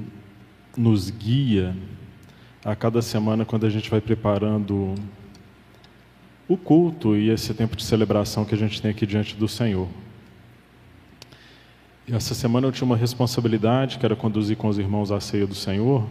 nos 0.76 1.11
guia 1.11 1.74
a 2.64 2.76
cada 2.76 3.03
semana 3.03 3.44
quando 3.44 3.66
a 3.66 3.70
gente 3.70 3.90
vai 3.90 4.01
preparando 4.01 4.94
o 6.47 6.57
culto 6.57 7.16
e 7.16 7.30
esse 7.30 7.53
tempo 7.53 7.74
de 7.74 7.82
celebração 7.82 8.44
que 8.44 8.55
a 8.55 8.59
gente 8.59 8.80
tem 8.80 8.92
aqui 8.92 9.05
diante 9.05 9.34
do 9.34 9.49
Senhor. 9.49 9.88
E 12.07 12.14
essa 12.14 12.34
semana 12.34 12.68
eu 12.68 12.72
tinha 12.72 12.86
uma 12.86 12.97
responsabilidade, 12.97 13.99
que 13.99 14.07
era 14.07 14.14
conduzir 14.14 14.57
com 14.57 14.68
os 14.68 14.78
irmãos 14.78 15.11
a 15.11 15.18
ceia 15.18 15.47
do 15.47 15.57
Senhor, 15.57 16.07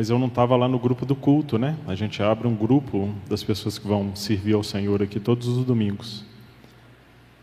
mas 0.00 0.08
eu 0.08 0.18
não 0.18 0.28
estava 0.28 0.56
lá 0.56 0.66
no 0.66 0.78
grupo 0.78 1.04
do 1.04 1.14
culto, 1.14 1.58
né? 1.58 1.76
A 1.86 1.94
gente 1.94 2.22
abre 2.22 2.48
um 2.48 2.54
grupo 2.54 3.12
das 3.28 3.42
pessoas 3.42 3.78
que 3.78 3.86
vão 3.86 4.16
servir 4.16 4.54
ao 4.54 4.62
Senhor 4.62 5.02
aqui 5.02 5.20
todos 5.20 5.46
os 5.46 5.62
domingos. 5.62 6.24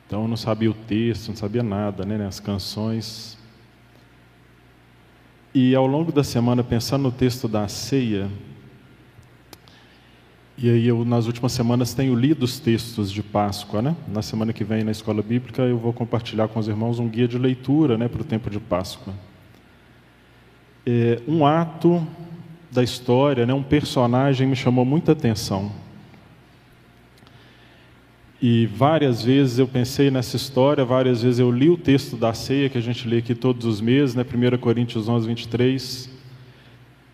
Então 0.08 0.24
eu 0.24 0.28
não 0.28 0.36
sabia 0.36 0.72
o 0.72 0.74
texto, 0.74 1.28
não 1.28 1.36
sabia 1.36 1.62
nada, 1.62 2.04
né? 2.04 2.26
As 2.26 2.40
canções. 2.40 3.38
E 5.54 5.76
ao 5.76 5.86
longo 5.86 6.12
da 6.12 6.24
semana, 6.24 6.64
pensando 6.64 7.04
no 7.04 7.12
texto 7.12 7.48
da 7.48 7.68
ceia, 7.68 8.28
e 10.58 10.68
aí 10.68 10.88
eu 10.88 11.06
nas 11.06 11.28
últimas 11.28 11.52
semanas 11.52 11.94
tenho 11.94 12.16
lido 12.16 12.42
os 12.42 12.60
textos 12.60 13.12
de 13.12 13.22
Páscoa, 13.22 13.84
né? 13.84 13.96
Na 14.08 14.24
semana 14.24 14.52
que 14.52 14.64
vem 14.64 14.84
na 14.84 14.90
escola 14.90 15.22
bíblica 15.22 15.62
eu 15.62 15.78
vou 15.78 15.94
compartilhar 15.94 16.48
com 16.48 16.60
os 16.60 16.68
irmãos 16.68 16.98
um 16.98 17.08
guia 17.08 17.28
de 17.28 17.38
leitura, 17.38 18.00
né, 18.00 18.08
para 18.08 18.24
o 18.24 18.26
tempo 18.26 18.50
de 18.50 18.60
Páscoa. 18.60 19.14
É, 20.84 21.22
um 21.28 21.46
ato 21.46 22.02
da 22.78 22.84
história, 22.84 23.44
né, 23.44 23.56
um 23.56 23.64
personagem 23.64 24.48
me 24.48 24.56
chamou 24.56 24.86
muita 24.86 25.14
atenção. 25.14 25.72
E 28.40 28.68
várias 28.68 29.24
vezes 29.24 29.58
eu 29.58 29.68
pensei 29.68 30.12
nessa 30.12 30.36
história, 30.36 30.86
várias 30.86 31.24
vezes 31.24 31.40
eu 31.40 31.50
li 31.50 31.72
o 31.72 31.78
texto 31.78 32.16
da 32.16 32.36
ceia 32.36 32.70
que 32.70 32.78
a 32.78 32.82
gente 32.82 33.08
lê 33.08 33.18
aqui 33.18 33.34
todos 33.34 33.66
os 33.66 33.82
meses, 33.82 34.14
né, 34.14 34.24
1 34.24 34.60
Coríntios 34.60 35.10
11, 35.10 35.28
23. 35.28 36.08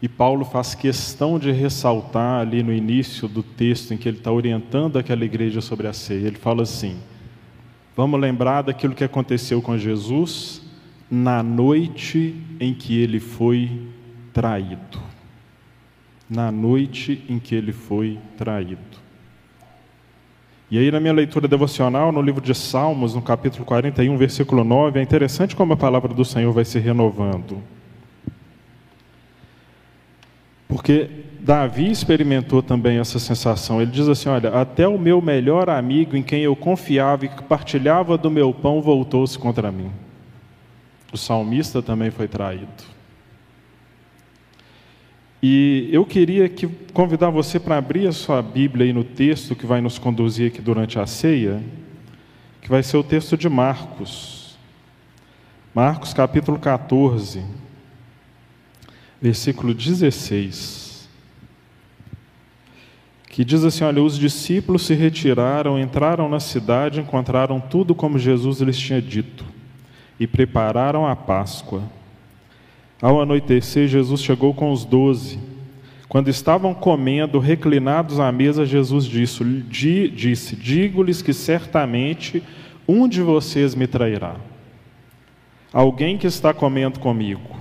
E 0.02 0.10
Paulo 0.10 0.44
faz 0.44 0.76
questão 0.76 1.40
de 1.40 1.50
ressaltar 1.50 2.42
ali 2.42 2.62
no 2.62 2.74
início 2.74 3.30
do 3.30 3.42
texto 3.42 3.94
em 3.94 3.98
que 3.98 4.10
ele 4.10 4.18
está 4.18 4.34
orientando 4.34 5.00
aquela 5.00 5.24
igreja 5.24 5.62
sobre 5.62 5.88
a 5.88 5.94
ceia. 5.94 6.28
Ele 6.28 6.36
fala 6.36 6.64
assim: 6.64 6.98
Vamos 7.96 8.20
lembrar 8.20 8.64
daquilo 8.64 8.94
que 8.94 9.04
aconteceu 9.06 9.62
com 9.62 9.78
Jesus 9.78 10.62
na 11.10 11.42
noite 11.42 12.36
em 12.60 12.74
que 12.74 13.00
ele 13.00 13.22
foi 13.22 13.72
traído 14.34 15.13
na 16.30 16.52
noite 16.52 17.24
em 17.30 17.40
que 17.40 17.54
ele 17.56 17.72
foi 17.72 18.20
traído. 18.38 19.04
E 20.72 20.78
aí, 20.78 20.90
na 20.90 21.00
minha 21.00 21.14
leitura 21.14 21.48
devocional, 21.48 22.12
no 22.12 22.22
livro 22.22 22.42
de 22.42 22.56
Salmos, 22.56 23.14
no 23.14 23.22
capítulo 23.22 23.64
41, 23.64 24.18
versículo 24.18 24.64
9, 24.64 25.00
é 25.00 25.04
interessante 25.04 25.56
como 25.56 25.74
a 25.74 25.78
palavra 25.78 26.14
do 26.14 26.26
Senhor 26.26 26.52
vai 26.52 26.66
se 26.66 26.80
renovando. 26.80 27.62
Porque 30.68 31.08
Davi 31.40 31.92
experimentou 31.92 32.64
também 32.64 32.98
essa 32.98 33.20
sensação. 33.20 33.82
Ele 33.82 33.92
diz 33.92 34.08
assim: 34.08 34.30
Olha, 34.30 34.50
até 34.50 34.88
o 34.88 34.98
meu 34.98 35.22
melhor 35.22 35.70
amigo 35.70 36.18
em 36.18 36.24
quem 36.24 36.42
eu 36.42 36.56
confiava 36.56 37.26
e 37.26 37.30
que 37.30 37.44
partilhava 37.44 38.18
do 38.18 38.32
meu 38.32 38.52
pão 38.52 38.82
voltou-se 38.82 39.38
contra 39.38 39.72
mim. 39.72 39.92
O 41.12 41.18
salmista 41.18 41.84
também 41.84 42.10
foi 42.10 42.28
traído. 42.28 42.93
E 45.46 45.90
eu 45.92 46.06
queria 46.06 46.48
que, 46.48 46.66
convidar 46.94 47.30
você 47.30 47.60
para 47.60 47.76
abrir 47.76 48.08
a 48.08 48.14
sua 48.14 48.42
Bíblia 48.42 48.86
aí 48.86 48.94
no 48.94 49.04
texto 49.04 49.58
que 49.58 49.66
vai 49.66 49.82
nos 49.82 50.00
conduzir 50.00 50.48
aqui 50.48 50.62
durante 50.62 50.98
a 50.98 51.06
ceia, 51.06 51.62
que 52.62 52.70
vai 52.70 52.82
ser 52.82 52.96
o 52.96 53.04
texto 53.04 53.36
de 53.36 53.50
Marcos. 53.50 54.58
Marcos 55.76 56.14
capítulo 56.14 56.58
14, 56.58 57.44
versículo 59.22 59.74
16. 59.74 61.10
Que 63.28 63.44
diz 63.44 63.66
assim: 63.66 63.84
Olha, 63.84 64.02
os 64.02 64.18
discípulos 64.18 64.86
se 64.86 64.94
retiraram, 64.94 65.78
entraram 65.78 66.30
na 66.30 66.40
cidade, 66.40 67.02
encontraram 67.02 67.60
tudo 67.60 67.94
como 67.94 68.18
Jesus 68.18 68.62
lhes 68.62 68.80
tinha 68.80 69.02
dito 69.02 69.44
e 70.18 70.26
prepararam 70.26 71.06
a 71.06 71.18
Páscoa. 71.18 71.84
Ao 73.04 73.20
anoitecer, 73.20 73.86
Jesus 73.90 74.22
chegou 74.22 74.54
com 74.54 74.72
os 74.72 74.86
doze. 74.86 75.38
Quando 76.08 76.30
estavam 76.30 76.74
comendo, 76.74 77.38
reclinados 77.38 78.18
à 78.18 78.32
mesa, 78.32 78.66
Jesus 78.66 79.04
disse: 79.04 80.56
Digo-lhes 80.56 81.22
que 81.22 81.34
certamente 81.34 82.42
um 82.88 83.06
de 83.06 83.22
vocês 83.22 83.76
me 83.76 83.88
trairá. 83.88 84.38
Alguém 85.74 86.18
que 86.18 86.26
está 86.26 86.54
comendo 86.54 86.98
comigo. 87.02 87.58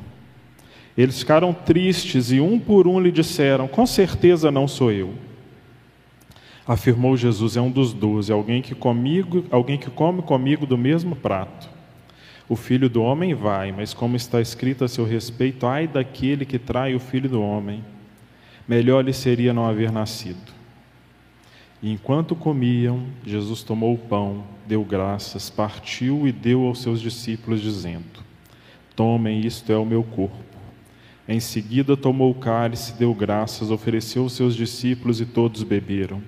Eles 0.97 1.19
ficaram 1.19 1.53
tristes 1.53 2.31
e 2.31 2.39
um 2.39 2.57
por 2.57 2.87
um 2.87 3.01
lhe 3.01 3.11
disseram: 3.11 3.67
Com 3.67 3.85
certeza 3.85 4.49
não 4.49 4.69
sou 4.69 4.93
eu. 4.93 5.13
Afirmou 6.65 7.17
Jesus: 7.17 7.57
É 7.57 7.61
um 7.61 7.71
dos 7.73 7.93
doze, 7.93 8.33
alguém 8.33 8.63
que 8.63 8.77
comigo, 8.77 9.45
alguém 9.51 9.77
que 9.77 9.91
come 9.91 10.23
comigo 10.23 10.67
do 10.67 10.79
mesmo 10.79 11.17
prato. 11.17 11.72
O 12.53 12.55
filho 12.55 12.91
do 12.91 13.03
homem 13.03 13.33
vai, 13.33 13.73
mas 13.73 13.95
como 13.95 14.15
está 14.15 14.39
escrito 14.39 14.85
a 14.85 14.89
seu 14.89 15.07
respeito, 15.07 15.67
ai 15.67 15.89
daquele 15.89 16.45
que 16.45 16.59
trai 16.59 16.95
o 16.95 17.01
filho 17.01 17.27
do 17.27 17.41
homem. 17.41 17.83
Melhor 18.69 19.03
lhe 19.03 19.13
seria 19.15 19.55
não 19.55 19.65
haver 19.65 19.91
nascido. 19.91 20.53
E 21.83 21.91
enquanto 21.91 22.37
comiam, 22.37 23.07
Jesus 23.25 23.63
tomou 23.63 23.95
o 23.95 23.99
pão, 23.99 24.45
deu 24.67 24.85
graças, 24.85 25.49
partiu 25.49 26.29
e 26.29 26.31
deu 26.31 26.67
aos 26.67 26.83
seus 26.83 27.01
discípulos, 27.01 27.63
dizendo: 27.63 28.23
Tomem, 28.95 29.41
isto 29.41 29.73
é 29.73 29.79
o 29.79 29.87
meu 29.87 30.05
corpo. 30.05 30.37
Em 31.27 31.41
seguida 31.41 31.97
tomou 31.97 32.33
o 32.33 32.35
cálice, 32.35 32.99
deu 32.99 33.15
graças, 33.15 33.71
ofereceu 33.71 34.25
aos 34.25 34.35
seus 34.35 34.55
discípulos 34.55 35.23
e 35.23 35.25
todos 35.25 35.63
beberam. 35.63 36.23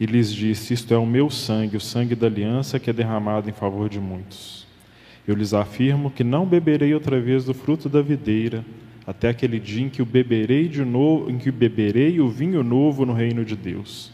E 0.00 0.06
lhes 0.06 0.34
disse: 0.34 0.74
Isto 0.74 0.92
é 0.92 0.98
o 0.98 1.06
meu 1.06 1.30
sangue, 1.30 1.76
o 1.76 1.80
sangue 1.80 2.16
da 2.16 2.26
aliança 2.26 2.80
que 2.80 2.90
é 2.90 2.92
derramado 2.92 3.48
em 3.48 3.52
favor 3.52 3.88
de 3.88 4.00
muitos. 4.00 4.65
Eu 5.26 5.34
lhes 5.34 5.52
afirmo 5.52 6.10
que 6.10 6.22
não 6.22 6.46
beberei 6.46 6.94
outra 6.94 7.20
vez 7.20 7.44
do 7.44 7.52
fruto 7.52 7.88
da 7.88 8.00
videira, 8.00 8.64
até 9.06 9.28
aquele 9.28 9.58
dia 9.58 9.84
em 9.84 9.88
que 9.88 10.02
o 10.02 10.06
beberei 10.06 10.68
de 10.68 10.84
novo, 10.84 11.30
em 11.30 11.38
que 11.38 11.50
beberei 11.50 12.20
o 12.20 12.28
vinho 12.28 12.62
novo 12.62 13.04
no 13.04 13.12
reino 13.12 13.44
de 13.44 13.56
Deus. 13.56 14.12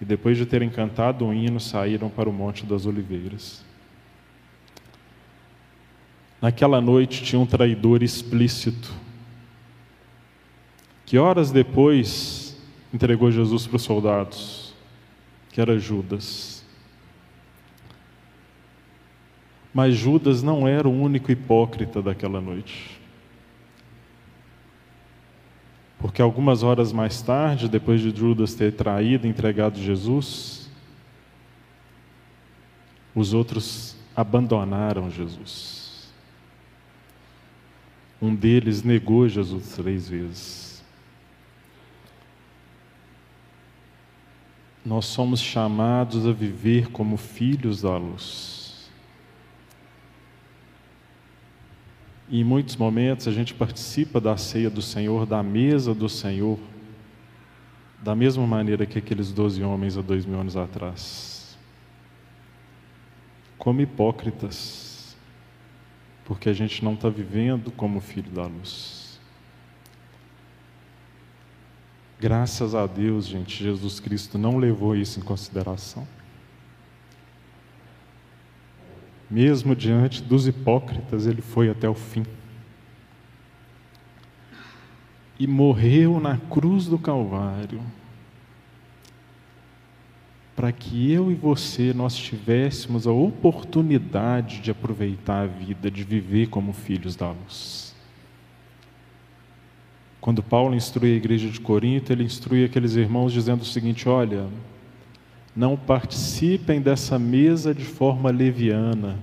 E 0.00 0.04
depois 0.04 0.36
de 0.36 0.44
terem 0.44 0.68
cantado 0.68 1.24
um 1.24 1.32
hino, 1.32 1.60
saíram 1.60 2.10
para 2.10 2.28
o 2.28 2.32
monte 2.32 2.66
das 2.66 2.84
oliveiras. 2.84 3.64
Naquela 6.42 6.78
noite 6.78 7.22
tinha 7.22 7.40
um 7.40 7.46
traidor 7.46 8.02
explícito, 8.02 8.92
que 11.06 11.16
horas 11.16 11.50
depois 11.50 12.54
entregou 12.92 13.30
Jesus 13.30 13.66
para 13.66 13.76
os 13.76 13.82
soldados, 13.82 14.74
que 15.50 15.60
era 15.60 15.78
Judas. 15.78 16.53
Mas 19.74 19.96
Judas 19.96 20.40
não 20.40 20.68
era 20.68 20.88
o 20.88 20.92
único 20.92 21.32
hipócrita 21.32 22.00
daquela 22.00 22.40
noite. 22.40 23.00
Porque 25.98 26.22
algumas 26.22 26.62
horas 26.62 26.92
mais 26.92 27.20
tarde, 27.20 27.68
depois 27.68 28.00
de 28.00 28.16
Judas 28.16 28.54
ter 28.54 28.72
traído 28.72 29.26
e 29.26 29.30
entregado 29.30 29.80
Jesus, 29.80 30.70
os 33.14 33.34
outros 33.34 33.96
abandonaram 34.14 35.10
Jesus. 35.10 36.12
Um 38.22 38.32
deles 38.32 38.84
negou 38.84 39.28
Jesus 39.28 39.74
três 39.74 40.08
vezes. 40.08 40.84
Nós 44.84 45.06
somos 45.06 45.40
chamados 45.40 46.26
a 46.26 46.32
viver 46.32 46.90
como 46.90 47.16
filhos 47.16 47.82
da 47.82 47.96
luz. 47.96 48.63
Em 52.30 52.42
muitos 52.42 52.76
momentos 52.76 53.28
a 53.28 53.32
gente 53.32 53.52
participa 53.54 54.20
da 54.20 54.36
ceia 54.36 54.70
do 54.70 54.80
Senhor, 54.80 55.26
da 55.26 55.42
mesa 55.42 55.94
do 55.94 56.08
Senhor, 56.08 56.58
da 58.02 58.14
mesma 58.14 58.46
maneira 58.46 58.86
que 58.86 58.98
aqueles 58.98 59.32
doze 59.32 59.62
homens 59.62 59.96
há 59.96 60.02
dois 60.02 60.24
mil 60.26 60.38
anos 60.38 60.56
atrás. 60.56 61.56
Como 63.58 63.80
hipócritas, 63.80 65.16
porque 66.24 66.48
a 66.48 66.52
gente 66.52 66.84
não 66.84 66.94
está 66.94 67.08
vivendo 67.08 67.70
como 67.70 68.00
filho 68.00 68.30
da 68.30 68.46
luz. 68.46 69.20
Graças 72.18 72.74
a 72.74 72.86
Deus, 72.86 73.26
gente, 73.26 73.62
Jesus 73.62 74.00
Cristo 74.00 74.38
não 74.38 74.56
levou 74.56 74.96
isso 74.96 75.20
em 75.20 75.22
consideração. 75.22 76.06
Mesmo 79.30 79.74
diante 79.74 80.22
dos 80.22 80.46
hipócritas, 80.46 81.26
ele 81.26 81.40
foi 81.40 81.70
até 81.70 81.88
o 81.88 81.94
fim. 81.94 82.24
E 85.38 85.46
morreu 85.46 86.20
na 86.20 86.38
cruz 86.38 86.86
do 86.86 86.98
Calvário, 86.98 87.80
para 90.54 90.70
que 90.70 91.10
eu 91.10 91.32
e 91.32 91.34
você 91.34 91.92
nós 91.92 92.14
tivéssemos 92.14 93.06
a 93.06 93.12
oportunidade 93.12 94.60
de 94.60 94.70
aproveitar 94.70 95.42
a 95.42 95.46
vida, 95.46 95.90
de 95.90 96.04
viver 96.04 96.48
como 96.48 96.72
filhos 96.72 97.16
da 97.16 97.30
luz. 97.30 97.94
Quando 100.20 100.42
Paulo 100.42 100.74
instrui 100.74 101.12
a 101.12 101.16
igreja 101.16 101.50
de 101.50 101.60
Corinto, 101.60 102.12
ele 102.12 102.24
instrui 102.24 102.64
aqueles 102.64 102.94
irmãos 102.94 103.32
dizendo 103.32 103.60
o 103.62 103.66
seguinte: 103.66 104.08
olha, 104.08 104.48
não 105.54 105.76
participem 105.76 106.80
dessa 106.80 107.18
mesa 107.18 107.74
de 107.74 107.84
forma 107.84 108.30
leviana, 108.30 109.18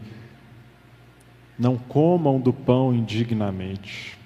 não 1.59 1.77
comam 1.77 2.39
do 2.39 2.53
pão 2.53 2.93
indignamente. 2.93 4.17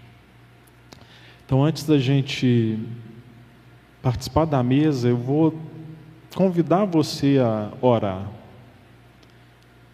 Então, 1.46 1.64
antes 1.64 1.84
da 1.84 1.98
gente 1.98 2.80
participar 4.02 4.46
da 4.46 4.62
mesa, 4.62 5.10
eu 5.10 5.18
vou 5.18 5.60
convidar 6.36 6.86
você 6.86 7.40
a 7.40 7.72
orar 7.82 8.30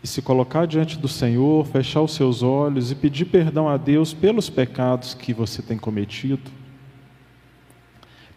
e 0.03 0.07
se 0.07 0.21
colocar 0.21 0.65
diante 0.65 0.97
do 0.97 1.07
Senhor, 1.07 1.65
fechar 1.67 2.01
os 2.01 2.13
seus 2.13 2.41
olhos 2.41 2.91
e 2.91 2.95
pedir 2.95 3.25
perdão 3.25 3.69
a 3.69 3.77
Deus 3.77 4.13
pelos 4.13 4.49
pecados 4.49 5.13
que 5.13 5.33
você 5.33 5.61
tem 5.61 5.77
cometido, 5.77 6.49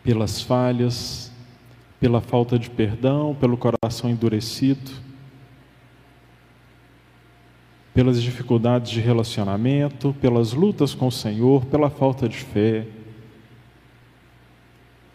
pelas 0.02 0.42
falhas, 0.42 1.32
pela 2.04 2.20
falta 2.20 2.58
de 2.58 2.68
perdão, 2.68 3.34
pelo 3.34 3.56
coração 3.56 4.10
endurecido, 4.10 4.90
pelas 7.94 8.22
dificuldades 8.22 8.90
de 8.90 9.00
relacionamento, 9.00 10.14
pelas 10.20 10.52
lutas 10.52 10.92
com 10.92 11.06
o 11.06 11.10
Senhor, 11.10 11.64
pela 11.64 11.88
falta 11.88 12.28
de 12.28 12.36
fé 12.36 12.86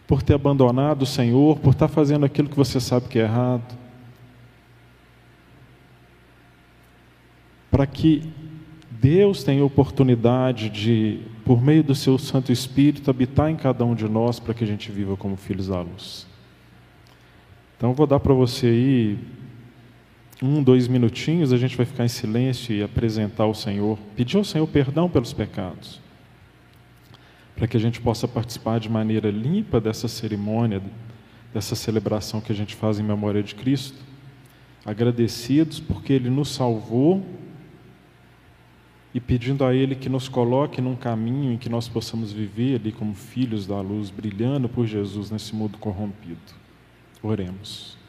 por 0.04 0.20
ter 0.20 0.34
abandonado 0.34 1.02
o 1.02 1.06
Senhor, 1.06 1.60
por 1.60 1.70
estar 1.70 1.86
fazendo 1.86 2.26
aquilo 2.26 2.48
que 2.48 2.56
você 2.56 2.80
sabe 2.80 3.06
que 3.06 3.20
é 3.20 3.22
errado. 3.22 3.78
Para 7.70 7.86
que 7.86 8.28
Deus 8.90 9.44
tenha 9.44 9.64
oportunidade 9.64 10.68
de, 10.68 11.20
por 11.44 11.62
meio 11.62 11.84
do 11.84 11.94
seu 11.94 12.18
Santo 12.18 12.50
Espírito, 12.50 13.08
habitar 13.08 13.48
em 13.48 13.54
cada 13.54 13.84
um 13.84 13.94
de 13.94 14.08
nós 14.08 14.40
para 14.40 14.52
que 14.54 14.64
a 14.64 14.66
gente 14.66 14.90
viva 14.90 15.16
como 15.16 15.36
filhos 15.36 15.68
da 15.68 15.80
luz. 15.82 16.28
Então, 17.80 17.94
vou 17.94 18.06
dar 18.06 18.20
para 18.20 18.34
você 18.34 18.66
aí 18.66 19.18
um, 20.42 20.62
dois 20.62 20.86
minutinhos, 20.86 21.50
a 21.50 21.56
gente 21.56 21.78
vai 21.78 21.86
ficar 21.86 22.04
em 22.04 22.08
silêncio 22.08 22.76
e 22.76 22.82
apresentar 22.82 23.44
ao 23.44 23.54
Senhor, 23.54 23.98
pedir 24.14 24.36
ao 24.36 24.44
Senhor 24.44 24.66
perdão 24.66 25.08
pelos 25.08 25.32
pecados 25.32 25.98
para 27.60 27.66
que 27.66 27.76
a 27.76 27.80
gente 27.80 28.00
possa 28.00 28.26
participar 28.26 28.80
de 28.80 28.88
maneira 28.88 29.30
limpa 29.30 29.78
dessa 29.78 30.08
cerimônia, 30.08 30.82
dessa 31.52 31.76
celebração 31.76 32.40
que 32.40 32.50
a 32.50 32.54
gente 32.54 32.74
faz 32.74 32.98
em 32.98 33.02
memória 33.02 33.42
de 33.42 33.54
Cristo, 33.54 33.98
agradecidos 34.82 35.78
porque 35.78 36.14
Ele 36.14 36.30
nos 36.30 36.48
salvou 36.48 37.22
e 39.12 39.20
pedindo 39.20 39.62
a 39.62 39.74
Ele 39.74 39.94
que 39.94 40.08
nos 40.08 40.26
coloque 40.26 40.80
num 40.80 40.96
caminho 40.96 41.52
em 41.52 41.58
que 41.58 41.68
nós 41.68 41.86
possamos 41.86 42.32
viver 42.32 42.76
ali 42.76 42.92
como 42.92 43.14
filhos 43.14 43.66
da 43.66 43.78
luz, 43.82 44.08
brilhando 44.08 44.66
por 44.66 44.86
Jesus 44.86 45.30
nesse 45.30 45.54
mundo 45.54 45.76
corrompido. 45.76 46.59
Oremos. 47.22 47.99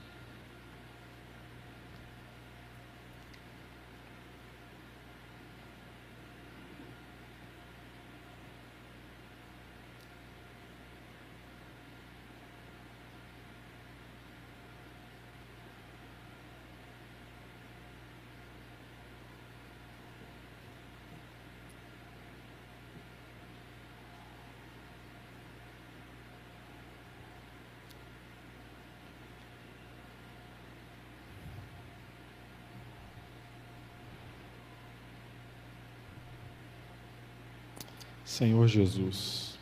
Senhor 38.32 38.66
Jesus, 38.66 39.60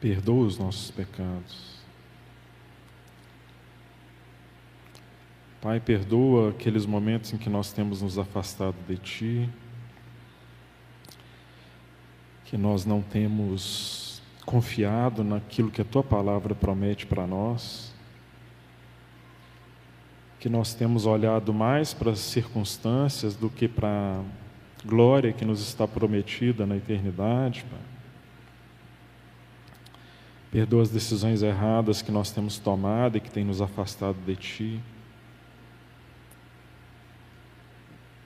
perdoa 0.00 0.44
os 0.44 0.58
nossos 0.58 0.90
pecados. 0.90 1.78
Pai, 5.60 5.78
perdoa 5.78 6.50
aqueles 6.50 6.84
momentos 6.84 7.32
em 7.32 7.38
que 7.38 7.48
nós 7.48 7.72
temos 7.72 8.02
nos 8.02 8.18
afastado 8.18 8.74
de 8.88 8.96
Ti, 8.96 9.50
que 12.44 12.56
nós 12.56 12.84
não 12.84 13.00
temos 13.00 14.20
confiado 14.44 15.22
naquilo 15.22 15.70
que 15.70 15.80
a 15.80 15.84
Tua 15.84 16.02
palavra 16.02 16.56
promete 16.56 17.06
para 17.06 17.24
nós 17.24 17.94
que 20.38 20.48
nós 20.48 20.74
temos 20.74 21.06
olhado 21.06 21.52
mais 21.52 21.92
para 21.92 22.12
as 22.12 22.20
circunstâncias 22.20 23.34
do 23.34 23.50
que 23.50 23.66
para 23.66 23.88
a 23.88 24.22
glória 24.86 25.32
que 25.32 25.44
nos 25.44 25.60
está 25.60 25.86
prometida 25.86 26.64
na 26.64 26.76
eternidade, 26.76 27.64
Pai. 27.68 27.80
Perdoa 30.50 30.82
as 30.82 30.90
decisões 30.90 31.42
erradas 31.42 32.00
que 32.00 32.10
nós 32.10 32.30
temos 32.30 32.58
tomado 32.58 33.18
e 33.18 33.20
que 33.20 33.30
têm 33.30 33.44
nos 33.44 33.60
afastado 33.60 34.16
de 34.24 34.36
Ti. 34.36 34.80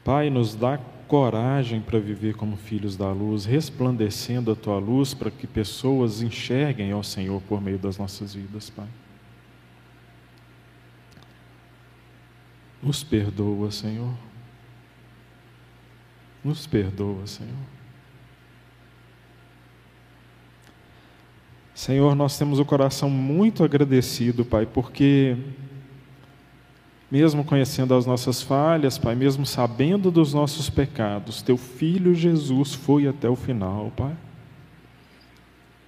Pai, 0.04 0.30
nos 0.30 0.54
dá 0.54 0.78
coragem 1.08 1.80
para 1.80 1.98
viver 1.98 2.34
como 2.34 2.56
filhos 2.56 2.96
da 2.96 3.10
luz, 3.10 3.44
resplandecendo 3.44 4.52
a 4.52 4.56
Tua 4.56 4.78
luz 4.78 5.14
para 5.14 5.30
que 5.30 5.46
pessoas 5.46 6.22
enxerguem 6.22 6.92
ao 6.92 7.02
Senhor 7.02 7.40
por 7.42 7.60
meio 7.60 7.78
das 7.78 7.98
nossas 7.98 8.34
vidas, 8.34 8.70
Pai. 8.70 8.86
Nos 12.82 13.04
perdoa, 13.04 13.70
Senhor. 13.70 14.12
Nos 16.42 16.66
perdoa, 16.66 17.24
Senhor. 17.26 17.54
Senhor, 21.72 22.14
nós 22.16 22.36
temos 22.36 22.58
o 22.58 22.64
coração 22.64 23.08
muito 23.08 23.62
agradecido, 23.62 24.44
Pai, 24.44 24.66
porque, 24.66 25.36
mesmo 27.08 27.44
conhecendo 27.44 27.94
as 27.94 28.04
nossas 28.04 28.42
falhas, 28.42 28.98
Pai, 28.98 29.14
mesmo 29.14 29.46
sabendo 29.46 30.10
dos 30.10 30.34
nossos 30.34 30.68
pecados, 30.68 31.40
Teu 31.40 31.56
Filho 31.56 32.14
Jesus 32.14 32.74
foi 32.74 33.06
até 33.06 33.28
o 33.28 33.36
final, 33.36 33.92
Pai. 33.96 34.14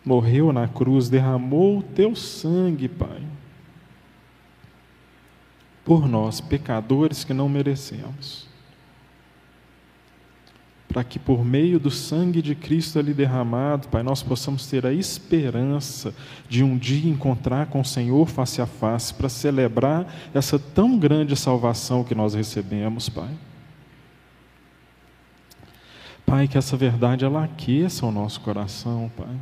Morreu 0.05 0.53
na 0.53 0.68
cruz, 0.68 1.09
derramou 1.09 1.78
o 1.78 1.82
Teu 1.82 2.14
sangue, 2.14 2.88
Pai 2.88 3.34
por 5.85 6.09
nós, 6.09 6.41
pecadores 6.41 7.24
que 7.24 7.35
não 7.35 7.49
merecemos. 7.49 8.49
Para 10.89 11.05
que 11.05 11.18
por 11.18 11.45
meio 11.45 11.78
do 11.80 11.91
sangue 11.91 12.41
de 12.41 12.55
Cristo 12.55 12.99
ali 12.99 13.12
derramado, 13.12 13.89
Pai, 13.89 14.03
nós 14.03 14.22
possamos 14.22 14.66
ter 14.66 14.87
a 14.87 14.93
esperança 14.93 16.14
de 16.49 16.62
um 16.62 16.78
dia 16.78 17.11
encontrar 17.11 17.66
com 17.66 17.80
o 17.80 17.85
Senhor 17.85 18.26
face 18.28 18.62
a 18.62 18.66
face, 18.66 19.12
para 19.12 19.28
celebrar 19.28 20.07
essa 20.32 20.59
tão 20.59 20.99
grande 20.99 21.37
salvação 21.37 22.05
que 22.05 22.14
nós 22.14 22.35
recebemos, 22.35 23.09
Pai. 23.09 23.30
Pai, 26.24 26.49
que 26.49 26.57
essa 26.57 26.76
verdade 26.76 27.24
ela 27.24 27.45
aqueça 27.45 28.07
o 28.07 28.12
nosso 28.12 28.41
coração, 28.41 29.11
Pai. 29.16 29.37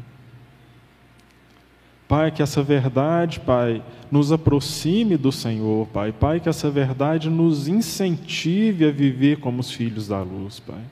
Pai, 2.13 2.31
que 2.31 2.43
essa 2.43 2.63
verdade, 2.63 3.41
Pai, 3.41 3.83
nos 4.11 4.31
aproxime 4.31 5.17
do 5.17 5.33
Senhor, 5.33 5.89
Pai. 5.89 6.13
Pai, 6.13 6.41
que 6.41 6.49
essa 6.51 6.71
verdade 6.71 7.31
nos 7.31 7.69
incentive 7.69 8.85
a 8.85 8.91
viver 8.91 9.39
como 9.39 9.61
os 9.61 9.71
filhos 9.71 10.09
da 10.09 10.21
luz, 10.21 10.61
Pai. 10.61 10.85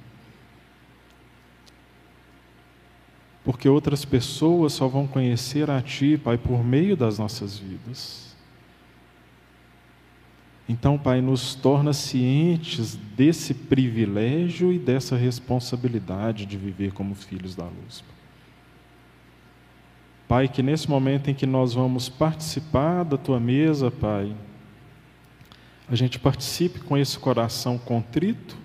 Porque 3.45 3.69
outras 3.69 4.03
pessoas 4.03 4.73
só 4.73 4.89
vão 4.89 5.07
conhecer 5.07 5.71
a 5.71 5.83
Ti, 5.83 6.17
Pai, 6.17 6.39
por 6.39 6.65
meio 6.65 6.97
das 6.97 7.19
nossas 7.19 7.59
vidas. 7.59 8.35
Então, 10.67 10.97
Pai, 10.97 11.21
nos 11.21 11.55
torna 11.55 11.93
cientes 11.93 12.97
desse 13.15 13.53
privilégio 13.53 14.73
e 14.73 14.79
dessa 14.79 15.17
responsabilidade 15.17 16.47
de 16.47 16.57
viver 16.57 16.93
como 16.93 17.15
filhos 17.15 17.55
da 17.55 17.65
luz. 17.65 18.01
Pai. 18.09 18.20
Pai, 20.31 20.47
que 20.47 20.63
nesse 20.63 20.89
momento 20.89 21.29
em 21.29 21.35
que 21.35 21.45
nós 21.45 21.75
vamos 21.75 22.09
participar 22.09 23.03
da 23.03 23.17
tua 23.17 23.41
mesa, 23.41 23.91
Pai, 23.91 24.33
a 25.89 25.97
gente 25.97 26.21
participe 26.21 26.79
com 26.79 26.97
esse 26.97 27.19
coração 27.19 27.77
contrito, 27.77 28.57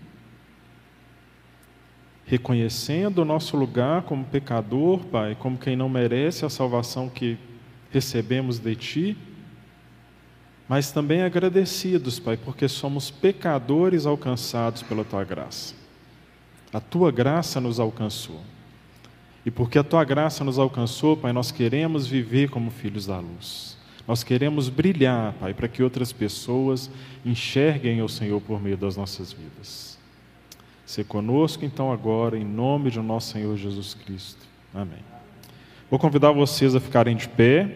reconhecendo 2.24 3.24
o 3.24 3.26
nosso 3.26 3.57
lugar 3.57 4.03
como 4.03 4.24
pecador, 4.26 4.99
Pai, 5.05 5.36
como 5.39 5.57
quem 5.57 5.76
não 5.76 5.89
merece 5.89 6.45
a 6.45 6.51
salvação 6.51 7.09
que 7.09 7.36
recebemos 7.89 8.59
de 8.59 8.76
Ti, 8.76 9.18
mas 10.70 10.91
também 10.91 11.24
agradecidos, 11.24 12.20
Pai, 12.20 12.38
porque 12.38 12.68
somos 12.68 13.09
pecadores 13.09 14.05
alcançados 14.05 14.84
pela 14.84 15.03
Tua 15.03 15.24
graça. 15.24 15.74
A 16.72 16.80
Tua 16.80 17.11
graça 17.11 17.59
nos 17.59 17.80
alcançou. 17.80 18.39
E 19.46 19.52
porque 19.52 19.78
a 19.78 19.84
Tua 19.84 20.04
graça 20.04 20.43
nos 20.43 20.58
alcançou, 20.58 21.16
Pai, 21.16 21.32
nós 21.32 21.52
queremos 21.52 22.08
viver 22.08 22.50
como 22.50 22.72
filhos 22.72 23.06
da 23.06 23.20
luz. 23.20 23.78
Nós 24.08 24.24
queremos 24.24 24.70
brilhar, 24.70 25.34
Pai, 25.34 25.54
para 25.54 25.68
que 25.68 25.84
outras 25.84 26.12
pessoas 26.12 26.89
enxerguem 27.24 28.02
o 28.02 28.10
Senhor 28.10 28.41
por 28.41 28.62
meio 28.62 28.78
das 28.78 28.98
nossas 28.98 29.32
vidas. 29.32 29.98
Se 30.86 31.04
conosco, 31.04 31.66
então, 31.66 31.91
agora, 31.91 32.38
em 32.38 32.43
nome 32.43 32.91
de 32.91 33.00
nosso 33.00 33.34
Senhor 33.34 33.56
Jesus 33.58 33.93
Cristo. 33.93 34.41
Amém. 34.74 35.04
Vou 35.89 36.00
convidar 36.00 36.32
vocês 36.32 36.76
a 36.76 36.80
ficarem 36.80 37.16
de 37.16 37.28
pé. 37.28 37.70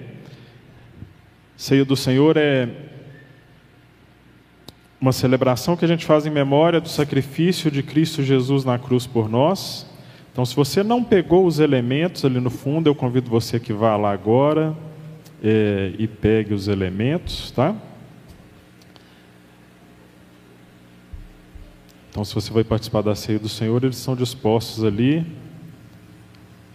Ceia 1.57 1.83
do 1.83 1.95
Senhor 1.95 2.37
é 2.37 2.69
uma 5.01 5.11
celebração 5.11 5.75
que 5.75 5.85
a 5.85 5.87
gente 5.87 6.05
faz 6.05 6.25
em 6.25 6.29
memória 6.29 6.79
do 6.79 6.89
sacrifício 6.89 7.71
de 7.71 7.81
Cristo 7.81 8.21
Jesus 8.21 8.63
na 8.65 8.77
cruz 8.77 9.07
por 9.07 9.29
nós. 9.29 9.88
Então, 10.31 10.45
se 10.45 10.55
você 10.55 10.83
não 10.83 11.03
pegou 11.03 11.45
os 11.45 11.59
elementos 11.59 12.23
ali 12.23 12.39
no 12.39 12.49
fundo, 12.49 12.87
eu 12.87 12.95
convido 12.95 13.29
você 13.29 13.59
que 13.59 13.73
vá 13.73 13.97
lá 13.97 14.11
agora 14.11 14.75
é, 15.43 15.93
e 15.97 16.07
pegue 16.07 16.53
os 16.53 16.67
elementos, 16.67 17.51
tá? 17.51 17.75
Então, 22.09 22.23
se 22.25 22.33
você 22.33 22.51
vai 22.51 22.63
participar 22.63 23.01
da 23.01 23.15
ceia 23.15 23.39
do 23.39 23.49
Senhor, 23.49 23.83
eles 23.83 23.97
são 23.97 24.15
dispostos 24.15 24.83
ali. 24.83 25.25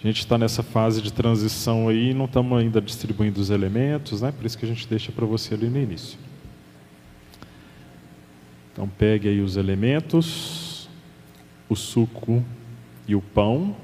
A 0.02 0.06
gente 0.06 0.18
está 0.18 0.36
nessa 0.36 0.62
fase 0.62 1.00
de 1.00 1.12
transição 1.12 1.88
aí, 1.88 2.12
não 2.12 2.26
estamos 2.26 2.58
ainda 2.58 2.80
distribuindo 2.80 3.40
os 3.40 3.50
elementos, 3.50 4.20
né? 4.20 4.32
Por 4.32 4.44
isso 4.44 4.56
que 4.58 4.64
a 4.64 4.68
gente 4.68 4.86
deixa 4.86 5.10
para 5.10 5.24
você 5.24 5.54
ali 5.54 5.68
no 5.68 5.78
início. 5.78 6.18
Então, 8.72 8.88
pegue 8.88 9.28
aí 9.28 9.40
os 9.40 9.56
elementos, 9.56 10.88
o 11.68 11.76
suco 11.76 12.44
e 13.06 13.14
o 13.14 13.20
pão. 13.20 13.74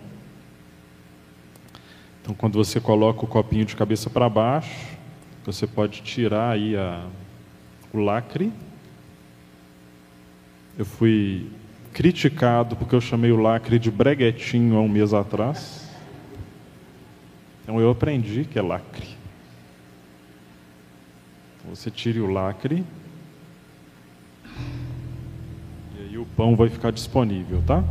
Então, 2.22 2.34
quando 2.34 2.54
você 2.54 2.80
coloca 2.80 3.24
o 3.24 3.28
copinho 3.28 3.64
de 3.64 3.74
cabeça 3.74 4.10
para 4.10 4.28
baixo, 4.28 4.96
você 5.44 5.66
pode 5.66 6.02
tirar 6.02 6.50
aí 6.50 6.76
a, 6.76 7.06
o 7.92 7.98
lacre. 7.98 8.52
Eu 10.78 10.84
fui 10.84 11.50
criticado 11.92 12.76
porque 12.76 12.94
eu 12.94 13.00
chamei 13.00 13.32
o 13.32 13.40
lacre 13.40 13.78
de 13.78 13.90
breguetinho 13.90 14.76
há 14.76 14.80
um 14.80 14.88
mês 14.88 15.12
atrás. 15.12 15.90
Então 17.62 17.80
eu 17.80 17.90
aprendi 17.90 18.44
que 18.44 18.58
é 18.58 18.62
lacre. 18.62 19.08
Então, 21.58 21.74
você 21.74 21.90
tire 21.90 22.20
o 22.20 22.30
lacre. 22.30 22.84
E 25.96 26.02
aí 26.02 26.18
o 26.18 26.26
pão 26.36 26.54
vai 26.54 26.68
ficar 26.68 26.90
disponível, 26.90 27.62
tá? 27.66 27.82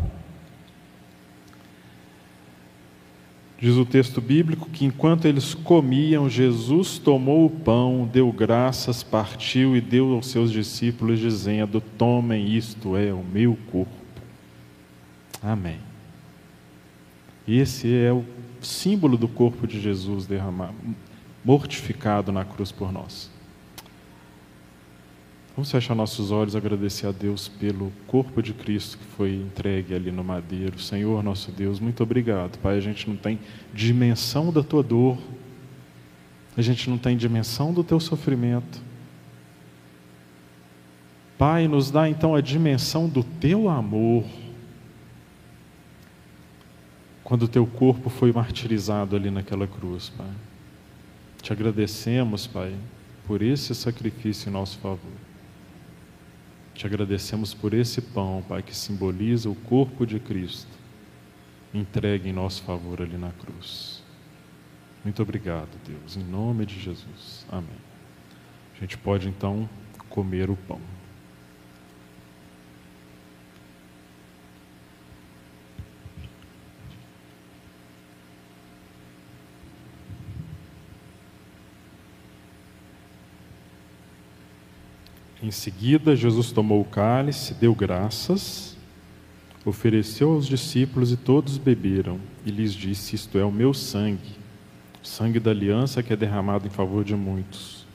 Diz 3.62 3.76
o 3.76 3.84
texto 3.84 4.22
bíblico 4.22 4.70
que 4.70 4.86
enquanto 4.86 5.26
eles 5.26 5.54
comiam, 5.54 6.30
Jesus 6.30 6.98
tomou 6.98 7.46
o 7.46 7.50
pão, 7.50 8.10
deu 8.12 8.32
graças, 8.32 9.04
partiu 9.04 9.76
e 9.76 9.82
deu 9.82 10.14
aos 10.14 10.28
seus 10.28 10.50
discípulos, 10.50 11.20
dizendo: 11.20 11.82
Tomem, 11.82 12.56
isto 12.56 12.96
é 12.96 13.12
o 13.14 13.22
meu 13.22 13.58
corpo. 13.70 13.92
Amém. 15.44 15.80
Esse 17.46 17.94
é 17.94 18.14
o 18.14 18.24
símbolo 18.62 19.18
do 19.18 19.28
corpo 19.28 19.68
de 19.68 19.80
Jesus 19.82 20.26
derramado, 20.26 20.76
mortificado 21.44 22.32
na 22.32 22.46
cruz 22.46 22.72
por 22.72 22.94
nós. 22.94 23.30
Vamos 25.60 25.72
fechar 25.72 25.94
nossos 25.94 26.32
olhos 26.32 26.56
agradecer 26.56 27.06
a 27.06 27.12
Deus 27.12 27.50
pelo 27.50 27.92
corpo 28.08 28.42
de 28.42 28.54
Cristo 28.54 28.98
que 28.98 29.04
foi 29.04 29.36
entregue 29.36 29.94
ali 29.94 30.10
no 30.10 30.24
madeiro. 30.24 30.80
Senhor, 30.80 31.22
nosso 31.22 31.52
Deus, 31.52 31.82
muito 31.82 32.02
obrigado. 32.02 32.58
Pai, 32.60 32.78
a 32.78 32.80
gente 32.80 33.10
não 33.10 33.18
tem 33.18 33.38
dimensão 33.74 34.54
da 34.54 34.64
tua 34.64 34.82
dor, 34.82 35.18
a 36.56 36.62
gente 36.62 36.90
não 36.90 36.98
tem 36.98 37.18
dimensão 37.18 37.74
do 37.74 37.84
teu 37.84 38.00
sofrimento. 38.00 38.82
Pai, 41.38 41.68
nos 41.68 41.92
dá 41.92 42.08
então 42.08 42.36
a 42.36 42.40
dimensão 42.40 43.10
do 43.10 43.22
teu 43.22 43.68
amor. 43.68 44.24
Quando 47.22 47.44
o 47.44 47.50
teu 47.50 47.68
corpo 47.68 48.10
foi 48.10 48.32
martirizado 48.32 49.14
ali 49.14 49.30
naquela 49.30 49.68
cruz, 49.68 50.08
Pai. 50.08 50.32
Te 51.42 51.52
agradecemos, 51.52 52.48
Pai, 52.48 52.74
por 53.28 53.42
esse 53.42 53.76
sacrifício 53.76 54.48
em 54.48 54.54
nosso 54.54 54.80
favor. 54.80 55.19
Te 56.80 56.88
agradecemos 56.88 57.54
por 57.54 57.74
esse 57.74 58.00
pão, 58.00 58.42
Pai, 58.48 58.64
que 58.64 58.74
simboliza 58.74 59.50
o 59.50 59.54
corpo 59.54 60.06
de 60.06 60.18
Cristo, 60.18 60.72
entregue 61.74 62.30
em 62.30 62.32
nosso 62.32 62.64
favor 62.64 63.02
ali 63.02 63.18
na 63.18 63.32
cruz. 63.32 64.02
Muito 65.04 65.22
obrigado, 65.22 65.68
Deus, 65.86 66.16
em 66.16 66.24
nome 66.24 66.66
de 66.66 66.80
Jesus. 66.80 67.46
Amém. 67.52 67.68
A 68.74 68.80
gente 68.80 68.98
pode 68.98 69.28
então 69.28 69.70
comer 70.08 70.50
o 70.50 70.56
pão. 70.56 70.80
Em 85.42 85.52
seguida, 85.52 86.18
Jesus 86.18 86.52
tomou 86.52 86.82
o 86.82 86.86
cálice, 86.86 87.54
deu 87.54 87.74
graças, 87.74 88.76
ofereceu 89.66 90.32
aos 90.32 90.46
discípulos 90.46 91.14
e 91.14 91.18
todos 91.18 91.58
beberam, 91.58 92.20
e 92.46 92.52
lhes 92.52 92.74
disse: 92.74 93.16
Isto 93.16 93.38
é 93.38 93.46
o 93.46 93.52
meu 93.52 93.74
sangue, 93.74 94.36
o 95.02 95.08
sangue 95.08 95.40
da 95.40 95.52
aliança 95.52 96.04
que 96.04 96.12
é 96.12 96.16
derramado 96.16 96.68
em 96.68 96.70
favor 96.70 97.06
de 97.06 97.16
muitos. 97.16 97.88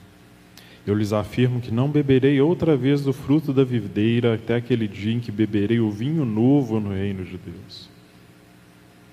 Eu 0.87 0.95
lhes 0.95 1.13
afirmo 1.13 1.61
que 1.61 1.71
não 1.71 1.89
beberei 1.89 2.41
outra 2.41 2.75
vez 2.75 3.01
do 3.01 3.13
fruto 3.13 3.53
da 3.53 3.63
videira 3.63 4.35
até 4.35 4.55
aquele 4.55 4.87
dia 4.87 5.13
em 5.13 5.19
que 5.19 5.31
beberei 5.31 5.79
o 5.79 5.91
vinho 5.91 6.25
novo 6.25 6.79
no 6.79 6.93
reino 6.93 7.23
de 7.23 7.37
Deus. 7.37 7.89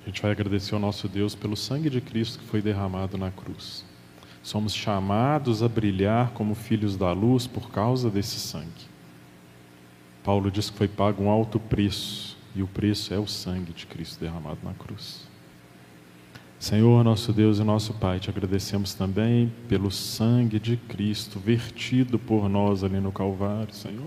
A 0.03 0.07
gente 0.07 0.20
vai 0.20 0.33
agradecer 0.33 0.74
ao 0.74 0.80
nosso 0.80 1.07
Deus 1.07 1.35
pelo 1.35 1.57
sangue 1.57 1.89
de 1.89 2.01
Cristo 2.01 2.39
que 2.39 2.47
foi 2.47 2.61
derramado 2.61 3.16
na 3.16 3.30
cruz. 3.30 3.85
Somos 4.43 4.74
chamados 4.74 5.62
a 5.62 5.68
brilhar 5.68 6.30
como 6.32 6.55
filhos 6.55 6.97
da 6.97 7.12
luz 7.12 7.47
por 7.47 7.70
causa 7.70 8.11
desse 8.11 8.40
sangue. 8.40 8.90
Paulo 10.24 10.51
diz 10.51 10.68
que 10.68 10.76
foi 10.76 10.88
pago 10.88 11.22
um 11.22 11.30
alto 11.30 11.61
preço, 11.61 12.36
e 12.55 12.62
o 12.62 12.66
preço 12.66 13.14
é 13.14 13.18
o 13.18 13.26
sangue 13.26 13.72
de 13.72 13.86
Cristo 13.86 14.20
derramado 14.20 14.59
na 14.62 14.74
cruz. 14.74 15.26
Senhor, 16.59 17.03
nosso 17.03 17.32
Deus 17.32 17.59
e 17.59 17.64
nosso 17.64 17.95
Pai, 17.95 18.20
te 18.20 18.30
agradecemos 18.30 18.95
também 18.95 19.53
pelo 19.68 19.90
sangue 19.90 20.61
de 20.61 20.76
Cristo 20.76 21.40
vertido 21.40 22.18
por 22.18 22.49
nós 22.49 22.84
ali 22.84 23.01
no 23.01 23.11
Calvário, 23.11 23.74
Senhor. 23.74 24.07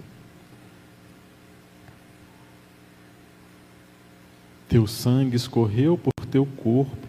Teu 4.70 4.88
sangue 4.88 5.36
escorreu 5.36 5.98
por 5.98 6.14
teu 6.26 6.46
corpo 6.46 7.05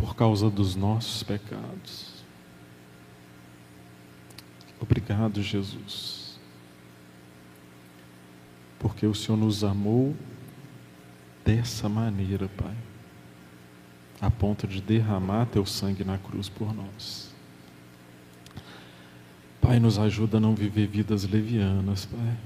por 0.00 0.16
causa 0.16 0.48
dos 0.48 0.74
nossos 0.74 1.22
pecados. 1.22 2.10
Obrigado, 4.80 5.42
Jesus, 5.42 6.40
porque 8.78 9.06
o 9.06 9.14
Senhor 9.14 9.36
nos 9.36 9.62
amou 9.62 10.16
dessa 11.44 11.86
maneira, 11.86 12.48
Pai, 12.48 12.74
a 14.20 14.30
ponto 14.30 14.66
de 14.66 14.80
derramar 14.80 15.46
Teu 15.46 15.66
sangue 15.66 16.02
na 16.02 16.16
cruz 16.16 16.48
por 16.48 16.74
nós. 16.74 17.30
Pai, 19.60 19.78
nos 19.78 19.98
ajuda 19.98 20.38
a 20.38 20.40
não 20.40 20.54
viver 20.54 20.86
vidas 20.86 21.24
levianas, 21.24 22.06
Pai. 22.06 22.36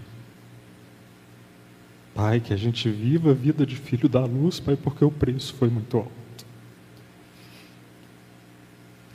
Pai, 2.12 2.40
que 2.40 2.52
a 2.52 2.56
gente 2.56 2.90
viva 2.90 3.30
a 3.30 3.34
vida 3.34 3.64
de 3.64 3.76
filho 3.76 4.08
da 4.08 4.24
luz, 4.24 4.58
Pai, 4.58 4.76
porque 4.76 5.04
o 5.04 5.10
preço 5.10 5.54
foi 5.54 5.70
muito 5.70 5.98
alto. 5.98 6.23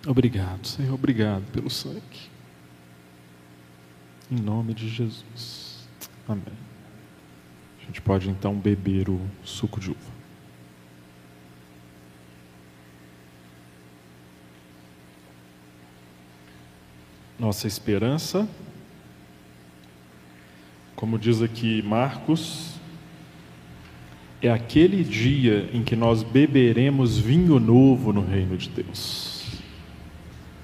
Obrigado, 0.07 0.65
Senhor, 0.65 0.93
obrigado 0.93 1.43
pelo 1.51 1.69
sangue. 1.69 2.29
Em 4.31 4.39
nome 4.39 4.73
de 4.73 4.87
Jesus. 4.87 5.87
Amém. 6.27 6.43
A 7.81 7.85
gente 7.85 8.01
pode 8.01 8.29
então 8.29 8.53
beber 8.53 9.09
o 9.09 9.19
suco 9.43 9.79
de 9.79 9.91
uva. 9.91 10.19
Nossa 17.37 17.67
esperança, 17.67 18.47
como 20.95 21.17
diz 21.17 21.41
aqui 21.41 21.81
Marcos, 21.81 22.75
é 24.41 24.51
aquele 24.51 25.03
dia 25.03 25.69
em 25.73 25.83
que 25.83 25.95
nós 25.95 26.21
beberemos 26.21 27.17
vinho 27.17 27.59
novo 27.59 28.13
no 28.13 28.23
reino 28.23 28.55
de 28.55 28.69
Deus. 28.69 29.28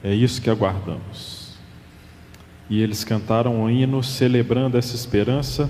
É 0.06 0.14
isso 0.14 0.40
que 0.40 0.52
aguardamos. 0.52 1.56
E 2.70 2.80
eles 2.80 3.04
cantaram 3.04 3.64
um 3.64 3.68
hino 3.68 4.04
celebrando 4.04 4.78
essa 4.78 4.96
esperança, 4.96 5.68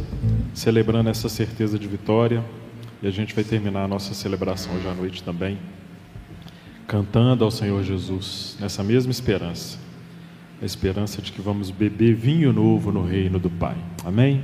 celebrando 0.54 1.10
essa 1.10 1.30
certeza 1.30 1.80
de 1.80 1.88
vitória. 1.88 2.44
E 3.02 3.08
a 3.08 3.12
gente 3.12 3.34
vai 3.34 3.46
terminar 3.46 3.86
a 3.86 3.88
nossa 3.88 4.14
celebração 4.14 4.76
hoje 4.76 4.88
à 4.90 4.94
noite 4.94 5.24
também, 5.24 5.58
cantando 6.86 7.46
ao 7.46 7.52
Senhor 7.52 7.82
Jesus, 7.82 8.58
nessa 8.60 8.84
mesma 8.84 9.12
esperança 9.14 9.86
a 10.62 10.66
esperança 10.66 11.22
de 11.22 11.32
que 11.32 11.42
vamos 11.42 11.70
beber 11.70 12.16
vinho 12.16 12.54
novo 12.54 12.92
no 12.92 13.04
reino 13.04 13.38
do 13.40 13.50
Pai. 13.50 13.76
Amém? 14.04 14.44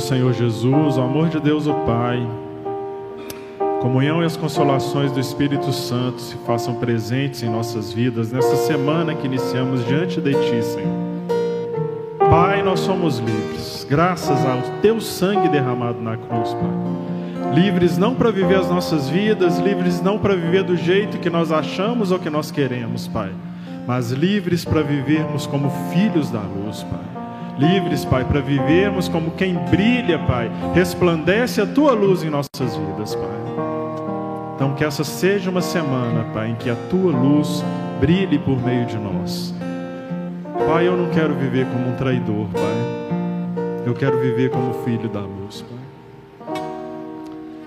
Do 0.00 0.06
Senhor 0.06 0.32
Jesus, 0.32 0.96
o 0.96 1.02
amor 1.02 1.28
de 1.28 1.38
Deus 1.38 1.66
o 1.66 1.74
Pai, 1.84 2.26
comunhão 3.82 4.22
e 4.22 4.24
as 4.24 4.34
consolações 4.34 5.12
do 5.12 5.20
Espírito 5.20 5.70
Santo 5.74 6.22
se 6.22 6.36
façam 6.46 6.76
presentes 6.76 7.42
em 7.42 7.50
nossas 7.50 7.92
vidas 7.92 8.32
nessa 8.32 8.56
semana 8.56 9.14
que 9.14 9.26
iniciamos 9.26 9.86
diante 9.86 10.18
de 10.18 10.32
Ti, 10.32 10.64
Senhor. 10.64 12.30
Pai, 12.30 12.62
nós 12.62 12.80
somos 12.80 13.18
livres, 13.18 13.86
graças 13.88 14.46
ao 14.46 14.62
Teu 14.80 15.02
sangue 15.02 15.50
derramado 15.50 16.00
na 16.00 16.16
cruz, 16.16 16.54
Pai. 16.54 17.54
Livres 17.54 17.98
não 17.98 18.14
para 18.14 18.30
viver 18.30 18.56
as 18.56 18.70
nossas 18.70 19.06
vidas, 19.10 19.58
livres 19.58 20.00
não 20.00 20.18
para 20.18 20.34
viver 20.34 20.62
do 20.62 20.78
jeito 20.78 21.18
que 21.18 21.28
nós 21.28 21.52
achamos 21.52 22.10
ou 22.10 22.18
que 22.18 22.30
nós 22.30 22.50
queremos, 22.50 23.06
Pai, 23.06 23.32
mas 23.86 24.12
livres 24.12 24.64
para 24.64 24.80
vivermos 24.80 25.46
como 25.46 25.70
filhos 25.92 26.30
da 26.30 26.40
luz, 26.40 26.82
Pai 26.84 27.19
livres, 27.60 28.04
Pai, 28.04 28.24
para 28.24 28.40
vivermos 28.40 29.08
como 29.08 29.32
quem 29.32 29.54
brilha, 29.70 30.18
Pai, 30.20 30.50
resplandece 30.74 31.60
a 31.60 31.66
tua 31.66 31.92
luz 31.92 32.22
em 32.22 32.30
nossas 32.30 32.76
vidas, 32.76 33.14
Pai. 33.14 33.40
Então, 34.54 34.74
que 34.74 34.84
essa 34.84 35.04
seja 35.04 35.50
uma 35.50 35.62
semana, 35.62 36.24
Pai, 36.32 36.50
em 36.50 36.54
que 36.54 36.70
a 36.70 36.76
tua 36.88 37.12
luz 37.12 37.62
brilhe 38.00 38.38
por 38.38 38.60
meio 38.60 38.86
de 38.86 38.96
nós. 38.96 39.54
Pai, 40.66 40.86
eu 40.86 40.96
não 40.96 41.10
quero 41.10 41.34
viver 41.34 41.66
como 41.66 41.88
um 41.88 41.96
traidor, 41.96 42.46
Pai. 42.48 43.84
Eu 43.86 43.94
quero 43.94 44.18
viver 44.20 44.50
como 44.50 44.74
filho 44.84 45.08
da 45.08 45.20
luz, 45.20 45.62
Pai. 45.62 46.62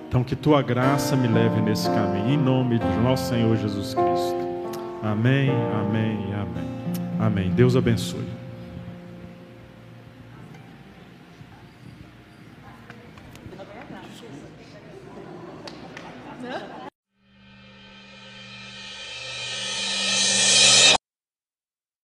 Então, 0.08 0.24
que 0.24 0.36
tua 0.36 0.62
graça 0.62 1.16
me 1.16 1.28
leve 1.28 1.62
nesse 1.62 1.90
caminho, 1.90 2.34
em 2.34 2.38
nome 2.38 2.78
de 2.78 2.98
nosso 3.04 3.30
Senhor 3.30 3.56
Jesus 3.58 3.96
Cristo. 3.96 4.44
Amém, 5.02 5.50
amém 5.50 6.34
amém. 6.44 6.68
Amém. 7.20 7.50
Deus 7.52 7.76
abençoe. 7.76 8.43